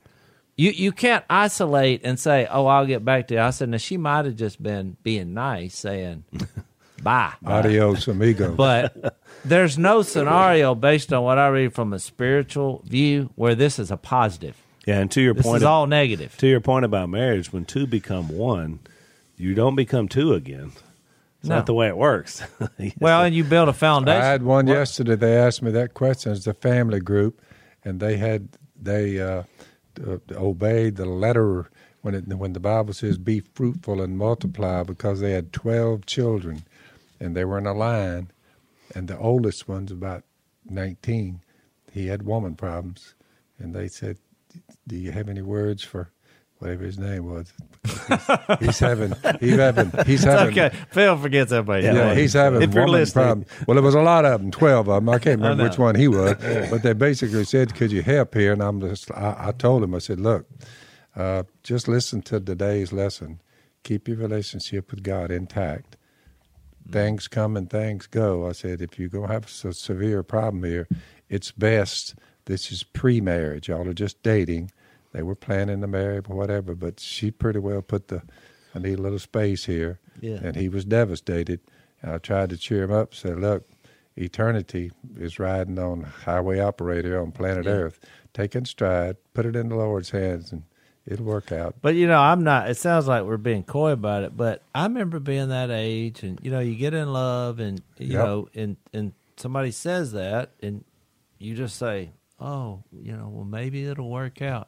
You 0.56 0.71
you 0.71 0.91
can't 0.91 1.23
isolate 1.30 2.01
and 2.03 2.19
say, 2.19 2.47
"Oh, 2.49 2.65
I'll 2.65 2.86
get 2.88 3.06
back 3.06 3.27
to 3.27 3.36
you." 3.36 3.41
I 3.41 3.51
said, 3.51 3.69
"Now 3.69 3.77
she 3.77 3.95
might 3.97 4.25
have 4.25 4.36
just 4.36 4.62
been 4.62 4.97
being 5.03 5.34
nice, 5.36 5.75
saying 5.77 6.23
bye." 7.03 7.34
Adios, 7.45 8.08
amigo. 8.08 8.56
But 8.56 9.17
there's 9.45 9.77
no 9.77 10.01
scenario 10.01 10.73
based 10.73 11.13
on 11.13 11.23
what 11.23 11.38
I 11.38 11.47
read 11.49 11.73
from 11.75 11.93
a 11.93 11.99
spiritual 11.99 12.82
view 12.86 13.30
where 13.36 13.53
this 13.53 13.77
is 13.77 13.91
a 13.91 13.97
positive. 13.97 14.56
yeah, 14.88 14.99
and 14.99 15.12
to 15.12 15.21
your 15.21 15.36
point 15.36 15.43
This 15.43 15.51
point, 15.51 15.58
is 15.62 15.63
all 15.65 15.86
negative. 15.86 16.36
to 16.38 16.47
your 16.47 16.60
point 16.62 16.86
about 16.86 17.10
marriage, 17.10 17.53
when 17.53 17.63
two 17.65 17.86
become 17.86 18.27
one, 18.30 18.80
you 19.38 19.53
don't 19.53 19.75
become 19.75 20.08
two 20.08 20.34
again. 20.34 20.71
It's 21.47 21.49
No. 21.49 21.55
not 21.55 21.65
the 21.65 21.73
way 21.73 21.88
it 21.88 21.97
works. 21.97 22.43
Well, 22.99 23.23
and 23.23 23.33
you 23.33 23.45
build 23.45 23.69
a 23.69 23.73
foundation. 23.73 24.21
I 24.21 24.25
had 24.25 24.43
one 24.43 24.67
yesterday. 24.67 25.15
They 25.15 25.38
asked 25.38 25.62
me 25.62 25.71
that 25.71 25.93
question. 25.93 26.33
It's 26.33 26.45
a 26.45 26.53
family 26.53 26.99
group, 26.99 27.41
and 27.86 27.99
they 28.01 28.17
had 28.17 28.49
they 28.79 29.21
uh, 29.21 29.43
uh, 30.05 30.17
obeyed 30.31 30.97
the 30.97 31.05
letter 31.05 31.69
when 32.01 32.15
it 32.15 32.27
when 32.27 32.51
the 32.51 32.60
Bible 32.60 32.93
says, 32.93 33.17
"Be 33.17 33.39
fruitful 33.39 34.01
and 34.01 34.17
multiply," 34.17 34.83
because 34.83 35.21
they 35.21 35.31
had 35.31 35.53
twelve 35.53 36.05
children, 36.05 36.63
and 37.19 37.33
they 37.36 37.45
were 37.45 37.57
in 37.57 37.65
a 37.65 37.73
line, 37.73 38.29
and 38.93 39.07
the 39.07 39.17
oldest 39.17 39.67
one's 39.69 39.91
about 39.91 40.23
nineteen. 40.65 41.39
He 41.93 42.07
had 42.07 42.23
woman 42.23 42.55
problems, 42.55 43.15
and 43.57 43.73
they 43.73 43.88
said, 43.88 44.17
"Do 44.86 44.97
you 44.97 45.12
have 45.13 45.29
any 45.29 45.41
words 45.41 45.81
for?" 45.83 46.12
Whatever 46.60 46.83
his 46.86 46.97
name 46.99 47.25
was, 47.31 47.53
he's, 47.85 48.59
he's 48.59 48.79
having, 48.79 49.13
he's 49.39 49.55
having, 49.57 49.91
he's 50.05 50.23
having, 50.23 50.57
okay, 50.57 50.75
Phil 50.91 51.17
forgets 51.17 51.51
everybody. 51.51 51.85
yeah, 51.85 52.13
he's 52.15 52.33
having 52.33 52.61
If 52.61 52.73
you're 52.73 52.87
listening. 52.87 53.23
problems. 53.23 53.47
Well, 53.67 53.75
there 53.75 53.83
was 53.83 53.95
a 53.95 54.01
lot 54.01 54.25
of 54.25 54.41
them, 54.41 54.51
twelve 54.51 54.87
of 54.89 54.95
them. 55.03 55.09
I 55.09 55.19
can't 55.19 55.39
remember 55.39 55.63
know. 55.63 55.69
which 55.69 55.77
one 55.79 55.95
he 55.95 56.07
was, 56.07 56.35
but 56.69 56.83
they 56.83 56.93
basically 56.93 57.43
said, 57.45 57.75
"Could 57.75 57.91
you 57.91 58.01
help 58.01 58.33
here?" 58.33 58.53
And 58.53 58.61
I'm 58.61 58.79
just, 58.81 59.11
I, 59.11 59.35
I 59.47 59.51
told 59.51 59.83
him, 59.83 59.93
I 59.95 59.99
said, 59.99 60.19
"Look, 60.19 60.47
uh, 61.15 61.43
just 61.63 61.87
listen 61.87 62.21
to 62.23 62.39
today's 62.39 62.91
lesson. 62.93 63.41
Keep 63.83 64.07
your 64.07 64.17
relationship 64.17 64.91
with 64.91 65.03
God 65.03 65.31
intact. 65.31 65.97
Things 66.89 67.27
come 67.27 67.57
and 67.57 67.69
things 67.69 68.07
go." 68.07 68.47
I 68.47 68.51
said, 68.53 68.81
"If 68.81 68.97
you're 68.99 69.09
gonna 69.09 69.31
have 69.31 69.45
a 69.65 69.73
severe 69.73 70.23
problem 70.23 70.63
here, 70.63 70.87
it's 71.29 71.51
best. 71.51 72.15
This 72.45 72.71
is 72.71 72.83
pre-marriage. 72.83 73.67
Y'all 73.67 73.87
are 73.89 73.93
just 73.93 74.23
dating. 74.23 74.71
They 75.13 75.23
were 75.23 75.35
planning 75.35 75.81
to 75.81 75.87
marry 75.87 76.17
or 76.17 76.35
whatever, 76.35 76.75
but 76.75 76.99
she 76.99 77.31
pretty 77.31 77.59
well 77.59 77.81
put 77.81 78.07
the." 78.09 78.21
I 78.75 78.79
need 78.79 78.99
a 78.99 79.01
little 79.01 79.19
space 79.19 79.65
here. 79.65 79.99
Yeah. 80.21 80.39
And 80.43 80.55
he 80.55 80.69
was 80.69 80.85
devastated. 80.85 81.59
And 82.01 82.11
I 82.11 82.17
tried 82.19 82.49
to 82.51 82.57
cheer 82.57 82.83
him 82.83 82.91
up, 82.91 83.15
said, 83.15 83.39
Look, 83.39 83.67
eternity 84.15 84.91
is 85.17 85.39
riding 85.39 85.79
on 85.79 86.03
highway 86.03 86.59
operator 86.59 87.19
on 87.19 87.31
planet 87.31 87.65
Earth. 87.65 87.99
Take 88.33 88.55
in 88.55 88.65
stride, 88.65 89.17
put 89.33 89.45
it 89.45 89.55
in 89.55 89.69
the 89.69 89.75
Lord's 89.75 90.11
hands, 90.11 90.51
and 90.51 90.63
it'll 91.07 91.25
work 91.25 91.51
out. 91.51 91.75
But 91.81 91.95
you 91.95 92.07
know, 92.07 92.19
I'm 92.19 92.43
not. 92.43 92.69
It 92.69 92.77
sounds 92.77 93.07
like 93.07 93.23
we're 93.23 93.37
being 93.37 93.63
coy 93.63 93.91
about 93.91 94.23
it, 94.23 94.37
but 94.37 94.61
I 94.75 94.83
remember 94.83 95.19
being 95.19 95.49
that 95.49 95.71
age, 95.71 96.21
and 96.21 96.39
you 96.43 96.51
know, 96.51 96.59
you 96.59 96.75
get 96.75 96.93
in 96.93 97.11
love, 97.11 97.59
and 97.59 97.81
you 97.97 98.13
Yep. 98.13 98.25
know, 98.25 98.49
and 98.53 98.77
and 98.93 99.13
somebody 99.37 99.71
says 99.71 100.11
that, 100.11 100.51
and 100.61 100.83
you 101.39 101.55
just 101.55 101.77
say, 101.77 102.11
"Oh, 102.39 102.83
you 102.91 103.13
know, 103.13 103.29
well, 103.29 103.45
maybe 103.45 103.85
it'll 103.85 104.09
work 104.11 104.41
out." 104.41 104.67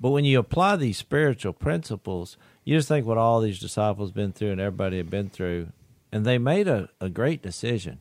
But 0.00 0.10
when 0.10 0.24
you 0.24 0.38
apply 0.38 0.76
these 0.76 0.96
spiritual 0.98 1.52
principles, 1.52 2.36
you 2.64 2.76
just 2.76 2.88
think 2.88 3.06
what 3.06 3.18
all 3.18 3.40
these 3.40 3.58
disciples 3.58 4.12
been 4.12 4.32
through 4.32 4.52
and 4.52 4.60
everybody 4.60 4.98
had 4.98 5.10
been 5.10 5.28
through, 5.28 5.68
and 6.12 6.24
they 6.24 6.38
made 6.38 6.68
a, 6.68 6.88
a 7.00 7.08
great 7.08 7.42
decision. 7.42 8.00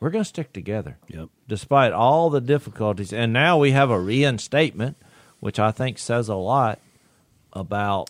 We're 0.00 0.10
going 0.10 0.24
to 0.24 0.28
stick 0.28 0.52
together 0.54 0.96
Yep. 1.08 1.28
despite 1.46 1.92
all 1.92 2.30
the 2.30 2.40
difficulties. 2.40 3.12
And 3.12 3.32
now 3.34 3.58
we 3.58 3.72
have 3.72 3.90
a 3.90 4.00
reinstatement, 4.00 4.96
which 5.40 5.58
I 5.58 5.72
think 5.72 5.98
says 5.98 6.28
a 6.28 6.36
lot 6.36 6.78
about 7.52 8.08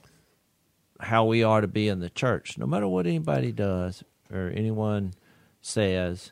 how 1.00 1.24
we 1.24 1.42
are 1.42 1.60
to 1.60 1.66
be 1.66 1.88
in 1.88 1.98
the 1.98 2.10
church. 2.10 2.56
No 2.58 2.66
matter 2.66 2.86
what 2.86 3.06
anybody 3.06 3.50
does 3.50 4.04
or 4.32 4.52
anyone 4.54 5.14
says, 5.60 6.30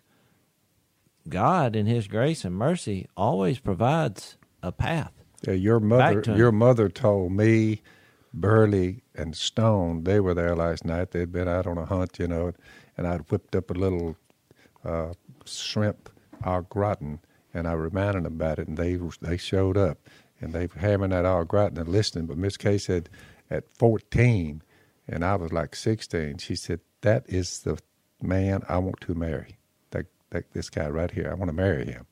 God, 1.28 1.74
in 1.74 1.86
His 1.86 2.06
grace 2.06 2.44
and 2.44 2.54
mercy, 2.54 3.08
always 3.16 3.58
provides 3.58 4.36
a 4.62 4.70
path. 4.70 5.17
Yeah, 5.46 5.54
your 5.54 5.80
mother, 5.80 6.22
your 6.36 6.52
mother 6.52 6.88
told 6.88 7.32
me, 7.32 7.82
Burley 8.34 9.02
and 9.14 9.36
Stone, 9.36 10.04
they 10.04 10.20
were 10.20 10.34
there 10.34 10.54
last 10.56 10.84
night. 10.84 11.12
They'd 11.12 11.32
been 11.32 11.48
out 11.48 11.66
on 11.66 11.78
a 11.78 11.86
hunt, 11.86 12.18
you 12.18 12.28
know, 12.28 12.52
and 12.96 13.06
I'd 13.06 13.30
whipped 13.30 13.56
up 13.56 13.70
a 13.70 13.74
little 13.74 14.16
uh, 14.84 15.12
shrimp 15.44 16.10
au 16.44 16.62
gratin, 16.62 17.20
and 17.54 17.66
I 17.66 17.72
reminded 17.72 18.24
them 18.24 18.34
about 18.34 18.58
it, 18.58 18.68
and 18.68 18.76
they 18.76 18.98
they 19.22 19.36
showed 19.36 19.76
up, 19.76 19.98
and 20.40 20.52
they 20.52 20.66
were 20.66 20.80
hammering 20.80 21.10
that 21.10 21.24
au 21.24 21.44
gratin 21.44 21.78
and 21.78 21.88
listening. 21.88 22.26
But 22.26 22.38
Miss 22.38 22.56
Kay 22.56 22.78
said, 22.78 23.08
at 23.50 23.64
14, 23.78 24.62
and 25.08 25.24
I 25.24 25.36
was 25.36 25.52
like 25.52 25.74
16, 25.74 26.38
she 26.38 26.54
said, 26.54 26.80
that 27.00 27.24
is 27.28 27.60
the 27.60 27.78
man 28.20 28.62
I 28.68 28.78
want 28.78 29.00
to 29.02 29.14
marry. 29.14 29.58
That, 29.90 30.06
that 30.30 30.52
this 30.52 30.68
guy 30.70 30.88
right 30.88 31.10
here, 31.10 31.28
I 31.30 31.34
want 31.34 31.48
to 31.48 31.54
marry 31.56 31.86
him. 31.86 32.06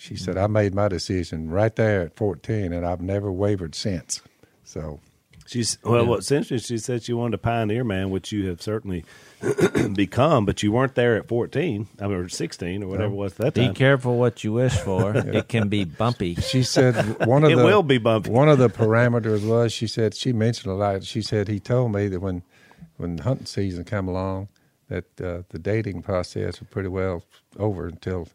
She 0.00 0.14
said, 0.16 0.38
I 0.38 0.46
made 0.46 0.74
my 0.74 0.86
decision 0.86 1.50
right 1.50 1.74
there 1.74 2.02
at 2.02 2.16
14, 2.16 2.72
and 2.72 2.86
I've 2.86 3.00
never 3.00 3.32
wavered 3.32 3.74
since. 3.74 4.22
So, 4.62 5.00
She's 5.46 5.78
well. 5.82 6.04
What's 6.04 6.30
interesting? 6.30 6.76
She 6.76 6.78
said 6.78 7.02
she 7.02 7.14
wanted 7.14 7.34
a 7.34 7.38
pioneer 7.38 7.82
man, 7.82 8.10
which 8.10 8.30
you 8.32 8.48
have 8.48 8.60
certainly 8.60 9.06
become, 9.94 10.44
but 10.44 10.62
you 10.62 10.72
weren't 10.72 10.94
there 10.94 11.16
at 11.16 11.26
fourteen. 11.26 11.88
I 11.98 12.06
mean, 12.06 12.16
or 12.16 12.28
sixteen, 12.28 12.82
or 12.82 12.88
whatever 12.88 13.12
it 13.12 13.16
was 13.16 13.32
at 13.32 13.38
that 13.38 13.54
Be 13.54 13.64
time. 13.66 13.74
careful 13.74 14.18
what 14.18 14.44
you 14.44 14.52
wish 14.52 14.76
for. 14.76 15.16
It 15.16 15.48
can 15.48 15.68
be 15.68 15.84
bumpy. 15.84 16.34
she 16.36 16.62
said 16.62 16.94
one 17.26 17.44
of 17.44 17.50
It 17.50 17.56
the 17.56 17.64
will 17.64 17.82
be 17.82 17.96
bumpy. 17.96 18.28
One 18.30 18.50
of 18.50 18.58
the 18.58 18.68
parameters 18.68 19.46
was 19.48 19.72
she 19.72 19.86
said 19.86 20.14
she 20.14 20.34
mentioned 20.34 20.70
a 20.70 20.76
lot. 20.76 21.02
She 21.04 21.22
said 21.22 21.48
he 21.48 21.60
told 21.60 21.92
me 21.92 22.08
that 22.08 22.20
when 22.20 22.42
when 22.98 23.16
hunting 23.16 23.46
season 23.46 23.84
come 23.84 24.06
along, 24.06 24.48
that 24.90 25.18
uh, 25.18 25.42
the 25.48 25.58
dating 25.58 26.02
process 26.02 26.60
was 26.60 26.68
pretty 26.68 26.90
well 26.90 27.22
over 27.58 27.86
until 27.86 28.28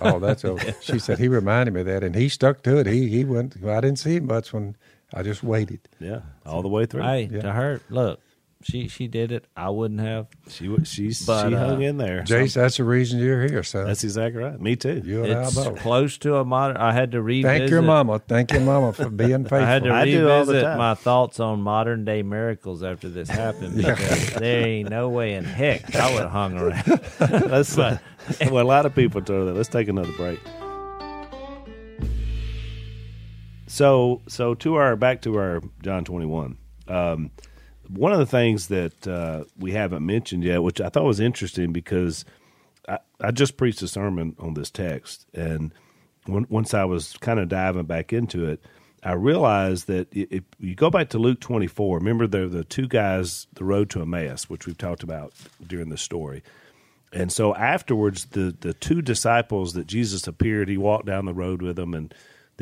all 0.00 0.16
oh, 0.16 0.18
that's 0.20 0.44
over. 0.44 0.74
She 0.80 0.98
said 0.98 1.18
he 1.18 1.28
reminded 1.28 1.74
me 1.74 1.80
of 1.80 1.86
that, 1.86 2.04
and 2.04 2.14
he 2.14 2.28
stuck 2.28 2.62
to 2.62 2.78
it. 2.78 2.86
He 2.86 3.08
he 3.08 3.24
went. 3.24 3.56
I 3.64 3.80
didn't 3.80 3.98
see 3.98 4.16
him 4.16 4.26
much 4.26 4.52
when 4.52 4.76
I 5.14 5.22
just 5.22 5.42
waited. 5.42 5.80
Yeah, 6.00 6.20
all 6.44 6.62
the 6.62 6.68
way 6.68 6.86
through. 6.86 7.02
Hey, 7.02 7.28
Yeah. 7.32 7.42
to 7.42 7.52
her, 7.52 7.80
look, 7.90 8.20
she 8.62 8.88
she 8.88 9.06
did 9.08 9.32
it. 9.32 9.44
I 9.56 9.70
wouldn't 9.70 10.00
have. 10.00 10.26
She 10.48 10.68
wa- 10.68 10.78
she's 10.84 11.24
But, 11.26 11.48
she 11.48 11.54
uh, 11.54 11.58
hung 11.68 11.82
in 11.82 11.96
there. 11.98 12.22
Jase, 12.22 12.54
that's 12.54 12.76
the 12.78 12.84
reason 12.84 13.18
you're 13.20 13.46
here, 13.46 13.62
son. 13.62 13.86
That's 13.86 14.04
exactly 14.04 14.42
right. 14.42 14.60
Me 14.60 14.76
too. 14.76 15.02
you 15.04 15.24
and 15.24 15.32
I 15.34 15.42
It's 15.44 15.54
both. 15.54 15.78
close 15.78 16.18
to 16.18 16.36
a 16.36 16.44
modern. 16.44 16.76
I 16.76 16.92
had 16.92 17.12
to 17.12 17.22
revisit. 17.22 17.58
Thank 17.58 17.70
your 17.70 17.82
mama. 17.82 18.18
Thank 18.20 18.52
your 18.52 18.60
mama 18.62 18.92
for 18.92 19.08
being 19.10 19.44
faithful. 19.44 19.58
I 19.58 19.66
had 19.66 19.84
to 19.84 19.92
I 19.92 20.04
do 20.04 20.28
all 20.28 20.44
the 20.44 20.52
revisit 20.52 20.62
time. 20.68 20.78
my 20.78 20.94
thoughts 20.94 21.40
on 21.40 21.60
modern 21.62 22.04
day 22.04 22.22
miracles 22.22 22.82
after 22.82 23.08
this 23.08 23.28
happened 23.28 23.76
because 23.76 24.34
there 24.34 24.66
ain't 24.66 24.90
no 24.90 25.08
way 25.08 25.34
in 25.34 25.44
heck 25.44 25.94
I 25.96 26.12
would 26.12 26.22
have 26.22 26.30
hung 26.30 26.58
around. 26.58 27.00
Let's, 27.50 27.76
uh, 27.78 27.98
well, 28.50 28.64
a 28.64 28.68
lot 28.68 28.86
of 28.86 28.94
people 28.94 29.20
told 29.22 29.48
that. 29.48 29.54
Let's 29.54 29.68
take 29.68 29.88
another 29.88 30.12
break. 30.12 30.40
So, 33.66 34.20
so 34.28 34.54
to 34.56 34.74
our 34.74 34.96
back 34.96 35.22
to 35.22 35.36
our 35.38 35.62
John 35.82 36.04
twenty 36.04 36.26
one. 36.26 36.58
Um, 36.88 37.30
one 37.88 38.12
of 38.12 38.18
the 38.18 38.26
things 38.26 38.68
that 38.68 39.06
uh, 39.06 39.44
we 39.58 39.72
haven't 39.72 40.04
mentioned 40.04 40.44
yet, 40.44 40.62
which 40.62 40.80
I 40.80 40.88
thought 40.88 41.04
was 41.04 41.20
interesting 41.20 41.72
because 41.72 42.24
I, 42.88 42.98
I 43.20 43.30
just 43.30 43.56
preached 43.56 43.82
a 43.82 43.88
sermon 43.88 44.36
on 44.38 44.54
this 44.54 44.70
text, 44.70 45.26
and 45.34 45.72
when, 46.26 46.46
once 46.48 46.74
I 46.74 46.84
was 46.84 47.14
kind 47.18 47.38
of 47.38 47.48
diving 47.48 47.86
back 47.86 48.12
into 48.12 48.46
it, 48.46 48.62
I 49.02 49.12
realized 49.12 49.88
that 49.88 50.08
if 50.12 50.44
you 50.60 50.74
go 50.74 50.88
back 50.88 51.10
to 51.10 51.18
Luke 51.18 51.40
24, 51.40 51.98
remember 51.98 52.26
the 52.26 52.46
the 52.46 52.64
two 52.64 52.86
guys, 52.86 53.48
the 53.54 53.64
road 53.64 53.90
to 53.90 54.02
Emmaus, 54.02 54.48
which 54.48 54.66
we've 54.66 54.78
talked 54.78 55.02
about 55.02 55.32
during 55.66 55.88
the 55.88 55.98
story. 55.98 56.42
And 57.12 57.32
so 57.32 57.54
afterwards, 57.54 58.26
the 58.26 58.56
the 58.58 58.74
two 58.74 59.02
disciples 59.02 59.74
that 59.74 59.86
Jesus 59.86 60.28
appeared, 60.28 60.68
he 60.68 60.76
walked 60.76 61.06
down 61.06 61.24
the 61.24 61.34
road 61.34 61.62
with 61.62 61.76
them, 61.76 61.94
and 61.94 62.14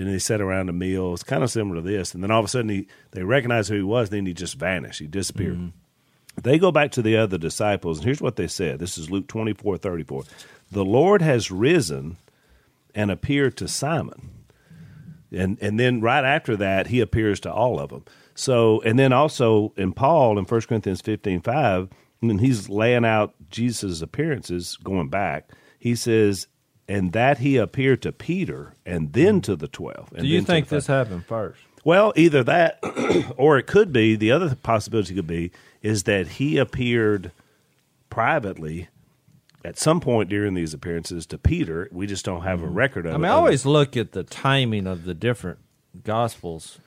then 0.06 0.12
they 0.12 0.18
sat 0.18 0.40
around 0.40 0.68
a 0.68 0.72
meal. 0.72 1.12
It's 1.14 1.22
kind 1.22 1.42
of 1.42 1.50
similar 1.50 1.76
to 1.76 1.88
this. 1.88 2.14
And 2.14 2.22
then 2.22 2.30
all 2.30 2.40
of 2.40 2.44
a 2.44 2.48
sudden, 2.48 2.68
he 2.68 2.88
they 3.10 3.22
recognized 3.22 3.68
who 3.68 3.76
he 3.76 3.82
was. 3.82 4.10
Then 4.10 4.26
he 4.26 4.34
just 4.34 4.56
vanished. 4.56 5.00
He 5.00 5.06
disappeared. 5.06 5.56
Mm-hmm. 5.56 6.40
They 6.42 6.58
go 6.58 6.70
back 6.70 6.92
to 6.92 7.02
the 7.02 7.16
other 7.16 7.38
disciples, 7.38 7.98
and 7.98 8.04
here's 8.04 8.22
what 8.22 8.36
they 8.36 8.46
said. 8.46 8.78
This 8.78 8.96
is 8.96 9.10
Luke 9.10 9.26
24, 9.26 9.78
34. 9.78 10.22
The 10.70 10.84
Lord 10.84 11.22
has 11.22 11.50
risen 11.50 12.16
and 12.94 13.10
appeared 13.10 13.56
to 13.58 13.68
Simon. 13.68 14.30
And 15.32 15.58
and 15.60 15.78
then 15.78 16.00
right 16.00 16.24
after 16.24 16.56
that, 16.56 16.88
he 16.88 17.00
appears 17.00 17.40
to 17.40 17.52
all 17.52 17.78
of 17.78 17.90
them. 17.90 18.04
So 18.34 18.80
and 18.82 18.98
then 18.98 19.12
also 19.12 19.72
in 19.76 19.92
Paul 19.92 20.38
in 20.38 20.44
1 20.44 20.60
Corinthians 20.62 21.00
15, 21.00 21.40
5, 21.40 21.88
when 22.20 22.38
he's 22.38 22.68
laying 22.68 23.04
out 23.04 23.34
Jesus' 23.50 24.02
appearances 24.02 24.76
going 24.82 25.08
back, 25.08 25.50
he 25.78 25.94
says, 25.94 26.46
and 26.90 27.12
that 27.12 27.38
he 27.38 27.56
appeared 27.56 28.02
to 28.02 28.10
Peter 28.10 28.74
and 28.84 29.12
then 29.12 29.40
mm. 29.40 29.44
to 29.44 29.54
the 29.54 29.68
12. 29.68 30.12
And 30.12 30.22
Do 30.22 30.26
you 30.26 30.42
think 30.42 30.68
this 30.68 30.88
happened 30.88 31.24
first? 31.24 31.60
well, 31.84 32.12
either 32.16 32.42
that, 32.44 32.80
or 33.36 33.58
it 33.58 33.68
could 33.68 33.92
be 33.92 34.16
the 34.16 34.32
other 34.32 34.56
possibility 34.56 35.14
could 35.14 35.26
be 35.26 35.52
is 35.82 36.02
that 36.02 36.26
he 36.26 36.58
appeared 36.58 37.30
privately 38.10 38.88
at 39.64 39.78
some 39.78 40.00
point 40.00 40.28
during 40.28 40.54
these 40.54 40.74
appearances 40.74 41.26
to 41.26 41.38
Peter. 41.38 41.88
We 41.92 42.08
just 42.08 42.24
don't 42.24 42.42
have 42.42 42.60
a 42.60 42.66
mm-hmm. 42.66 42.74
record 42.74 43.06
of 43.06 43.12
I 43.12 43.14
it. 43.14 43.18
mean, 43.18 43.30
I 43.30 43.34
always 43.34 43.64
look 43.64 43.96
at 43.96 44.10
the 44.10 44.24
timing 44.24 44.88
of 44.88 45.04
the 45.04 45.14
different 45.14 45.58
gospels 46.02 46.80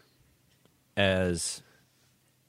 as 0.97 1.61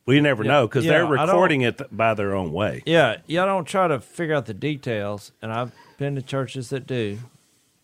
we 0.07 0.21
never 0.21 0.43
Yeah, 0.43 0.51
know 0.51 0.67
because 0.67 0.85
yeah, 0.85 0.93
they're 0.93 1.07
recording 1.07 1.63
it 1.63 1.79
th- 1.79 1.91
by 1.93 2.15
their 2.15 2.35
own 2.35 2.53
way. 2.53 2.83
yeah, 2.85 3.19
yeah. 3.27 3.45
I 3.45 3.47
don't 3.47 3.65
try 3.65 3.87
to 3.87 4.01
figure 4.01 4.35
out 4.35 4.47
the 4.47 4.55
details, 4.55 5.31
and 5.41 5.53
I've 5.53 5.73
been 5.99 6.17
to 6.17 6.23
churches 6.23 6.69
that 6.71 6.87
do, 6.87 7.21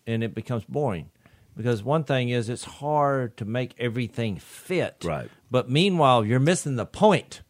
and 0.07 0.23
it 0.23 0.33
becomes 0.35 0.63
boring 0.65 1.09
because 1.55 1.83
one 1.83 2.03
thing 2.03 2.29
is 2.29 2.49
it's 2.49 2.63
hard 2.63 3.35
to 3.37 3.45
make 3.45 3.73
everything 3.77 4.37
fit. 4.37 5.03
Right. 5.03 5.29
But 5.49 5.69
meanwhile, 5.69 6.25
you're 6.25 6.39
missing 6.39 6.75
the 6.75 6.85
point 6.85 7.41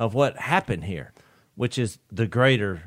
of 0.00 0.14
what 0.14 0.36
happened 0.36 0.84
here, 0.84 1.12
which 1.54 1.78
is 1.78 1.98
the 2.10 2.26
greater 2.26 2.84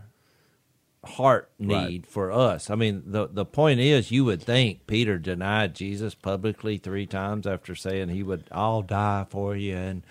heart 1.06 1.50
need 1.58 1.74
Right. 1.74 2.06
for 2.06 2.32
us. 2.32 2.70
I 2.70 2.76
mean, 2.76 3.04
the 3.06 3.28
the 3.28 3.46
point 3.46 3.80
is, 3.80 4.12
you 4.12 4.26
would 4.26 4.42
think 4.42 4.88
Peter 4.88 5.18
denied 5.18 5.74
Jesus 5.76 6.14
publicly 6.16 6.78
three 6.78 7.06
times 7.06 7.48
after 7.48 7.76
saying 7.76 8.10
he 8.10 8.24
would, 8.24 8.44
"I'll 8.52 8.82
die 8.82 9.26
for 9.30 9.56
you," 9.56 9.76
and 9.76 10.04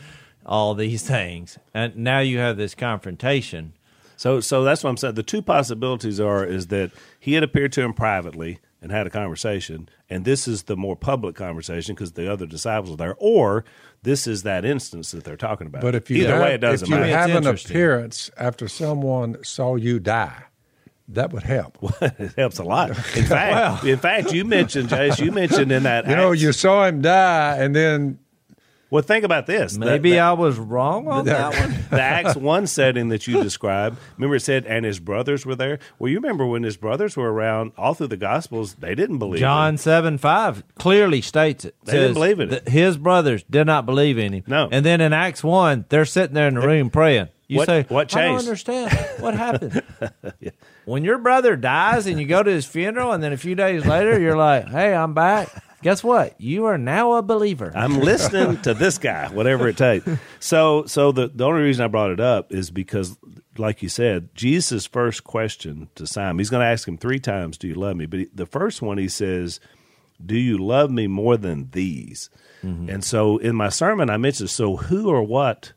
all 0.46 0.74
these 0.74 1.02
things, 1.08 1.58
and 1.74 1.96
now 1.96 2.20
you 2.20 2.38
have 2.38 2.56
this 2.56 2.74
confrontation. 2.74 3.72
So, 4.16 4.40
so 4.40 4.64
that's 4.64 4.82
what 4.82 4.90
I'm 4.90 4.96
saying. 4.96 5.14
The 5.14 5.22
two 5.22 5.42
possibilities 5.42 6.18
are 6.20 6.44
is 6.44 6.68
that 6.68 6.90
he 7.20 7.34
had 7.34 7.42
appeared 7.42 7.72
to 7.72 7.82
him 7.82 7.92
privately 7.92 8.58
and 8.82 8.90
had 8.90 9.06
a 9.06 9.10
conversation, 9.10 9.88
and 10.08 10.24
this 10.24 10.46
is 10.46 10.64
the 10.64 10.76
more 10.76 10.96
public 10.96 11.34
conversation 11.34 11.94
because 11.94 12.12
the 12.12 12.30
other 12.30 12.46
disciples 12.46 12.92
are 12.92 12.96
there, 12.96 13.16
or 13.18 13.64
this 14.02 14.26
is 14.26 14.42
that 14.44 14.64
instance 14.64 15.10
that 15.10 15.24
they're 15.24 15.36
talking 15.36 15.66
about. 15.66 15.82
But 15.82 15.94
if 15.94 16.10
you 16.10 16.22
either 16.22 16.34
have, 16.34 16.42
way, 16.42 16.54
it 16.54 16.58
doesn't 16.58 16.86
if 16.86 16.90
you 16.90 17.00
matter. 17.00 17.30
have 17.30 17.30
an 17.30 17.46
appearance 17.46 18.30
after 18.36 18.68
someone 18.68 19.42
saw 19.42 19.76
you 19.76 19.98
die, 19.98 20.44
that 21.08 21.32
would 21.32 21.42
help. 21.42 21.78
it 22.00 22.34
helps 22.36 22.58
a 22.58 22.64
lot. 22.64 22.90
In 22.90 22.94
fact, 23.24 23.84
in 23.84 23.98
fact, 23.98 24.32
you 24.32 24.44
mentioned 24.44 24.88
Jase. 24.88 25.18
You 25.18 25.32
mentioned 25.32 25.72
in 25.72 25.82
that. 25.84 26.08
You 26.08 26.16
know, 26.16 26.32
Acts- 26.32 26.42
you 26.42 26.52
saw 26.52 26.84
him 26.86 27.02
die, 27.02 27.56
and 27.58 27.74
then 27.74 28.18
well, 28.90 29.02
think 29.02 29.24
about 29.24 29.46
this. 29.46 29.76
Maybe 29.76 30.10
the- 30.12 30.20
I 30.20 30.32
was 30.32 30.58
wrong 30.58 31.08
on 31.08 31.24
that 31.26 31.54
one. 31.58 31.84
the 31.90 32.00
Acts 32.00 32.36
one 32.36 32.66
setting 32.66 33.08
that 33.08 33.26
you 33.26 33.42
described. 33.42 33.98
Remember, 34.16 34.36
it 34.36 34.40
said, 34.40 34.64
and 34.66 34.84
his 34.84 35.00
brothers 35.00 35.44
were 35.44 35.56
there. 35.56 35.78
Well, 35.98 36.10
you 36.10 36.18
remember 36.18 36.46
when 36.46 36.62
his 36.62 36.76
brothers 36.76 37.16
were 37.16 37.32
around 37.32 37.72
all 37.76 37.94
through 37.94 38.08
the 38.08 38.16
Gospels, 38.16 38.74
they 38.74 38.94
didn't 38.94 39.18
believe. 39.18 39.40
John 39.40 39.70
him. 39.74 39.76
seven 39.78 40.18
five 40.18 40.62
clearly 40.78 41.20
states 41.20 41.64
it. 41.64 41.74
They 41.84 41.92
didn't 41.92 42.14
believe 42.14 42.40
in 42.40 42.52
it. 42.52 42.68
His 42.68 42.96
brothers 42.96 43.42
did 43.50 43.66
not 43.66 43.86
believe 43.86 44.18
in 44.18 44.32
him. 44.32 44.44
No. 44.46 44.68
And 44.70 44.84
then 44.86 45.00
in 45.00 45.12
Acts 45.12 45.42
one, 45.42 45.84
they're 45.88 46.04
sitting 46.04 46.34
there 46.34 46.48
in 46.48 46.54
the 46.54 46.66
room 46.66 46.90
praying. 46.90 47.28
You 47.48 47.58
What- 47.58 47.66
say, 47.66 47.84
what 47.88 48.16
I 48.16 48.26
don't 48.26 48.38
understand 48.38 48.92
what 49.20 49.34
happened. 49.34 49.82
When 50.84 51.02
your 51.02 51.18
brother 51.18 51.56
dies 51.56 52.06
and 52.06 52.20
you 52.20 52.26
go 52.28 52.44
to 52.44 52.50
his 52.50 52.64
funeral, 52.64 53.10
and 53.10 53.20
then 53.20 53.32
a 53.32 53.36
few 53.36 53.56
days 53.56 53.84
later 53.84 54.20
you're 54.20 54.36
like, 54.36 54.68
"Hey, 54.68 54.94
I'm 54.94 55.14
back." 55.14 55.48
Guess 55.82 56.02
what? 56.02 56.40
You 56.40 56.66
are 56.66 56.78
now 56.78 57.12
a 57.12 57.22
believer. 57.22 57.70
I'm 57.74 58.00
listening 58.00 58.60
to 58.62 58.74
this 58.74 58.98
guy, 58.98 59.28
whatever 59.28 59.68
it 59.68 59.76
takes. 59.76 60.08
So, 60.38 60.84
so 60.86 61.10
the 61.10 61.28
the 61.28 61.44
only 61.44 61.62
reason 61.62 61.84
I 61.84 61.88
brought 61.88 62.12
it 62.12 62.20
up 62.20 62.52
is 62.52 62.70
because, 62.70 63.18
like 63.58 63.82
you 63.82 63.88
said, 63.88 64.32
Jesus' 64.34 64.86
first 64.86 65.24
question 65.24 65.88
to 65.96 66.06
Simon, 66.06 66.38
he's 66.38 66.50
going 66.50 66.60
to 66.60 66.66
ask 66.66 66.86
him 66.86 66.96
three 66.96 67.18
times, 67.18 67.58
"Do 67.58 67.66
you 67.66 67.74
love 67.74 67.96
me?" 67.96 68.06
But 68.06 68.20
he, 68.20 68.28
the 68.32 68.46
first 68.46 68.80
one, 68.80 68.96
he 68.96 69.08
says, 69.08 69.58
"Do 70.24 70.36
you 70.36 70.56
love 70.56 70.92
me 70.92 71.08
more 71.08 71.36
than 71.36 71.70
these?" 71.72 72.30
Mm-hmm. 72.62 72.88
And 72.88 73.02
so, 73.02 73.38
in 73.38 73.56
my 73.56 73.70
sermon, 73.70 74.08
I 74.08 74.18
mentioned, 74.18 74.50
so 74.50 74.76
who 74.76 75.08
or 75.08 75.24
what 75.24 75.72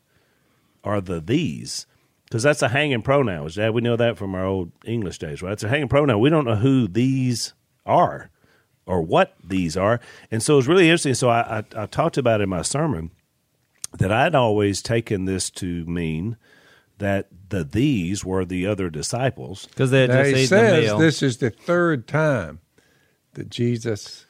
are 0.84 1.02
the 1.02 1.20
these? 1.20 1.88
Because 2.26 2.44
that's 2.44 2.62
a 2.62 2.70
hanging 2.70 3.02
pronoun. 3.02 3.50
Dad, 3.50 3.74
we 3.74 3.82
know 3.82 3.96
that 3.96 4.18
from 4.18 4.36
our 4.36 4.46
old 4.46 4.72
English 4.86 5.18
days, 5.18 5.42
right? 5.42 5.54
It's 5.54 5.64
a 5.64 5.70
hanging 5.70 5.88
pronoun. 5.88 6.20
We 6.20 6.30
don't 6.30 6.46
know 6.46 6.58
who 6.58 6.88
these 6.88 7.54
are 7.88 8.30
or 8.90 9.02
what 9.04 9.36
these 9.44 9.78
are. 9.78 10.00
And 10.32 10.42
so 10.42 10.54
it 10.54 10.58
was 10.58 10.68
really 10.68 10.90
interesting. 10.90 11.14
So 11.14 11.30
I, 11.30 11.60
I, 11.60 11.84
I 11.84 11.86
talked 11.86 12.18
about 12.18 12.42
in 12.42 12.50
my 12.50 12.64
sermon 12.64 13.12
that 14.00 14.12
I'd 14.12 14.34
always 14.36 14.82
taken 14.82 15.26
this 15.26 15.50
to 15.52 15.86
mean 15.86 16.36
that 16.98 17.28
the 17.50 17.64
these 17.64 18.26
were 18.26 18.44
the 18.46 18.66
other 18.68 18.90
disciples. 18.90 19.68
Because 19.68 19.92
they 19.92 20.02
had 20.02 20.10
just 20.12 20.36
he 20.36 20.44
eaten 20.44 20.66
the 20.76 20.82
meal. 20.82 20.98
this 20.98 21.22
is 21.24 21.38
the 21.38 21.52
third 21.52 22.08
time 22.08 22.60
that 23.34 23.50
Jesus 23.50 24.26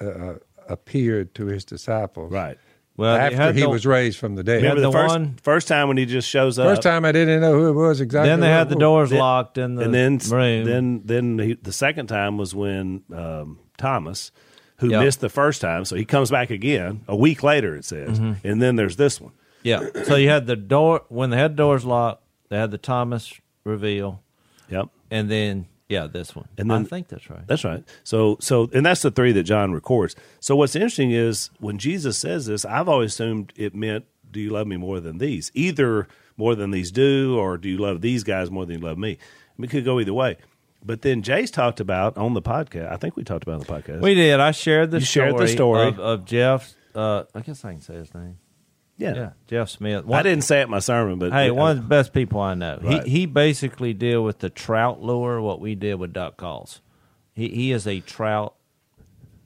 uh, 0.00 0.34
appeared 0.68 1.34
to 1.34 1.46
his 1.46 1.64
disciples. 1.64 2.32
Right. 2.32 2.56
well, 2.96 3.16
after 3.16 3.52
he 3.52 3.60
the- 3.62 3.68
was 3.68 3.84
raised 3.84 4.18
from 4.18 4.36
the 4.36 4.44
dead. 4.44 4.62
Remember 4.62 4.80
the, 4.80 4.88
the 4.88 4.92
first 4.92 5.12
one- 5.14 5.36
first 5.42 5.68
time 5.68 5.88
when 5.88 5.96
he 5.96 6.06
just 6.06 6.28
shows 6.28 6.56
up. 6.58 6.66
First 6.68 6.82
time 6.82 7.04
I 7.04 7.10
didn't 7.12 7.40
know 7.40 7.52
who 7.52 7.68
it 7.68 7.72
was 7.72 8.00
exactly. 8.00 8.28
Then 8.30 8.40
they 8.40 8.48
had 8.48 8.68
the 8.68 8.76
doors 8.76 9.10
Then- 9.10 9.18
locked 9.18 9.58
in 9.58 9.74
the 9.74 9.82
and 9.84 9.92
then 9.94 10.18
room. 10.30 10.64
then 10.64 11.02
then 11.04 11.38
he, 11.40 11.54
the 11.54 11.72
second 11.72 12.06
time 12.06 12.38
was 12.38 12.54
when 12.54 13.02
um, 13.12 13.58
Thomas, 13.78 14.30
who 14.78 14.90
Yep. 14.90 15.02
missed 15.04 15.20
the 15.20 15.28
first 15.28 15.60
time, 15.60 15.84
so 15.84 15.96
he 15.96 16.04
comes 16.04 16.30
back 16.30 16.50
again 16.50 17.00
a 17.08 17.16
week 17.16 17.42
later. 17.42 17.74
It 17.76 17.84
says, 17.84 18.18
Mm-hmm. 18.20 18.46
and 18.46 18.60
then 18.62 18.76
there's 18.76 18.96
this 18.96 19.20
one. 19.20 19.32
yeah. 19.62 19.80
So 20.04 20.16
you 20.16 20.28
had 20.28 20.46
the 20.46 20.56
door 20.56 21.02
when 21.08 21.30
they 21.30 21.36
had 21.38 21.56
doors 21.56 21.84
locked. 21.84 22.22
They 22.50 22.56
had 22.58 22.70
the 22.70 22.78
Thomas 22.78 23.32
reveal, 23.64 24.22
Yep. 24.70 24.86
and 25.10 25.30
then 25.30 25.66
yeah, 25.88 26.06
this 26.06 26.36
one. 26.36 26.46
And 26.58 26.70
then- 26.70 26.82
I 26.82 26.84
think 26.84 27.08
that's 27.08 27.30
right. 27.30 27.46
That's 27.46 27.64
right. 27.64 27.82
So 28.04 28.36
so 28.40 28.68
and 28.74 28.84
that's 28.84 29.00
the 29.02 29.10
three 29.10 29.32
that 29.32 29.44
John 29.44 29.72
records. 29.72 30.14
So 30.40 30.54
what's 30.56 30.76
interesting 30.76 31.10
is 31.12 31.50
when 31.60 31.78
Jesus 31.78 32.18
says 32.18 32.46
this, 32.46 32.64
I've 32.66 32.88
always 32.88 33.12
assumed 33.14 33.52
it 33.56 33.74
meant 33.74 34.04
do 34.30 34.40
you 34.40 34.50
love 34.50 34.66
me 34.66 34.76
more 34.76 35.00
than 35.00 35.16
these? 35.18 35.50
Either 35.54 36.06
more 36.36 36.54
than 36.54 36.70
these 36.70 36.90
do 36.92 37.36
or 37.38 37.56
do 37.56 37.68
you 37.68 37.78
love 37.78 38.00
these 38.02 38.22
guys 38.24 38.50
more 38.50 38.66
than 38.66 38.80
you 38.80 38.86
love 38.86 38.98
me? 38.98 39.16
It 39.58 39.70
could 39.70 39.84
go 39.86 39.98
either 39.98 40.12
way. 40.14 40.36
But 40.84 41.02
then 41.02 41.22
Jase 41.22 41.50
talked 41.50 41.80
about 41.80 42.16
on 42.16 42.34
the 42.34 42.42
podcast. 42.42 42.90
I 42.92 42.96
think 42.96 43.16
we 43.16 43.24
talked 43.24 43.42
about 43.42 43.54
on 43.54 43.60
the 43.60 43.66
podcast. 43.66 44.00
We 44.00 44.14
did. 44.14 44.38
I 44.40 44.52
shared 44.52 44.90
the 44.90 45.00
You 45.00 45.04
story, 45.04 45.30
shared 45.30 45.38
the 45.40 45.48
story. 45.48 45.88
Of, 45.88 45.98
of 45.98 46.24
Jeff. 46.24 46.74
Uh, 46.94 47.24
I 47.34 47.40
guess 47.40 47.64
I 47.64 47.72
can 47.72 47.80
say 47.80 47.94
his 47.94 48.14
name. 48.14 48.38
yeah. 48.96 49.14
Yeah, 49.14 49.30
Jeff 49.46 49.68
Smith. 49.70 50.04
I 50.10 50.22
didn't 50.22 50.44
say 50.44 50.60
it 50.60 50.64
in 50.64 50.70
my 50.70 50.78
sermon, 50.78 51.18
but 51.18 51.32
Hey, 51.32 51.50
one 51.50 51.72
of 51.72 51.76
the 51.82 51.88
best 51.88 52.12
people 52.12 52.40
I 52.40 52.54
know. 52.54 52.78
Right. 52.82 53.02
He 53.04 53.10
he 53.20 53.26
basically 53.26 53.92
deal 53.92 54.22
with 54.24 54.38
the 54.38 54.50
trout 54.50 55.02
lure. 55.02 55.40
What 55.40 55.60
we 55.60 55.74
did 55.74 55.94
with 55.96 56.12
duck 56.12 56.36
calls. 56.36 56.80
He 57.34 57.48
he 57.48 57.72
is 57.72 57.86
a 57.86 58.00
trout. 58.00 58.54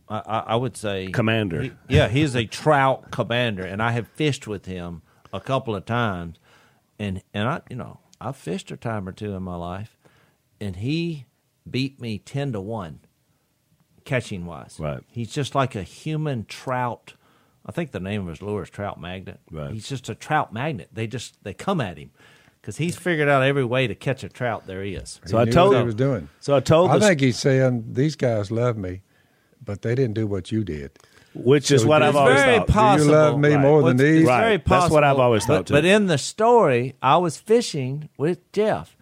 I, 0.09 0.19
I, 0.27 0.39
I 0.49 0.57
would 0.57 0.77
say 0.77 1.09
Commander. 1.09 1.63
He- 1.63 1.73
yeah, 1.89 2.09
he 2.09 2.21
is 2.23 2.35
a 2.37 2.45
trout 2.45 3.11
commander, 3.11 3.65
and 3.65 3.83
I 3.83 3.93
have 3.93 4.09
fished 4.09 4.47
with 4.47 4.67
him 4.67 5.03
a 5.33 5.41
couple 5.41 5.75
of 5.75 5.87
times, 5.87 6.39
and 6.99 7.23
and 7.35 7.49
I 7.49 7.61
you 7.71 7.77
know 7.77 8.01
I've 8.21 8.37
fished 8.37 8.71
a 8.71 8.77
time 8.77 9.09
or 9.09 9.13
two 9.13 9.33
in 9.35 9.43
my 9.43 9.57
life, 9.57 9.97
and 10.63 10.77
he 10.77 11.27
beat 11.69 12.01
me 12.01 12.19
ten 12.19 12.53
to 12.53 12.61
one, 12.61 13.01
catching 14.05 14.47
wise. 14.47 14.77
Right. 14.79 15.01
He's 15.09 15.33
just 15.33 15.55
like 15.55 15.75
a 15.75 15.83
human 15.83 16.45
trout. 16.47 17.15
I 17.65 17.73
think 17.73 17.93
the 17.93 18.01
name 18.01 18.23
of 18.23 18.29
his 18.29 18.43
lure 18.43 18.63
is 18.63 18.71
trout 18.71 19.01
magnet. 19.01 19.41
Right. 19.51 19.73
He's 19.73 19.89
just 19.89 20.09
a 20.09 20.15
trout 20.15 20.53
magnet. 20.53 20.89
They 20.93 21.07
just 21.07 21.43
they 21.45 21.55
come 21.55 21.81
at 21.81 21.97
him 21.97 22.11
because 22.61 22.77
he's 22.79 22.97
figured 22.97 23.29
out 23.29 23.43
every 23.43 23.65
way 23.65 23.87
to 23.87 23.95
catch 23.95 24.25
a 24.25 24.29
trout 24.29 24.67
there 24.67 24.83
is. 24.83 25.21
So 25.27 25.37
He 25.37 25.43
I 25.43 25.45
knew 25.45 25.53
told 25.53 25.69
what 25.71 25.75
he 25.77 25.81
him- 25.81 25.87
was 25.87 25.95
doing. 25.95 26.29
So 26.41 26.57
I 26.57 26.61
told 26.61 26.91
I 26.91 26.99
the- 26.99 27.07
think 27.09 27.21
he's 27.21 27.39
saying 27.39 27.85
these 27.93 28.17
guys 28.17 28.51
love 28.51 28.77
me, 28.77 29.03
but 29.65 29.83
they 29.83 29.95
didn't 29.95 30.15
do 30.15 30.27
what 30.27 30.51
you 30.53 30.65
did. 30.65 30.91
which 31.35 31.71
is 31.71 31.83
what 31.87 32.03
I've 32.03 32.15
always 32.15 32.43
very 32.43 32.59
thought. 32.59 32.69
possible. 32.69 33.07
Do 33.07 33.11
you 33.11 33.17
love 33.17 33.39
me 33.41 33.55
Right. 33.55 33.61
more 33.63 33.79
Well, 33.79 33.87
than 33.87 33.97
these? 33.97 34.27
Right. 34.27 34.41
very 34.43 34.57
That's 34.59 34.93
what 34.93 35.03
I've 35.03 35.19
always 35.19 35.47
thought, 35.47 35.61
But, 35.61 35.67
too. 35.69 35.73
but 35.73 35.85
in 35.87 36.07
the 36.07 36.19
story, 36.19 36.95
I 37.01 37.17
was 37.17 37.39
fishing 37.39 38.11
with 38.19 38.53
Jeff, 38.53 38.95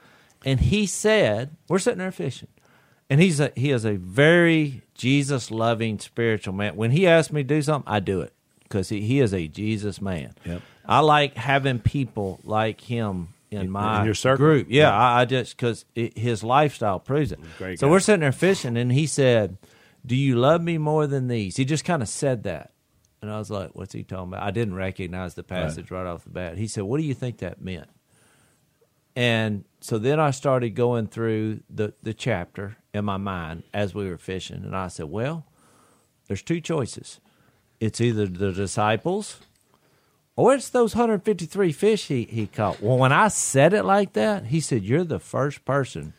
and 0.44 0.60
he 0.60 0.86
said, 0.86 1.56
"We're 1.68 1.78
sitting 1.78 1.98
there 1.98 2.12
fishing," 2.12 2.48
and 3.08 3.20
he's 3.20 3.40
a 3.40 3.52
he 3.56 3.70
is 3.70 3.84
a 3.84 3.96
very 3.96 4.82
Jesus 4.94 5.50
loving 5.50 5.98
spiritual 5.98 6.54
man. 6.54 6.76
When 6.76 6.90
he 6.90 7.06
asks 7.06 7.32
me 7.32 7.42
to 7.42 7.48
do 7.48 7.62
something, 7.62 7.90
I 7.90 8.00
do 8.00 8.20
it 8.20 8.32
because 8.62 8.88
he, 8.88 9.00
he 9.00 9.20
is 9.20 9.34
a 9.34 9.48
Jesus 9.48 10.00
man. 10.00 10.34
Yep. 10.44 10.62
I 10.86 11.00
like 11.00 11.36
having 11.36 11.78
people 11.78 12.40
like 12.44 12.80
him 12.80 13.28
in 13.50 13.70
my 13.70 14.04
your 14.04 14.14
circle. 14.14 14.44
group. 14.44 14.66
Yeah, 14.70 14.90
Yeah. 14.90 14.96
I, 14.98 15.20
I 15.20 15.24
just 15.24 15.56
because 15.56 15.84
his 15.94 16.42
lifestyle 16.44 17.00
proves 17.00 17.32
it. 17.32 17.40
Great 17.58 17.78
so 17.78 17.86
guy. 17.86 17.90
we're 17.90 18.00
sitting 18.00 18.20
there 18.20 18.32
fishing, 18.32 18.76
and 18.76 18.92
he 18.92 19.06
said, 19.06 19.58
"Do 20.04 20.16
you 20.16 20.36
love 20.36 20.62
me 20.62 20.78
more 20.78 21.06
than 21.06 21.28
these?" 21.28 21.56
He 21.56 21.64
just 21.64 21.84
kind 21.84 22.02
of 22.02 22.08
said 22.08 22.44
that, 22.44 22.72
and 23.20 23.30
I 23.30 23.38
was 23.38 23.50
like, 23.50 23.70
"What's 23.74 23.92
he 23.92 24.02
talking 24.02 24.28
about?" 24.32 24.42
I 24.42 24.50
didn't 24.50 24.74
recognize 24.74 25.34
the 25.34 25.42
passage 25.42 25.90
right, 25.90 26.06
off 26.06 26.24
the 26.24 26.30
bat. 26.30 26.58
He 26.58 26.68
said, 26.68 26.84
"What 26.84 26.98
do 26.98 27.04
you 27.04 27.14
think 27.14 27.38
that 27.38 27.60
meant?" 27.60 27.88
And 29.20 29.64
so 29.82 29.98
then 29.98 30.18
I 30.18 30.30
started 30.30 30.70
going 30.70 31.06
through 31.06 31.60
the 31.68 31.92
the 32.02 32.14
chapter 32.14 32.78
in 32.94 33.04
my 33.04 33.18
mind 33.18 33.64
as 33.74 33.94
we 33.94 34.08
were 34.08 34.16
fishing, 34.16 34.64
and 34.64 34.74
I 34.74 34.88
said, 34.88 35.10
"Well, 35.10 35.44
there's 36.26 36.42
two 36.42 36.58
choices. 36.62 37.20
It's 37.80 38.00
either 38.00 38.24
the 38.24 38.50
disciples." 38.50 39.40
Or 40.36 40.54
it's 40.54 40.70
those 40.70 40.94
153 40.94 41.70
fish 41.70 42.06
he, 42.06 42.22
he 42.22 42.46
caught. 42.46 42.80
Well, 42.80 42.96
when 42.96 43.12
I 43.12 43.28
said 43.28 43.74
it 43.74 43.82
like 43.82 44.14
that, 44.14 44.46
he 44.46 44.58
said, 44.58 44.84
You're 44.84 45.04
the 45.04 45.18
first 45.18 45.66
person 45.66 46.14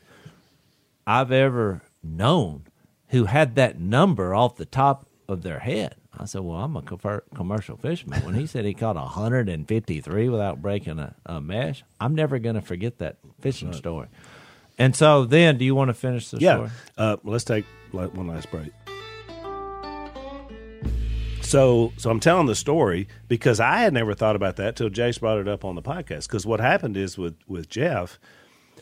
I've 1.07 1.31
ever 1.31 1.81
known 2.03 2.67
who 3.07 3.25
had 3.25 3.55
that 3.55 3.79
number 3.79 4.35
off 4.35 4.57
the 4.57 4.65
top 4.65 5.07
of 5.27 5.41
their 5.41 5.59
head. 5.59 5.95
I 6.17 6.25
said, 6.25 6.41
Well, 6.41 6.57
I'm 6.57 6.75
a 6.75 6.81
commercial 7.33 7.77
fisherman. 7.77 8.23
When 8.25 8.35
he 8.35 8.45
said 8.45 8.65
he 8.65 8.73
caught 8.73 8.95
153 8.95 10.29
without 10.29 10.61
breaking 10.61 10.99
a, 10.99 11.15
a 11.25 11.39
mesh, 11.41 11.83
I'm 11.99 12.15
never 12.15 12.37
going 12.39 12.55
to 12.55 12.61
forget 12.61 12.97
that 12.99 13.17
fishing 13.39 13.73
story. 13.73 14.07
And 14.77 14.95
so 14.95 15.25
then, 15.25 15.57
do 15.57 15.65
you 15.65 15.75
want 15.75 15.89
to 15.89 15.93
finish 15.93 16.29
the 16.31 16.39
Yeah. 16.39 16.55
story? 16.55 16.69
Uh, 16.97 17.17
let's 17.23 17.43
take 17.43 17.65
one 17.91 18.27
last 18.27 18.49
break. 18.51 18.71
So, 21.41 21.91
so 21.97 22.09
I'm 22.09 22.19
telling 22.21 22.45
the 22.45 22.55
story 22.55 23.07
because 23.27 23.59
I 23.59 23.79
had 23.79 23.93
never 23.93 24.13
thought 24.13 24.35
about 24.37 24.55
that 24.55 24.75
till 24.77 24.89
Jase 24.89 25.17
brought 25.17 25.37
it 25.39 25.47
up 25.49 25.65
on 25.65 25.75
the 25.75 25.81
podcast. 25.81 26.27
Because 26.27 26.45
what 26.45 26.59
happened 26.61 26.95
is 26.95 27.17
with 27.17 27.35
with 27.45 27.67
Jeff 27.67 28.19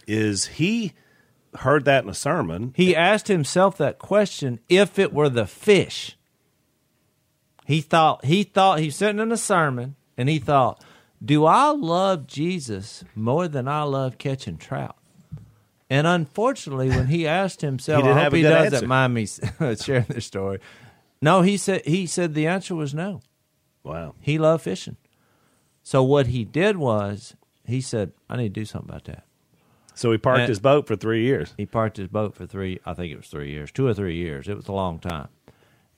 is 0.08 0.46
he 0.46 0.94
heard 1.56 1.86
that 1.86 2.04
in 2.04 2.10
a 2.10 2.14
sermon. 2.14 2.74
He 2.76 2.96
asked 2.96 3.28
himself 3.28 3.76
that 3.78 3.98
question 3.98 4.60
if 4.70 5.00
it 5.00 5.12
were 5.14 5.30
the 5.30 5.48
fish. 5.48 6.16
He 7.70 7.82
thought 7.82 8.26
he 8.26 8.42
thought 8.42 8.80
he's 8.80 8.96
sitting 8.96 9.20
in 9.22 9.32
a 9.32 9.38
sermon 9.38 9.96
and 10.18 10.28
he 10.28 10.40
thought, 10.40 10.84
Do 11.24 11.46
I 11.46 11.70
love 11.70 12.26
Jesus 12.26 13.04
more 13.14 13.48
than 13.48 13.68
I 13.68 13.84
love 13.84 14.18
catching 14.18 14.58
trout? 14.58 14.96
And 15.88 16.08
unfortunately, 16.08 16.90
when 16.90 17.06
he 17.08 17.28
asked 17.28 17.62
himself, 17.62 18.04
He 18.04 18.10
I 18.10 18.24
hope 18.24 18.34
he 18.34 18.42
doesn't 18.42 18.74
answer. 18.74 18.88
mind 18.88 19.14
me 19.14 19.28
sharing 19.76 20.06
this 20.10 20.26
story. 20.26 20.60
No, 21.22 21.44
he 21.44 21.58
said 21.58 21.84
he 21.86 22.08
said 22.08 22.34
the 22.34 22.48
answer 22.48 22.74
was 22.74 22.96
no. 22.96 23.22
Wow. 23.84 24.16
He 24.20 24.40
loved 24.40 24.64
fishing. 24.64 24.98
So 25.84 26.02
what 26.02 26.26
he 26.28 26.46
did 26.46 26.78
was 26.78 27.36
he 27.66 27.82
said, 27.82 28.14
I 28.28 28.38
need 28.38 28.56
to 28.56 28.62
do 28.62 28.66
something 28.66 28.90
about 28.90 29.04
that. 29.06 29.26
So 29.94 30.12
he 30.12 30.18
parked 30.18 30.40
And- 30.40 30.50
his 30.50 30.60
boat 30.60 30.88
for 30.88 30.96
three 30.96 31.24
years 31.24 31.54
He 31.56 31.68
parked 31.68 31.98
his 31.98 32.08
boat 32.08 32.34
for 32.34 32.48
three 32.48 32.80
I 32.84 32.96
think 32.96 33.14
it 33.14 33.18
was 33.18 33.28
three 33.28 33.52
years, 33.52 33.72
two 33.72 33.86
or 33.86 33.94
three 33.94 34.16
years. 34.16 34.48
It 34.48 34.56
was 34.58 34.68
a 34.68 34.72
long 34.72 34.98
time. 34.98 35.28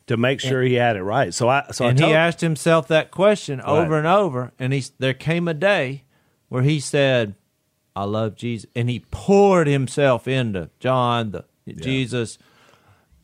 To 0.08 0.18
make 0.18 0.40
sure 0.40 0.62
he 0.62 0.74
had 0.74 0.96
it 0.96 1.04
right. 1.04 1.34
So 1.34 1.48
I 1.50 1.66
so 1.72 1.86
and 1.88 1.98
I 1.98 2.02
told, 2.02 2.10
he 2.12 2.16
asked 2.16 2.42
himself 2.42 2.88
that 2.90 3.12
question 3.12 3.62
over 3.62 3.90
Right. 3.92 3.98
and 4.00 4.08
over 4.08 4.52
and 4.60 4.74
he 4.74 4.84
there 5.00 5.14
came 5.14 5.48
a 5.48 5.54
day 5.54 6.04
where 6.50 6.64
he 6.64 6.80
said 6.80 7.36
i 7.96 8.04
love 8.06 8.36
jesus 8.36 8.70
and 8.76 8.90
he 8.90 9.02
poured 9.12 9.68
himself 9.68 10.28
into 10.28 10.70
john 10.80 11.32
the 11.32 11.44
jesus 11.74 12.38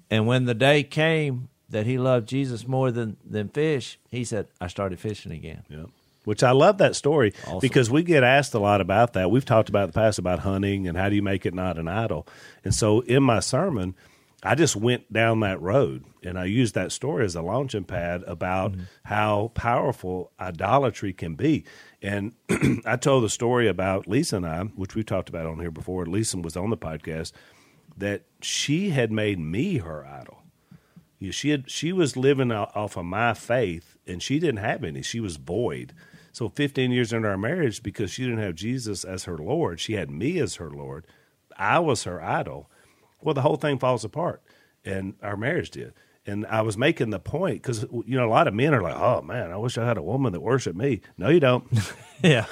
and 0.09 0.27
when 0.27 0.45
the 0.45 0.53
day 0.53 0.83
came 0.83 1.49
that 1.69 1.85
he 1.85 1.97
loved 1.97 2.27
jesus 2.27 2.67
more 2.67 2.91
than 2.91 3.15
than 3.25 3.47
fish 3.49 3.97
he 4.09 4.23
said 4.23 4.47
i 4.61 4.67
started 4.67 4.99
fishing 4.99 5.31
again 5.31 5.63
Yeah. 5.69 5.85
Which 6.25 6.43
I 6.43 6.51
love 6.51 6.79
that 6.79 6.93
story 6.97 7.33
Awesome. 7.45 7.59
because 7.61 7.89
we 7.89 8.03
get 8.03 8.21
asked 8.21 8.53
a 8.53 8.59
lot 8.59 8.81
about 8.81 9.13
that. 9.13 9.31
We've 9.31 9.45
talked 9.45 9.69
about 9.69 9.87
the 9.87 9.93
past 9.93 10.19
about 10.19 10.39
hunting 10.39 10.85
and 10.85 10.97
how 10.97 11.07
do 11.07 11.15
you 11.15 11.21
make 11.21 11.45
it 11.45 11.53
not 11.53 11.77
an 11.77 11.87
idol. 11.87 12.27
And 12.65 12.75
so 12.75 12.99
in 12.99 13.23
my 13.23 13.39
sermon, 13.39 13.95
I 14.43 14.53
just 14.55 14.75
went 14.75 15.11
down 15.11 15.39
that 15.39 15.61
road 15.61 16.05
and 16.23 16.37
I 16.37 16.45
used 16.45 16.75
that 16.75 16.91
story 16.91 17.25
as 17.25 17.35
a 17.35 17.41
launching 17.41 17.85
pad 17.85 18.23
about 18.27 18.73
mm-hmm. 18.73 18.83
how 19.03 19.51
powerful 19.55 20.31
idolatry 20.39 21.11
can 21.13 21.33
be. 21.35 21.65
And 22.01 22.33
I 22.85 22.97
told 22.97 23.23
the 23.23 23.29
story 23.29 23.67
about 23.67 24.07
Lisa 24.07 24.37
and 24.37 24.45
I, 24.45 24.63
which 24.63 24.93
we've 24.93 25.05
talked 25.05 25.29
about 25.29 25.47
on 25.47 25.59
here 25.59 25.71
before. 25.71 26.05
Lisa 26.05 26.37
was 26.37 26.55
on 26.55 26.69
the 26.69 26.77
podcast, 26.77 27.31
that 27.97 28.23
she 28.41 28.91
had 28.91 29.11
made 29.11 29.39
me 29.39 29.77
her 29.77 30.05
idol. 30.05 30.43
You 31.19 31.27
know, 31.27 31.31
she 31.31 31.49
had 31.49 31.69
she 31.69 31.91
was 31.91 32.15
living 32.15 32.51
off 32.51 32.95
of 32.95 33.05
my 33.05 33.33
faith, 33.33 33.97
and 34.05 34.21
she 34.21 34.37
didn't 34.39 34.57
have 34.57 34.83
any. 34.83 35.01
She 35.01 35.19
was 35.19 35.37
void. 35.37 35.93
So, 36.31 36.49
15 36.49 36.91
years 36.91 37.11
into 37.11 37.27
our 37.27 37.37
marriage, 37.37 37.81
because 37.81 38.11
she 38.11 38.23
didn't 38.23 38.43
have 38.43 38.53
Jesus 38.53 39.03
as 39.03 39.23
her 39.23 39.39
Lord, 39.39 39.79
she 39.79 39.93
had 39.93 40.11
me 40.11 40.37
as 40.37 40.55
her 40.55 40.69
Lord. 40.69 41.07
I 41.57 41.79
was 41.79 42.03
her 42.03 42.21
idol. 42.21 42.69
Well, 43.21 43.33
the 43.33 43.41
whole 43.41 43.57
thing 43.57 43.79
falls 43.79 44.03
apart, 44.03 44.41
and 44.85 45.15
our 45.21 45.37
marriage 45.37 45.71
did. 45.71 45.93
And 46.25 46.45
I 46.47 46.61
was 46.61 46.77
making 46.77 47.09
the 47.09 47.19
point 47.19 47.61
because 47.61 47.83
you 47.83 48.17
know 48.17 48.27
a 48.27 48.29
lot 48.29 48.47
of 48.47 48.53
men 48.53 48.73
are 48.73 48.81
like, 48.81 48.95
"Oh 48.95 49.21
man, 49.21 49.51
I 49.51 49.57
wish 49.57 49.77
I 49.77 49.85
had 49.85 49.97
a 49.97 50.01
woman 50.01 50.33
that 50.33 50.41
worshiped 50.41 50.77
me." 50.77 51.01
No, 51.17 51.29
you 51.29 51.39
don't. 51.39 51.65
yeah 52.23 52.45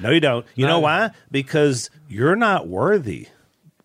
no, 0.00 0.10
you 0.10 0.20
don't. 0.20 0.46
You 0.54 0.66
know 0.66 0.80
why? 0.80 1.10
Because 1.30 1.90
you're 2.08 2.36
not 2.36 2.66
worthy 2.66 3.28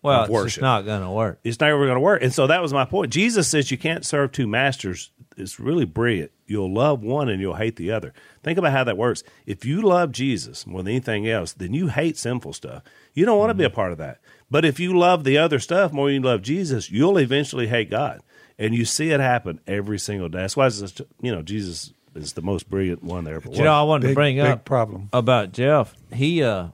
well 0.02 0.24
Of 0.24 0.30
it's 0.30 0.54
just 0.54 0.60
not 0.60 0.86
gonna 0.86 1.12
work 1.12 1.40
it's 1.42 1.58
not 1.58 1.70
ever 1.70 1.84
going 1.84 1.96
to 1.96 2.00
work. 2.00 2.22
And 2.22 2.32
so 2.32 2.46
that 2.46 2.62
was 2.62 2.72
my 2.72 2.84
point. 2.84 3.12
Jesus 3.12 3.48
says 3.48 3.70
you 3.70 3.78
can't 3.78 4.04
serve 4.04 4.30
two 4.30 4.46
masters. 4.46 5.10
It's 5.36 5.58
really 5.58 5.84
brilliant. 5.84 6.30
You'll 6.46 6.72
love 6.72 7.02
one 7.02 7.28
and 7.28 7.40
you'll 7.40 7.56
hate 7.56 7.76
the 7.76 7.90
other. 7.90 8.14
Think 8.42 8.56
about 8.56 8.72
how 8.72 8.84
that 8.84 8.96
works. 8.96 9.24
If 9.46 9.64
you 9.64 9.82
love 9.82 10.12
Jesus 10.12 10.66
more 10.66 10.82
than 10.82 10.92
anything 10.92 11.28
else, 11.28 11.52
then 11.52 11.74
you 11.74 11.88
hate 11.88 12.16
sinful 12.16 12.52
stuff. 12.52 12.84
You 13.14 13.26
don't 13.26 13.38
want 13.38 13.50
to 13.50 13.54
be 13.54 13.64
mm-hmm. 13.64 13.72
a 13.72 13.74
part 13.74 13.92
of 13.92 13.98
that. 13.98 14.20
But 14.50 14.64
if 14.64 14.78
you 14.80 14.96
love 14.96 15.24
the 15.24 15.38
other 15.38 15.58
stuff 15.58 15.92
more 15.92 16.06
than 16.08 16.16
you 16.16 16.20
love 16.28 16.42
Jesus, 16.42 16.90
you'll 16.90 17.18
eventually 17.18 17.66
hate 17.66 17.90
God. 17.90 18.20
And 18.58 18.74
you 18.74 18.84
see 18.84 19.10
it 19.10 19.20
happen 19.20 19.60
every 19.66 19.98
single 19.98 20.28
day. 20.28 20.38
That's 20.38 20.56
why 20.56 20.66
it's 20.66 20.80
just, 20.80 21.00
you 21.20 21.30
know 21.32 21.42
Jesus 21.42 21.92
is 22.14 22.32
the 22.32 22.42
most 22.42 22.70
brilliant 22.70 23.02
one 23.04 23.24
there 23.24 23.34
ever 23.36 23.46
was. 23.50 23.58
you 23.58 23.62
know 23.64 23.74
i 23.74 23.82
wanted 23.82 24.08
to 24.08 24.14
bring 24.14 24.36
big 24.36 24.46
up 24.46 24.64
problem. 24.64 25.10
about 25.12 25.52
jeff 25.52 25.94
he 26.14 26.42
uh 26.42 26.68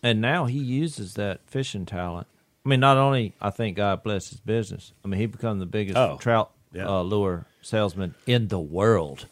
and 0.00 0.20
now 0.20 0.44
he 0.44 0.60
uses 0.60 1.14
that 1.14 1.40
fishing 1.48 1.84
talent 1.84 2.28
i 2.64 2.68
mean 2.68 2.78
not 2.78 2.96
only 2.96 3.32
i 3.40 3.50
think 3.50 3.76
god 3.76 4.00
bless 4.04 4.30
his 4.30 4.38
business 4.38 4.92
i 5.04 5.08
mean 5.08 5.18
he 5.18 5.26
become 5.26 5.58
the 5.58 5.66
biggest 5.66 5.96
Oh, 5.98 6.18
trout 6.20 6.52
yeah. 6.72 6.86
uh, 6.86 7.02
lure 7.02 7.46
salesman 7.62 8.14
in 8.28 8.46
the 8.46 8.60
world 8.60 9.26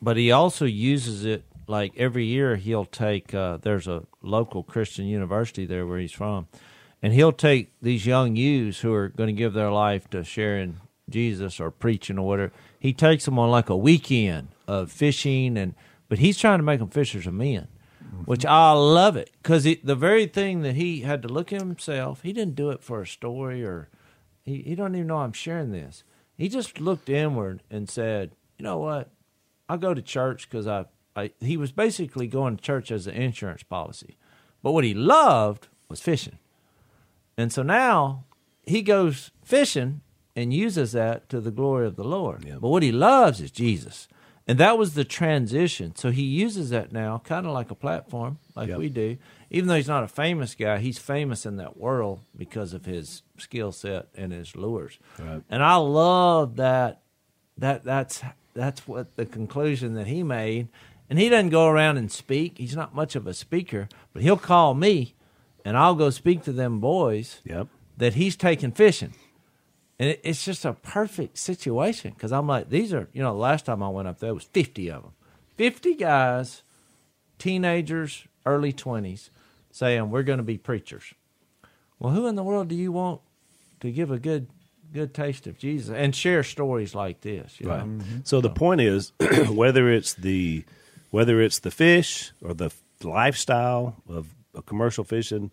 but 0.00 0.16
he 0.16 0.30
also 0.32 0.64
uses 0.64 1.26
it 1.26 1.44
like 1.66 1.92
every 1.96 2.24
year 2.24 2.56
he'll 2.56 2.84
take 2.84 3.34
uh, 3.34 3.58
there's 3.58 3.86
a 3.86 4.04
local 4.22 4.62
christian 4.62 5.06
university 5.06 5.66
there 5.66 5.86
where 5.86 5.98
he's 5.98 6.12
from 6.12 6.46
and 7.02 7.12
he'll 7.12 7.32
take 7.32 7.72
these 7.82 8.06
young 8.06 8.36
youths 8.36 8.80
who 8.80 8.92
are 8.92 9.08
going 9.08 9.28
to 9.28 9.32
give 9.32 9.52
their 9.52 9.70
life 9.70 10.08
to 10.10 10.24
sharing 10.24 10.80
jesus 11.10 11.60
or 11.60 11.70
preaching 11.70 12.18
or 12.18 12.26
whatever. 12.26 12.52
He 12.78 12.92
takes 12.92 13.26
them 13.26 13.38
on 13.38 13.50
like 13.50 13.68
a 13.68 13.76
weekend 13.76 14.48
of 14.66 14.90
fishing 14.90 15.56
and 15.58 15.74
but 16.08 16.18
he's 16.18 16.38
trying 16.38 16.58
to 16.58 16.64
make 16.64 16.80
them 16.80 16.88
fishers 16.88 17.26
of 17.26 17.34
men 17.34 17.68
which 18.26 18.46
i 18.46 18.72
love 18.72 19.16
it 19.16 19.30
because 19.42 19.64
the 19.64 19.96
very 19.96 20.26
thing 20.26 20.62
that 20.62 20.76
he 20.76 21.00
had 21.00 21.20
to 21.22 21.28
look 21.28 21.52
at 21.52 21.60
himself 21.60 22.22
he 22.22 22.32
didn't 22.32 22.54
do 22.54 22.70
it 22.70 22.82
for 22.82 23.02
a 23.02 23.06
story 23.06 23.64
or 23.64 23.88
he, 24.42 24.62
he 24.62 24.74
don't 24.74 24.94
even 24.94 25.06
know 25.08 25.18
i'm 25.18 25.32
sharing 25.32 25.72
this. 25.72 26.04
He 26.36 26.48
just 26.48 26.80
looked 26.80 27.08
inward 27.08 27.62
and 27.70 27.88
said 27.88 28.32
you 28.58 28.64
know 28.64 28.78
what? 28.78 29.10
I 29.68 29.76
go 29.76 29.94
to 29.94 30.02
church 30.02 30.48
because 30.48 30.66
I, 30.66 30.84
I 31.16 31.30
he 31.40 31.56
was 31.56 31.72
basically 31.72 32.26
going 32.26 32.56
to 32.56 32.62
church 32.62 32.90
as 32.90 33.06
an 33.06 33.14
insurance 33.14 33.62
policy, 33.62 34.16
but 34.62 34.72
what 34.72 34.84
he 34.84 34.94
loved 34.94 35.68
was 35.88 36.00
fishing, 36.00 36.38
and 37.36 37.52
so 37.52 37.62
now 37.62 38.24
he 38.66 38.82
goes 38.82 39.30
fishing 39.44 40.00
and 40.36 40.52
uses 40.52 40.92
that 40.92 41.28
to 41.28 41.40
the 41.40 41.50
glory 41.50 41.86
of 41.86 41.96
the 41.96 42.04
Lord. 42.04 42.44
Yeah. 42.44 42.56
But 42.60 42.68
what 42.68 42.82
he 42.82 42.90
loves 42.90 43.40
is 43.40 43.50
Jesus, 43.52 44.08
and 44.48 44.58
that 44.58 44.76
was 44.78 44.94
the 44.94 45.04
transition. 45.04 45.94
So 45.94 46.10
he 46.10 46.22
uses 46.22 46.70
that 46.70 46.92
now, 46.92 47.18
kind 47.24 47.46
of 47.46 47.52
like 47.52 47.70
a 47.70 47.74
platform, 47.76 48.38
like 48.56 48.68
Yep. 48.70 48.78
we 48.78 48.88
do. 48.88 49.16
Even 49.50 49.68
though 49.68 49.76
he's 49.76 49.86
not 49.88 50.02
a 50.02 50.08
famous 50.08 50.54
guy, 50.56 50.78
he's 50.78 50.98
famous 50.98 51.46
in 51.46 51.56
that 51.56 51.76
world 51.76 52.20
because 52.36 52.72
of 52.74 52.84
his 52.86 53.22
skill 53.38 53.70
set 53.70 54.08
and 54.16 54.32
his 54.32 54.56
lures. 54.56 54.98
Right. 55.18 55.42
And 55.48 55.62
I 55.62 55.76
love 55.76 56.56
that 56.56 57.02
that 57.58 57.84
that's 57.84 58.22
that's 58.54 58.88
what 58.88 59.14
the 59.16 59.26
conclusion 59.26 59.94
that 59.94 60.06
he 60.08 60.22
made. 60.24 60.68
And 61.10 61.18
he 61.18 61.28
doesn't 61.28 61.50
go 61.50 61.68
around 61.68 61.96
and 61.98 62.10
speak. 62.10 62.58
He's 62.58 62.74
not 62.76 62.94
much 62.94 63.14
of 63.14 63.26
a 63.26 63.34
speaker, 63.34 63.88
but 64.12 64.22
he'll 64.22 64.36
call 64.38 64.74
me, 64.74 65.14
and 65.64 65.76
I'll 65.76 65.94
go 65.94 66.10
speak 66.10 66.42
to 66.44 66.52
them 66.52 66.80
boys 66.80 67.40
Yep. 67.44 67.68
that 67.98 68.14
he's 68.14 68.36
taking 68.36 68.72
fishing. 68.72 69.14
And 69.98 70.10
it, 70.10 70.20
it's 70.24 70.44
just 70.44 70.64
a 70.64 70.72
perfect 70.72 71.38
situation 71.38 72.12
because 72.14 72.32
I'm 72.32 72.46
like, 72.48 72.70
these 72.70 72.92
are, 72.92 73.08
you 73.12 73.22
know, 73.22 73.32
the 73.32 73.38
last 73.38 73.66
time 73.66 73.82
I 73.82 73.88
went 73.90 74.08
up 74.08 74.18
there 74.18 74.34
was 74.34 74.44
50 74.44 74.90
of 74.90 75.02
them. 75.02 75.12
50 75.56 75.94
guys, 75.94 76.62
teenagers, 77.38 78.26
early 78.46 78.72
20s, 78.72 79.30
saying, 79.70 80.10
we're 80.10 80.22
going 80.22 80.38
to 80.38 80.42
be 80.44 80.58
preachers. 80.58 81.14
Well, 81.98 82.12
who 82.12 82.26
in 82.26 82.34
the 82.34 82.42
world 82.42 82.68
do 82.68 82.74
you 82.74 82.92
want 82.92 83.20
to 83.80 83.90
give 83.90 84.10
a 84.10 84.18
good 84.18 84.48
good 84.92 85.12
taste 85.12 85.48
of 85.48 85.58
Jesus 85.58 85.90
and 85.94 86.14
share 86.14 86.42
stories 86.44 86.94
like 86.94 87.20
this? 87.22 87.58
You 87.60 87.68
Right. 87.68 87.86
know? 87.86 88.04
So 88.24 88.40
the 88.40 88.50
point 88.50 88.80
is, 88.80 89.12
whether 89.48 89.90
it's 89.90 90.14
the 90.14 90.64
whether 91.14 91.40
it's 91.40 91.60
the 91.60 91.70
fish 91.70 92.32
or 92.42 92.52
the 92.52 92.70
lifestyle 93.04 94.02
of, 94.08 94.34
of 94.52 94.66
commercial 94.66 95.04
fishing, 95.04 95.52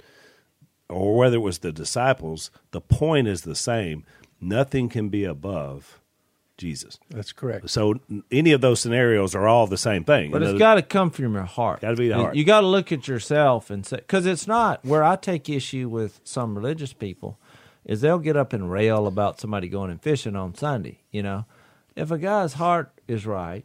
or 0.90 1.16
whether 1.16 1.36
it 1.36 1.42
was 1.42 1.60
the 1.60 1.72
disciples, 1.72 2.50
the 2.72 2.82
point 2.82 3.28
is 3.28 3.44
the 3.44 3.54
same. 3.54 4.04
Nothing 4.42 4.90
can 4.90 5.10
be 5.10 5.24
above 5.24 6.02
Jesus. 6.58 6.98
That's 7.12 7.32
correct. 7.32 7.70
So 7.70 8.00
any 8.32 8.54
of 8.54 8.62
those 8.62 8.80
scenarios 8.80 9.36
are 9.36 9.48
all 9.48 9.68
the 9.68 9.78
same 9.78 10.04
thing. 10.04 10.32
But 10.32 10.42
it's 10.42 10.58
got 10.58 10.76
to 10.76 10.82
come 10.82 11.12
from 11.12 11.36
your 11.36 11.44
heart. 11.44 11.82
Gotta 11.82 11.96
be 11.96 12.08
the 12.08 12.16
heart. 12.16 12.34
You 12.34 12.44
got 12.44 12.62
to 12.62 12.68
look 12.68 12.92
at 12.92 13.08
yourself 13.08 13.70
and 13.70 13.86
say, 13.86 13.98
because 13.98 14.26
it's 14.26 14.48
not 14.48 14.84
where 14.84 15.04
I 15.04 15.16
take 15.16 15.48
issue 15.48 15.88
with 15.88 16.22
some 16.24 16.56
religious 16.56 16.92
people, 16.92 17.38
is 17.86 18.02
they'll 18.02 18.18
get 18.18 18.36
up 18.36 18.52
and 18.52 18.72
rail 18.72 19.06
about 19.06 19.40
somebody 19.40 19.70
going 19.70 19.92
and 19.92 20.02
fishing 20.02 20.36
on 20.36 20.56
Sunday. 20.56 21.02
You 21.12 21.22
know, 21.22 21.46
if 21.96 22.10
a 22.10 22.18
guy's 22.18 22.54
heart 22.54 22.92
is 23.08 23.28
right, 23.28 23.64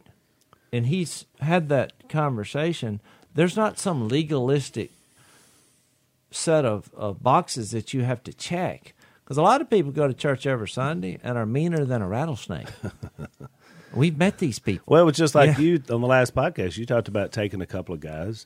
and 0.77 0.87
he's 0.87 1.25
had 1.41 1.67
that 1.69 2.07
conversation, 2.07 3.01
there's 3.35 3.55
not 3.57 3.77
some 3.79 4.07
legalistic 4.07 4.91
set 6.31 6.65
of, 6.65 6.89
of 6.95 7.21
boxes 7.23 7.71
that 7.71 7.93
you 7.93 8.03
have 8.03 8.23
to 8.23 8.33
check. 8.33 8.93
Because 9.23 9.37
a 9.37 9.41
lot 9.41 9.59
of 9.59 9.69
people 9.69 9.91
go 9.91 10.07
to 10.07 10.13
church 10.13 10.45
every 10.47 10.69
Sunday 10.69 11.19
and 11.23 11.37
are 11.37 11.45
meaner 11.45 11.83
than 11.83 12.01
a 12.01 12.07
rattlesnake. 12.07 12.67
We've 13.93 14.17
met 14.17 14.37
these 14.37 14.59
people. 14.59 14.83
Well, 14.87 15.01
it 15.01 15.05
was 15.05 15.17
just 15.17 15.35
like 15.35 15.57
Yeah. 15.57 15.63
you 15.63 15.83
on 15.89 16.01
the 16.01 16.07
last 16.07 16.33
podcast. 16.35 16.77
You 16.77 16.85
talked 16.85 17.07
about 17.07 17.31
taking 17.31 17.61
a 17.61 17.65
couple 17.65 17.93
of 17.93 17.99
guys 18.01 18.45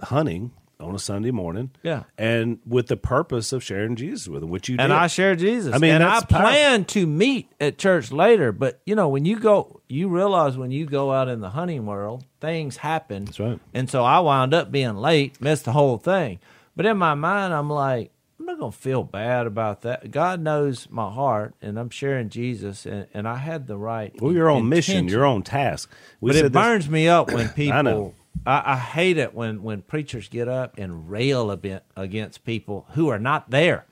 hunting 0.00 0.50
on 0.82 0.94
a 0.94 0.98
Sunday 0.98 1.30
morning, 1.30 1.70
Yeah. 1.82 2.02
and 2.18 2.58
with 2.66 2.88
the 2.88 2.96
purpose 2.96 3.52
of 3.52 3.62
sharing 3.62 3.96
Jesus 3.96 4.28
with 4.28 4.40
them, 4.40 4.50
which 4.50 4.68
you 4.68 4.76
and 4.78 4.90
did. 4.90 4.96
I 4.96 5.06
share 5.06 5.36
Jesus. 5.36 5.74
I 5.74 5.78
mean, 5.78 5.92
and 5.92 6.04
I 6.04 6.20
plan 6.20 6.84
to 6.86 7.06
meet 7.06 7.50
at 7.60 7.78
church 7.78 8.10
later. 8.12 8.52
But 8.52 8.80
you 8.86 8.94
know, 8.94 9.08
when 9.08 9.24
you 9.24 9.38
go, 9.38 9.80
you 9.88 10.08
realize 10.08 10.56
when 10.58 10.70
you 10.70 10.86
go 10.86 11.12
out 11.12 11.28
in 11.28 11.40
the 11.40 11.50
hunting 11.50 11.86
world, 11.86 12.24
things 12.40 12.78
happen. 12.78 13.26
That's 13.26 13.40
right. 13.40 13.60
And 13.72 13.88
so 13.88 14.04
I 14.04 14.18
wound 14.20 14.52
up 14.54 14.70
being 14.72 14.96
late, 14.96 15.40
missed 15.40 15.64
the 15.64 15.72
whole 15.72 15.98
thing. 15.98 16.38
But 16.74 16.86
in 16.86 16.96
my 16.96 17.14
mind, 17.14 17.52
I'm 17.54 17.68
like, 17.70 18.10
I'm 18.40 18.46
not 18.46 18.58
gonna 18.58 18.72
feel 18.72 19.04
bad 19.04 19.46
about 19.46 19.82
that. 19.82 20.10
God 20.10 20.40
knows 20.40 20.88
my 20.90 21.08
heart, 21.10 21.54
and 21.62 21.78
I'm 21.78 21.90
sharing 21.90 22.28
Jesus, 22.28 22.86
and, 22.86 23.06
and 23.14 23.28
I 23.28 23.36
had 23.36 23.68
the 23.68 23.76
right. 23.76 24.12
well, 24.20 24.32
your 24.32 24.50
own 24.50 24.68
mission, 24.68 24.96
intention. 24.96 25.12
your 25.16 25.24
own 25.24 25.42
task. 25.42 25.88
We 26.20 26.30
But 26.30 26.36
it 26.36 26.42
this- 26.42 26.50
burns 26.50 26.88
me 26.90 27.06
up 27.06 27.30
when 27.32 27.48
people. 27.54 28.14
I, 28.46 28.72
I 28.72 28.76
hate 28.76 29.18
it 29.18 29.34
when 29.34 29.62
when 29.62 29.82
preachers 29.82 30.28
get 30.28 30.48
up 30.48 30.78
and 30.78 31.10
rail 31.10 31.50
a 31.50 31.56
bit 31.56 31.84
against 31.96 32.44
people 32.44 32.86
who 32.90 33.08
are 33.08 33.18
not 33.18 33.50
there. 33.50 33.86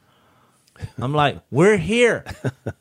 I'm 0.98 1.14
like, 1.14 1.40
we're 1.50 1.76
here. 1.76 2.24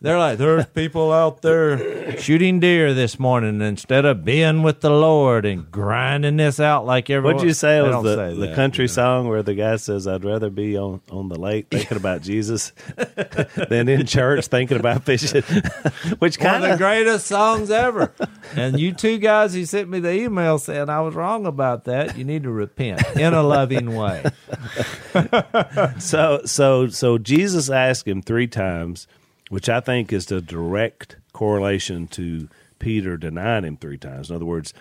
They're 0.02 0.20
like, 0.20 0.38
there's 0.38 0.66
people 0.68 1.12
out 1.12 1.41
there 1.41 2.18
shooting 2.20 2.60
deer 2.60 2.93
this 2.93 3.20
morning 3.20 3.62
instead 3.62 4.06
of 4.06 4.26
being 4.26 4.64
with 4.64 4.82
the 4.82 4.89
Lord 4.89 5.45
and 5.45 5.70
grinding 5.72 6.38
this 6.38 6.60
out 6.60 6.86
like 6.86 7.10
everyone. 7.10 7.36
What'd 7.36 7.47
you 7.47 7.54
say 7.54 7.82
was 7.82 8.04
the, 8.04 8.16
say 8.16 8.34
the 8.36 8.47
that, 8.47 8.56
country 8.56 8.84
you 8.84 8.89
know. 8.89 8.93
song 8.93 9.28
where 9.28 9.43
the 9.43 9.56
guy 9.56 9.76
says, 9.78 10.08
"I'd 10.08 10.24
rather 10.24 10.50
be 10.50 10.78
on, 10.78 11.02
on 11.12 11.30
the 11.30 11.39
lake 11.39 11.68
thinking 11.70 11.97
about 11.97 12.22
Jesus 12.22 12.72
than 13.70 13.89
in 13.89 14.06
church 14.06 14.47
thinking 14.47 14.80
about 14.80 15.04
fishing," 15.04 15.41
which 16.20 16.39
kind 16.39 16.64
of 16.64 16.72
the 16.72 16.78
greatest 16.78 17.28
songs 17.28 17.72
ever. 17.72 18.14
And 18.56 18.80
you 18.80 18.93
two 18.93 19.18
guys 19.18 19.54
who 19.54 19.66
sent 19.66 19.89
me 19.89 20.00
the 20.00 20.14
email 20.14 20.58
saying 20.60 20.89
I 20.89 21.02
was 21.02 21.16
wrong 21.16 21.45
about 21.45 21.86
that, 21.86 22.18
you 22.18 22.24
need 22.24 22.43
to 22.43 22.52
repent 22.52 23.02
in 23.16 23.34
a 23.34 23.43
loving 23.43 23.95
way. 23.95 24.24
so 26.00 26.41
so 26.45 26.88
so 26.88 27.18
Jesus 27.18 27.70
asked 27.70 27.89
him 28.08 28.22
three 28.22 28.48
times, 28.48 29.08
which 29.50 29.70
I 29.70 29.80
think 29.80 30.12
is 30.14 30.28
the 30.28 30.42
direct 30.42 31.18
correlation 31.34 32.08
to 32.10 32.48
Peter 32.80 33.18
denying 33.18 33.66
him 33.66 33.78
three 33.78 33.98
times. 33.98 34.30
In 34.30 34.36
other 34.36 34.46
words, 34.46 34.74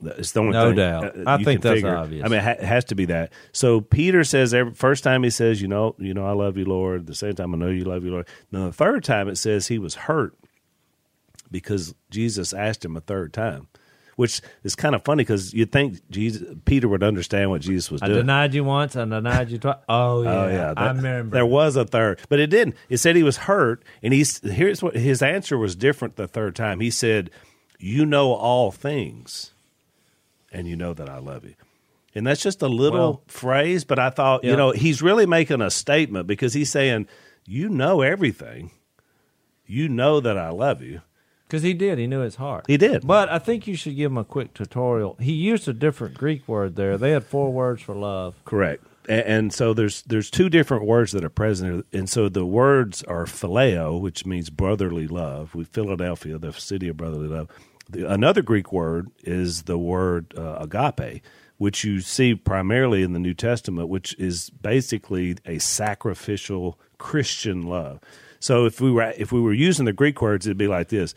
it's 0.00 0.32
the 0.32 0.40
only 0.40 0.52
No 0.52 0.68
thing, 0.68 0.76
doubt. 0.76 1.04
uh, 1.18 1.24
I 1.26 1.42
think 1.42 1.60
that's 1.62 1.76
figure. 1.76 1.96
obvious. 1.96 2.24
I 2.24 2.28
mean, 2.28 2.38
it, 2.38 2.44
ha- 2.44 2.50
it 2.52 2.64
has 2.64 2.84
to 2.86 2.94
be 2.94 3.06
that. 3.06 3.32
So 3.52 3.80
Peter 3.80 4.22
says 4.22 4.54
every 4.54 4.72
first 4.74 5.02
time 5.02 5.22
he 5.24 5.30
says, 5.30 5.60
"You 5.60 5.66
know, 5.68 5.96
you 5.98 6.14
know, 6.14 6.24
I 6.26 6.32
love 6.32 6.56
you, 6.56 6.64
Lord." 6.66 7.06
The 7.06 7.14
second 7.16 7.36
time, 7.36 7.52
I 7.54 7.58
know 7.58 7.68
you 7.68 7.84
love 7.84 8.04
you, 8.04 8.12
Lord. 8.12 8.28
Now 8.52 8.66
the 8.66 8.72
third 8.72 9.02
time, 9.02 9.28
it 9.28 9.36
says 9.38 9.66
he 9.66 9.78
was 9.78 9.94
hurt 9.96 10.36
because 11.50 11.94
Jesus 12.10 12.52
asked 12.52 12.84
him 12.84 12.96
a 12.96 13.00
third 13.00 13.32
time. 13.32 13.68
Which 14.18 14.40
is 14.64 14.74
kind 14.74 14.96
of 14.96 15.04
funny 15.04 15.22
because 15.22 15.54
you'd 15.54 15.70
think 15.70 16.00
Jesus, 16.10 16.42
Peter 16.64 16.88
would 16.88 17.04
understand 17.04 17.50
what 17.50 17.60
Jesus 17.60 17.88
was 17.88 18.02
I 18.02 18.06
doing. 18.08 18.18
I 18.18 18.22
denied 18.22 18.52
you 18.52 18.64
once, 18.64 18.96
I 18.96 19.04
denied 19.04 19.48
you 19.48 19.58
twice. 19.58 19.76
Oh, 19.88 20.18
oh 20.18 20.22
yeah, 20.22 20.30
Oh 20.32 20.48
yeah, 20.48 20.74
I 20.76 20.84
that- 20.86 20.96
remember. 20.96 21.34
There 21.36 21.46
was 21.46 21.76
a 21.76 21.84
third, 21.84 22.18
but 22.28 22.40
it 22.40 22.48
didn't. 22.48 22.74
It 22.88 22.96
said 22.96 23.14
he 23.14 23.22
was 23.22 23.36
hurt, 23.36 23.84
and 24.02 24.12
he's 24.12 24.40
here's 24.40 24.82
what 24.82 24.96
his 24.96 25.22
answer 25.22 25.56
was 25.56 25.76
different 25.76 26.16
the 26.16 26.26
third 26.26 26.56
time. 26.56 26.80
He 26.80 26.90
said, 26.90 27.30
"You 27.78 28.04
know 28.04 28.32
all 28.32 28.72
things, 28.72 29.52
and 30.50 30.66
you 30.66 30.74
know 30.74 30.94
that 30.94 31.08
I 31.08 31.18
love 31.18 31.44
you." 31.44 31.54
And 32.12 32.26
that's 32.26 32.42
just 32.42 32.60
a 32.60 32.66
little 32.68 32.98
Well- 32.98 33.22
phrase, 33.28 33.84
but 33.84 34.00
I 34.00 34.10
thought, 34.10 34.42
Yeah. 34.42 34.50
you 34.50 34.56
know, 34.56 34.72
he's 34.72 35.00
really 35.00 35.26
making 35.26 35.60
a 35.62 35.70
statement 35.70 36.26
because 36.26 36.54
he's 36.54 36.72
saying, 36.72 37.06
"You 37.46 37.68
know 37.68 38.00
everything. 38.00 38.72
You 39.64 39.88
know 39.88 40.18
that 40.18 40.36
I 40.36 40.48
love 40.50 40.82
you." 40.82 41.02
Because 41.48 41.62
he 41.62 41.72
did, 41.72 41.98
he 41.98 42.06
knew 42.06 42.20
his 42.20 42.36
heart. 42.36 42.66
He 42.66 42.76
did. 42.76 43.06
But 43.06 43.30
I 43.30 43.38
think 43.38 43.66
you 43.66 43.74
should 43.74 43.96
give 43.96 44.12
him 44.12 44.18
a 44.18 44.24
quick 44.24 44.52
tutorial. 44.52 45.16
He 45.18 45.32
used 45.32 45.66
a 45.66 45.72
different 45.72 46.14
Greek 46.14 46.46
word 46.46 46.76
there. 46.76 46.98
They 46.98 47.12
had 47.12 47.24
four 47.24 47.50
words 47.50 47.80
for 47.80 47.94
love. 47.94 48.34
Correct. 48.44 48.84
And, 49.08 49.22
and 49.22 49.52
so 49.52 49.72
there's 49.72 50.02
there's 50.02 50.30
two 50.30 50.50
different 50.50 50.84
words 50.84 51.12
that 51.12 51.24
are 51.24 51.30
present, 51.30 51.86
and 51.90 52.08
so 52.08 52.28
the 52.28 52.44
words 52.44 53.02
are 53.04 53.24
phileo, 53.24 53.98
which 53.98 54.26
means 54.26 54.50
brotherly 54.50 55.08
love. 55.08 55.54
We 55.54 55.64
Philadelphia, 55.64 56.36
the 56.36 56.52
city 56.52 56.88
of 56.88 56.98
brotherly 56.98 57.28
love. 57.28 57.48
The, 57.88 58.12
another 58.12 58.42
Greek 58.42 58.70
word 58.70 59.10
is 59.24 59.62
the 59.62 59.78
word 59.78 60.34
uh, 60.36 60.58
agape, 60.60 61.22
which 61.56 61.82
you 61.82 62.00
see 62.00 62.34
primarily 62.34 63.02
in 63.02 63.14
the 63.14 63.18
New 63.18 63.32
Testament, 63.32 63.88
which 63.88 64.14
is 64.18 64.50
basically 64.50 65.38
a 65.46 65.58
sacrificial 65.58 66.78
Christian 66.98 67.62
love. 67.62 68.00
So 68.38 68.66
if 68.66 68.82
we 68.82 68.92
were 68.92 69.14
if 69.16 69.32
we 69.32 69.40
were 69.40 69.54
using 69.54 69.86
the 69.86 69.94
Greek 69.94 70.20
words, 70.20 70.46
it'd 70.46 70.58
be 70.58 70.68
like 70.68 70.88
this: 70.88 71.14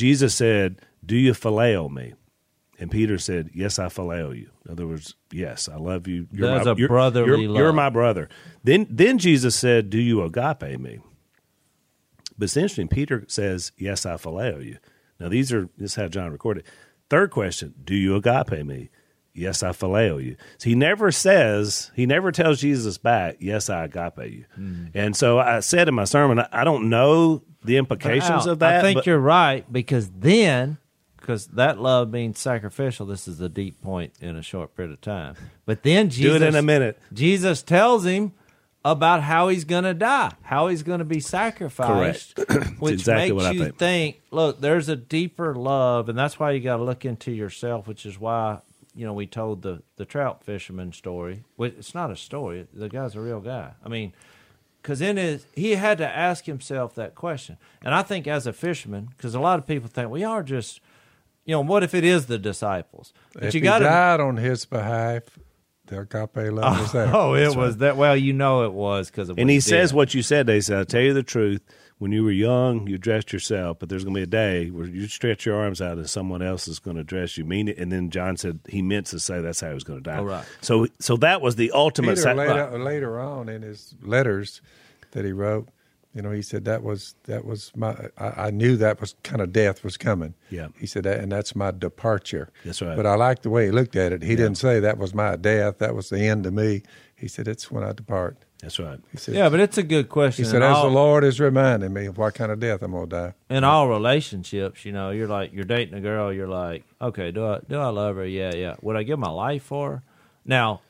Jesus 0.00 0.34
said, 0.34 0.80
"Do 1.04 1.14
you 1.14 1.32
phileo 1.32 1.90
me?" 1.90 2.14
And 2.78 2.90
Peter 2.90 3.18
said, 3.18 3.50
"Yes, 3.52 3.78
I 3.78 3.88
phileo 3.88 4.34
you." 4.34 4.48
In 4.64 4.72
other 4.72 4.86
words, 4.86 5.14
yes, 5.30 5.68
I 5.68 5.76
love 5.76 6.08
you. 6.08 6.26
That's 6.32 6.64
my, 6.64 6.72
a 6.72 6.74
brotherly 6.74 7.42
you're, 7.42 7.54
you're 7.54 7.72
my 7.74 7.90
brother. 7.90 8.30
Then, 8.64 8.86
then 8.88 9.18
Jesus 9.18 9.54
said, 9.54 9.90
"Do 9.90 10.00
you 10.00 10.22
agape 10.22 10.80
me?" 10.80 11.00
But 12.38 12.44
it's 12.44 12.56
interesting. 12.56 12.88
Peter 12.88 13.26
says, 13.28 13.72
"Yes, 13.76 14.06
I 14.06 14.14
phileo 14.14 14.64
you." 14.64 14.78
Now, 15.18 15.28
these 15.28 15.52
are 15.52 15.68
this 15.76 15.90
is 15.90 15.94
how 15.96 16.08
John 16.08 16.32
recorded. 16.32 16.64
Third 17.10 17.30
question: 17.30 17.74
Do 17.84 17.94
you 17.94 18.16
agape 18.16 18.64
me? 18.64 18.88
Yes, 19.40 19.62
I 19.62 19.70
phileo 19.70 20.22
you. 20.22 20.36
So 20.58 20.68
he 20.68 20.74
never 20.74 21.10
says, 21.10 21.90
he 21.96 22.04
never 22.04 22.30
tells 22.30 22.60
Jesus 22.60 22.98
back, 22.98 23.36
"Yes, 23.40 23.70
I 23.70 23.84
agape 23.84 24.30
you." 24.30 24.44
Hmm. 24.54 24.86
And 24.92 25.16
so 25.16 25.38
I 25.38 25.60
said 25.60 25.88
in 25.88 25.94
my 25.94 26.04
sermon, 26.04 26.44
I, 26.52 26.62
don't 26.64 26.90
know 26.90 27.42
the 27.64 27.78
implications 27.78 28.46
Al, 28.46 28.50
of 28.50 28.58
that. 28.58 28.80
I 28.80 28.82
think 28.82 28.98
but- 28.98 29.06
you're 29.06 29.18
right 29.18 29.70
because 29.72 30.10
then, 30.10 30.76
because 31.16 31.46
that 31.48 31.80
love 31.80 32.10
being 32.10 32.34
sacrificial, 32.34 33.06
this 33.06 33.26
is 33.26 33.40
a 33.40 33.48
deep 33.48 33.80
point 33.80 34.12
in 34.20 34.36
a 34.36 34.42
short 34.42 34.76
period 34.76 34.92
of 34.92 35.00
time. 35.00 35.36
But 35.64 35.82
then 35.82 36.10
Jesus, 36.10 36.38
Do 36.38 36.44
it 36.44 36.46
in 36.46 36.54
a 36.54 36.62
minute. 36.62 36.98
Jesus 37.12 37.62
tells 37.62 38.04
him 38.04 38.32
about 38.84 39.22
how 39.22 39.48
he's 39.48 39.64
going 39.64 39.84
to 39.84 39.94
die, 39.94 40.32
how 40.42 40.68
he's 40.68 40.82
going 40.82 41.00
to 41.00 41.04
be 41.04 41.20
sacrificed, 41.20 42.38
which 42.78 42.94
exactly 42.94 43.32
makes 43.32 43.54
you 43.54 43.64
think. 43.64 43.78
think. 43.78 44.20
Look, 44.30 44.60
there's 44.60 44.88
a 44.88 44.96
deeper 44.96 45.54
love, 45.54 46.08
and 46.08 46.18
that's 46.18 46.38
why 46.38 46.52
you 46.52 46.60
got 46.60 46.76
to 46.76 46.84
look 46.84 47.04
into 47.04 47.30
yourself. 47.30 47.86
Which 47.86 48.06
is 48.06 48.18
why 48.18 48.60
you 49.00 49.06
know 49.06 49.12
we 49.14 49.26
told 49.26 49.62
the 49.62 49.82
the 49.96 50.04
trout 50.04 50.44
fisherman 50.44 50.92
story. 50.92 51.44
Well, 51.56 51.70
It's 51.78 51.94
not 51.94 52.10
a 52.10 52.16
story. 52.16 52.66
The 52.72 52.88
guy's 52.88 53.14
a 53.16 53.20
real 53.20 53.40
guy. 53.40 53.72
I 53.84 53.88
mean, 53.88 54.12
because 54.82 55.00
in 55.00 55.16
his 55.16 55.46
he 55.54 55.70
had 55.76 55.96
to 55.98 56.06
ask 56.08 56.44
himself 56.46 56.94
that 56.94 57.14
question 57.14 57.56
and 57.84 57.94
i 57.94 58.02
think 58.02 58.26
as 58.26 58.46
a 58.46 58.52
fisherman 58.52 59.08
because 59.16 59.34
a 59.34 59.40
lot 59.40 59.58
of 59.58 59.66
people 59.66 59.88
think 59.90 60.10
we 60.10 60.24
are 60.24 60.42
just 60.42 60.80
you 61.44 61.52
know 61.54 61.60
what 61.60 61.82
if 61.82 61.92
it 61.94 62.02
is 62.04 62.26
the 62.26 62.38
disciples 62.38 63.12
but 63.34 63.44
if 63.44 63.54
you 63.54 63.60
got 63.60 63.80
to 63.80 63.84
died 63.84 64.20
on 64.20 64.36
his 64.38 64.64
behalf, 64.64 65.24
the 65.86 66.00
agape 66.00 66.50
love 66.52 66.80
was 66.80 66.92
there. 66.98 67.14
oh 67.14 67.34
it 67.34 67.42
That's 67.44 67.56
was 67.56 67.72
right. 67.74 67.78
that 67.80 67.96
well 67.98 68.16
you 68.16 68.32
know 68.32 68.64
it 68.64 68.72
was 68.72 69.10
because 69.10 69.28
of 69.28 69.36
what 69.36 69.40
And 69.42 69.50
he, 69.50 69.60
says 69.60 69.90
did. 69.90 69.96
what 69.96 70.14
you 70.14 70.22
said. 70.22 70.46
They 70.46 70.60
said, 70.62 70.78
"I'll 70.78 70.84
tell 70.86 71.02
you 71.02 71.12
the 71.12 71.22
truth. 71.22 71.60
When 72.00 72.12
you 72.12 72.24
were 72.24 72.32
young, 72.32 72.88
you 72.88 72.98
dressed 72.98 73.32
yourself, 73.32 73.78
but 73.78 73.88
there's 73.88 74.04
going 74.04 74.14
to 74.14 74.18
be 74.18 74.24
a 74.24 74.26
day 74.26 74.70
where 74.70 74.86
you 74.86 75.06
stretch 75.06 75.46
your 75.46 75.54
arms 75.54 75.80
out 75.80 75.98
and 75.98 76.08
someone 76.08 76.42
else 76.42 76.66
is 76.66 76.78
going 76.80 76.96
to 76.96 77.04
dress 77.04 77.36
you." 77.38 77.44
Mean 77.44 77.68
it. 77.68 77.78
And 77.78 77.92
then 77.92 78.10
John 78.10 78.36
said 78.36 78.58
he 78.68 78.80
meant 78.82 79.06
to 79.08 79.20
say 79.20 79.40
that's 79.40 79.60
how 79.60 79.68
he 79.68 79.74
was 79.74 79.84
going 79.84 80.02
to 80.02 80.10
die. 80.10 80.18
Oh, 80.18 80.24
right. 80.24 80.44
So, 80.62 80.86
so 80.98 81.16
that 81.18 81.40
was 81.42 81.56
the 81.56 81.70
ultimate. 81.72 82.12
Peter 82.16 82.22
sac- 82.22 82.36
later, 82.38 82.78
later 82.78 83.20
on 83.20 83.48
in 83.48 83.62
his 83.62 83.94
letters 84.02 84.62
that 85.12 85.24
he 85.24 85.32
wrote 85.32 85.68
You 86.14 86.22
know, 86.22 86.32
he 86.32 86.42
said 86.42 86.64
that 86.64 86.82
was 86.82 87.14
that 87.24 87.44
was 87.44 87.70
my. 87.76 87.94
I, 88.18 88.46
I 88.46 88.50
knew 88.50 88.76
that 88.78 89.00
was 89.00 89.14
kind 89.22 89.40
of 89.42 89.52
death 89.52 89.84
was 89.84 89.96
coming. 89.96 90.34
Yeah. 90.50 90.68
He 90.78 90.86
said 90.86 91.04
that, 91.04 91.20
and 91.20 91.30
that's 91.30 91.54
my 91.54 91.70
departure. 91.70 92.48
That's 92.64 92.82
right. 92.82 92.96
But 92.96 93.06
I 93.06 93.14
liked 93.14 93.42
the 93.44 93.50
way 93.50 93.66
he 93.66 93.70
looked 93.70 93.94
at 93.94 94.12
it. 94.12 94.22
He 94.22 94.34
didn't 94.36 94.56
say 94.56 94.80
that 94.80 94.98
was 94.98 95.14
my 95.14 95.36
death. 95.36 95.78
That 95.78 95.94
was 95.94 96.08
the 96.08 96.20
end 96.20 96.46
of 96.46 96.52
me. 96.54 96.82
He 97.14 97.28
said 97.28 97.46
it's 97.46 97.70
when 97.70 97.84
I 97.84 97.92
depart. 97.92 98.38
That's 98.62 98.78
right. 98.78 98.98
He 99.10 99.16
said. 99.16 99.34
Yeah, 99.34 99.48
but 99.48 99.58
it's 99.60 99.78
a 99.78 99.82
good 99.82 100.08
question. 100.10 100.44
He 100.44 100.50
said, 100.50 100.58
In 100.58 100.64
as 100.64 100.76
all- 100.76 100.88
the 100.90 100.94
Lord 100.94 101.24
is 101.24 101.40
reminding 101.40 101.92
me 101.94 102.06
of 102.06 102.18
what 102.18 102.34
kind 102.34 102.52
of 102.52 102.60
death 102.60 102.82
I'm 102.82 102.92
gonna 102.92 103.06
die. 103.06 103.34
in 103.48 103.64
all 103.64 103.88
relationships, 103.88 104.84
you 104.84 104.92
know, 104.92 105.10
you're 105.10 105.28
like 105.28 105.52
you're 105.54 105.64
dating 105.64 105.94
a 105.94 106.00
girl, 106.00 106.30
you're 106.32 106.46
like, 106.48 106.84
okay, 107.00 107.30
do 107.30 107.46
I 107.46 107.60
do 107.68 107.78
I 107.78 107.88
love 107.88 108.16
her? 108.16 108.26
Yeah, 108.26 108.54
yeah. 108.54 108.74
Would 108.82 108.96
I 108.96 109.02
give 109.02 109.18
my 109.18 109.30
life 109.30 109.62
for 109.62 109.90
her? 109.90 110.02
Now, 110.44 110.82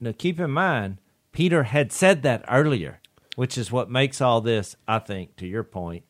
now 0.00 0.12
keep 0.16 0.38
in 0.38 0.50
mind, 0.50 0.98
Peter 1.32 1.62
had 1.64 1.90
said 1.90 2.22
that 2.22 2.44
earlier, 2.50 3.00
which 3.34 3.56
is 3.56 3.72
what 3.72 3.90
makes 3.90 4.20
all 4.20 4.40
this, 4.42 4.76
I 4.86 4.98
think, 4.98 5.36
to 5.36 5.46
your 5.46 5.62
point, 5.64 6.04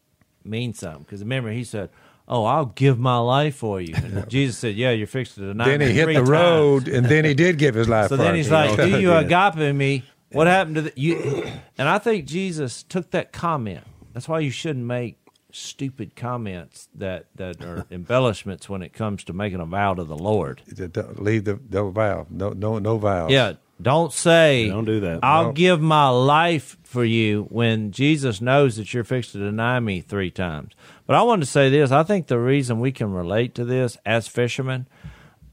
mean 0.45 0.75
something. 0.75 1.03
Because 1.05 1.21
remember, 1.21 1.51
he 1.53 1.63
said, 1.63 1.91
"Oh, 2.27 2.45
I'll 2.47 2.67
give 2.67 2.99
my 2.99 3.19
life 3.19 3.55
for 3.57 3.81
you," 3.81 3.95
and 3.95 4.29
Jesus 4.29 4.59
said, 4.59 4.75
"Yeah, 4.75 4.91
you're 4.91 5.07
fixed 5.07 5.37
to 5.37 5.41
deny." 5.43 5.67
Then 5.67 5.79
me 5.81 5.87
he 5.87 5.93
hit 5.93 6.07
the 6.07 6.15
times." 6.15 6.29
road, 6.31 6.89
and 6.89 7.07
then 7.07 7.25
he 7.25 7.35
did 7.35 7.59
give 7.59 7.77
his 7.77 7.89
life. 7.97 8.09
So 8.09 8.17
for 8.17 8.23
then 8.25 8.35
it. 8.35 8.39
he's 8.39 8.51
like, 8.51 8.77
"Do 8.77 9.01
you 9.01 9.13
agape 9.17 9.73
me?" 9.75 10.03
What 10.33 10.47
happened 10.47 10.77
to 10.77 10.83
the 10.83 10.93
you? 10.97 11.45
And 11.79 11.89
I 11.89 11.99
think 11.99 12.25
Jesus 12.25 12.83
took 12.83 13.11
that 13.11 13.33
comment. 13.33 13.85
That's 14.15 14.27
why 14.29 14.41
you 14.41 14.51
shouldn't 14.51 14.87
make 14.87 15.19
stupid 15.53 16.17
comments 16.17 16.89
that 16.95 17.27
that 17.37 17.63
are 17.63 17.87
embellishments 17.91 18.69
when 18.69 18.83
it 18.83 18.93
comes 18.93 19.25
to 19.25 19.33
making 19.33 19.61
a 19.61 19.67
vow 19.67 19.95
to 19.95 20.05
the 20.05 20.17
Lord. 20.17 20.63
Don't 20.93 21.23
leave 21.23 21.45
the 21.45 21.61
no 21.71 21.91
vow, 21.91 22.27
no 22.31 22.51
no 22.51 22.79
no 22.79 22.97
vows. 22.99 23.31
Yeah, 23.31 23.55
don't 23.81 24.11
say. 24.13 24.69
Don't 24.69 24.85
do 24.87 25.01
that. 25.01 25.21
I'll 25.23 25.47
No. 25.49 25.53
give 25.53 25.81
my 25.83 26.09
life 26.09 26.79
for 26.83 27.05
you 27.05 27.47
when 27.51 27.91
Jesus 27.93 28.41
knows 28.41 28.77
that 28.77 28.93
you're 28.95 29.05
fixed 29.05 29.33
to 29.33 29.39
deny 29.39 29.81
me 29.81 30.01
three 30.01 30.31
times. 30.31 30.73
But 31.07 31.17
I 31.17 31.23
wanted 31.23 31.45
to 31.45 31.51
say 31.51 31.69
this. 31.69 31.91
I 31.93 32.03
think 32.05 32.27
the 32.27 32.39
reason 32.39 32.81
we 32.81 32.91
can 32.91 33.13
relate 33.13 33.55
to 33.57 33.65
this 33.67 33.99
as 34.07 34.29
fishermen, 34.29 34.89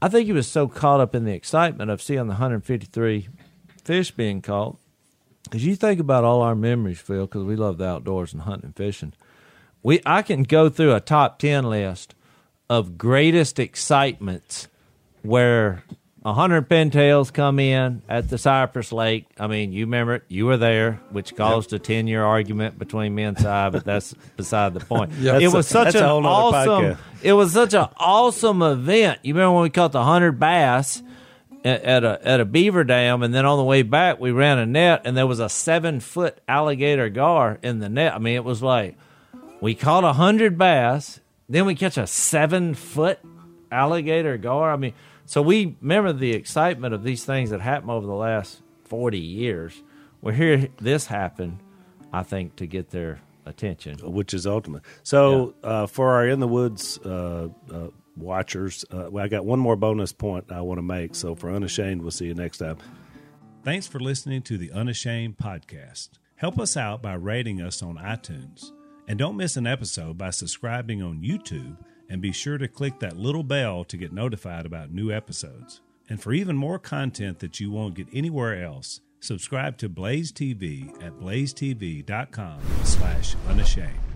I 0.00 0.08
think 0.08 0.24
he 0.26 0.32
was 0.32 0.48
so 0.48 0.68
caught 0.68 1.00
up 1.00 1.14
in 1.14 1.24
the 1.24 1.32
excitement 1.34 1.90
of 1.90 2.00
seeing 2.02 2.26
the 2.28 2.34
153 2.34 3.28
fish 3.84 4.10
being 4.10 4.42
caught. 4.42 4.76
Because 5.44 5.64
you 5.64 5.76
think 5.76 6.00
about 6.00 6.24
all 6.24 6.40
our 6.40 6.54
memories, 6.54 7.00
Phil, 7.00 7.26
because 7.26 7.44
we 7.44 7.54
love 7.56 7.78
the 7.78 7.86
outdoors 7.86 8.32
and 8.32 8.42
hunting 8.42 8.66
and 8.66 8.76
fishing. 8.76 9.12
We 9.82 10.00
I 10.06 10.22
can 10.22 10.42
go 10.42 10.68
through 10.70 10.94
a 10.94 11.00
top 11.00 11.38
ten 11.38 11.64
list 11.64 12.14
of 12.70 12.96
greatest 12.96 13.58
excitements 13.58 14.68
where 15.22 15.84
a 16.24 16.32
hundred 16.32 16.70
pintails 16.70 17.30
come 17.30 17.58
in 17.58 18.00
at 18.08 18.30
the 18.30 18.38
Cypress 18.38 18.90
Lake. 18.92 19.26
I 19.38 19.46
mean, 19.46 19.74
you 19.74 19.84
remember 19.84 20.14
it. 20.14 20.22
You 20.28 20.46
were 20.46 20.56
there, 20.56 20.92
which 21.10 21.36
caused 21.36 21.74
a 21.74 21.78
ten 21.78 22.06
year 22.06 22.24
argument 22.24 22.78
between 22.78 23.14
me 23.14 23.24
and 23.24 23.36
Si, 23.36 23.44
but 23.44 23.84
that's 23.84 24.14
beside 24.38 24.72
the 24.72 24.80
point. 24.80 25.12
It 25.20 25.52
was 25.52 25.68
such 25.68 25.92
That's 25.92 25.96
an 25.96 26.04
a 26.04 26.08
whole 26.08 26.22
nother 26.22 26.56
awesome. 26.56 26.84
podcast. 26.84 26.98
It 27.22 27.32
was 27.34 27.52
such 27.52 27.74
an 27.74 27.88
awesome 27.98 28.62
event. 28.62 29.18
You 29.22 29.34
remember 29.34 29.52
when 29.56 29.62
we 29.64 29.70
caught 29.70 29.92
the 29.92 30.02
hundred 30.02 30.40
bass 30.40 31.02
at, 31.64 32.04
a 32.04 32.20
at 32.22 32.40
a 32.40 32.44
beaver 32.44 32.84
dam, 32.84 33.22
and 33.22 33.34
then 33.34 33.46
on 33.46 33.58
the 33.58 33.64
way 33.64 33.82
back 33.82 34.20
we 34.20 34.30
ran 34.30 34.58
a 34.58 34.66
net, 34.66 35.02
and 35.04 35.16
there 35.16 35.26
was 35.26 35.40
a 35.40 35.48
seven 35.48 36.00
foot 36.00 36.38
alligator 36.46 37.08
gar 37.08 37.58
in 37.62 37.78
the 37.78 37.88
net. 37.88 38.14
I 38.14 38.18
mean, 38.18 38.34
it 38.36 38.44
was 38.44 38.62
like 38.62 38.96
we 39.60 39.74
caught 39.74 40.04
a 40.04 40.12
hundred 40.12 40.58
bass, 40.58 41.20
then 41.48 41.64
we 41.64 41.74
catch 41.74 41.96
a 41.96 42.06
seven 42.06 42.74
foot 42.74 43.18
alligator 43.72 44.36
gar. 44.36 44.72
I 44.72 44.76
mean, 44.76 44.92
so 45.26 45.40
we 45.40 45.76
remember 45.80 46.12
the 46.12 46.32
excitement 46.32 46.94
of 46.94 47.02
these 47.02 47.24
things 47.24 47.50
that 47.50 47.60
happened 47.60 47.90
over 47.90 48.06
the 48.06 48.12
last 48.12 48.60
forty 48.84 49.20
years. 49.20 49.82
Well, 50.20 50.34
here 50.34 50.68
this 50.78 51.06
happened, 51.06 51.58
I 52.12 52.22
think, 52.22 52.56
to 52.56 52.66
get 52.66 52.90
their 52.90 53.20
attention. 53.46 53.98
which 53.98 54.34
is 54.34 54.46
ultimate. 54.46 54.82
So 55.02 55.54
uh, 55.62 55.86
for 55.86 56.12
our 56.12 56.28
in 56.28 56.40
the 56.40 56.48
woods 56.48 56.98
uh, 57.04 57.48
uh, 57.70 57.88
watchers, 58.16 58.84
uh, 58.92 59.14
I 59.16 59.28
got 59.28 59.44
one 59.44 59.58
more 59.58 59.76
bonus 59.76 60.12
point 60.12 60.50
I 60.50 60.60
want 60.60 60.78
to 60.78 60.82
make. 60.82 61.14
So 61.14 61.34
for 61.34 61.50
unashamed, 61.50 62.02
we'll 62.02 62.10
see 62.10 62.26
you 62.26 62.34
next 62.34 62.58
time. 62.58 62.78
Thanks 63.62 63.86
for 63.86 63.98
listening 63.98 64.42
to 64.42 64.58
the 64.58 64.70
Unashamed 64.72 65.38
podcast. 65.38 66.10
Help 66.36 66.58
us 66.58 66.76
out 66.76 67.00
by 67.00 67.14
rating 67.14 67.62
us 67.62 67.82
on 67.82 67.96
iTunes, 67.96 68.72
and 69.08 69.18
don't 69.18 69.36
miss 69.36 69.56
an 69.56 69.66
episode 69.66 70.18
by 70.18 70.30
subscribing 70.30 71.02
on 71.02 71.22
YouTube. 71.22 71.76
And 72.10 72.20
be 72.20 72.32
sure 72.32 72.58
to 72.58 72.68
click 72.68 72.98
that 73.00 73.16
little 73.16 73.42
bell 73.42 73.82
to 73.84 73.96
get 73.96 74.12
notified 74.12 74.66
about 74.66 74.92
new 74.92 75.10
episodes. 75.10 75.80
And 76.08 76.20
for 76.20 76.34
even 76.34 76.54
more 76.54 76.78
content 76.78 77.38
that 77.38 77.60
you 77.60 77.70
won't 77.70 77.94
get 77.94 78.08
anywhere 78.12 78.62
else, 78.62 79.00
subscribe 79.20 79.78
to 79.78 79.88
Blaze 79.88 80.30
TV 80.30 80.90
at 81.02 81.14
blazetv.com 81.14 82.60
slash 82.84 83.34
unashamed. 83.48 84.13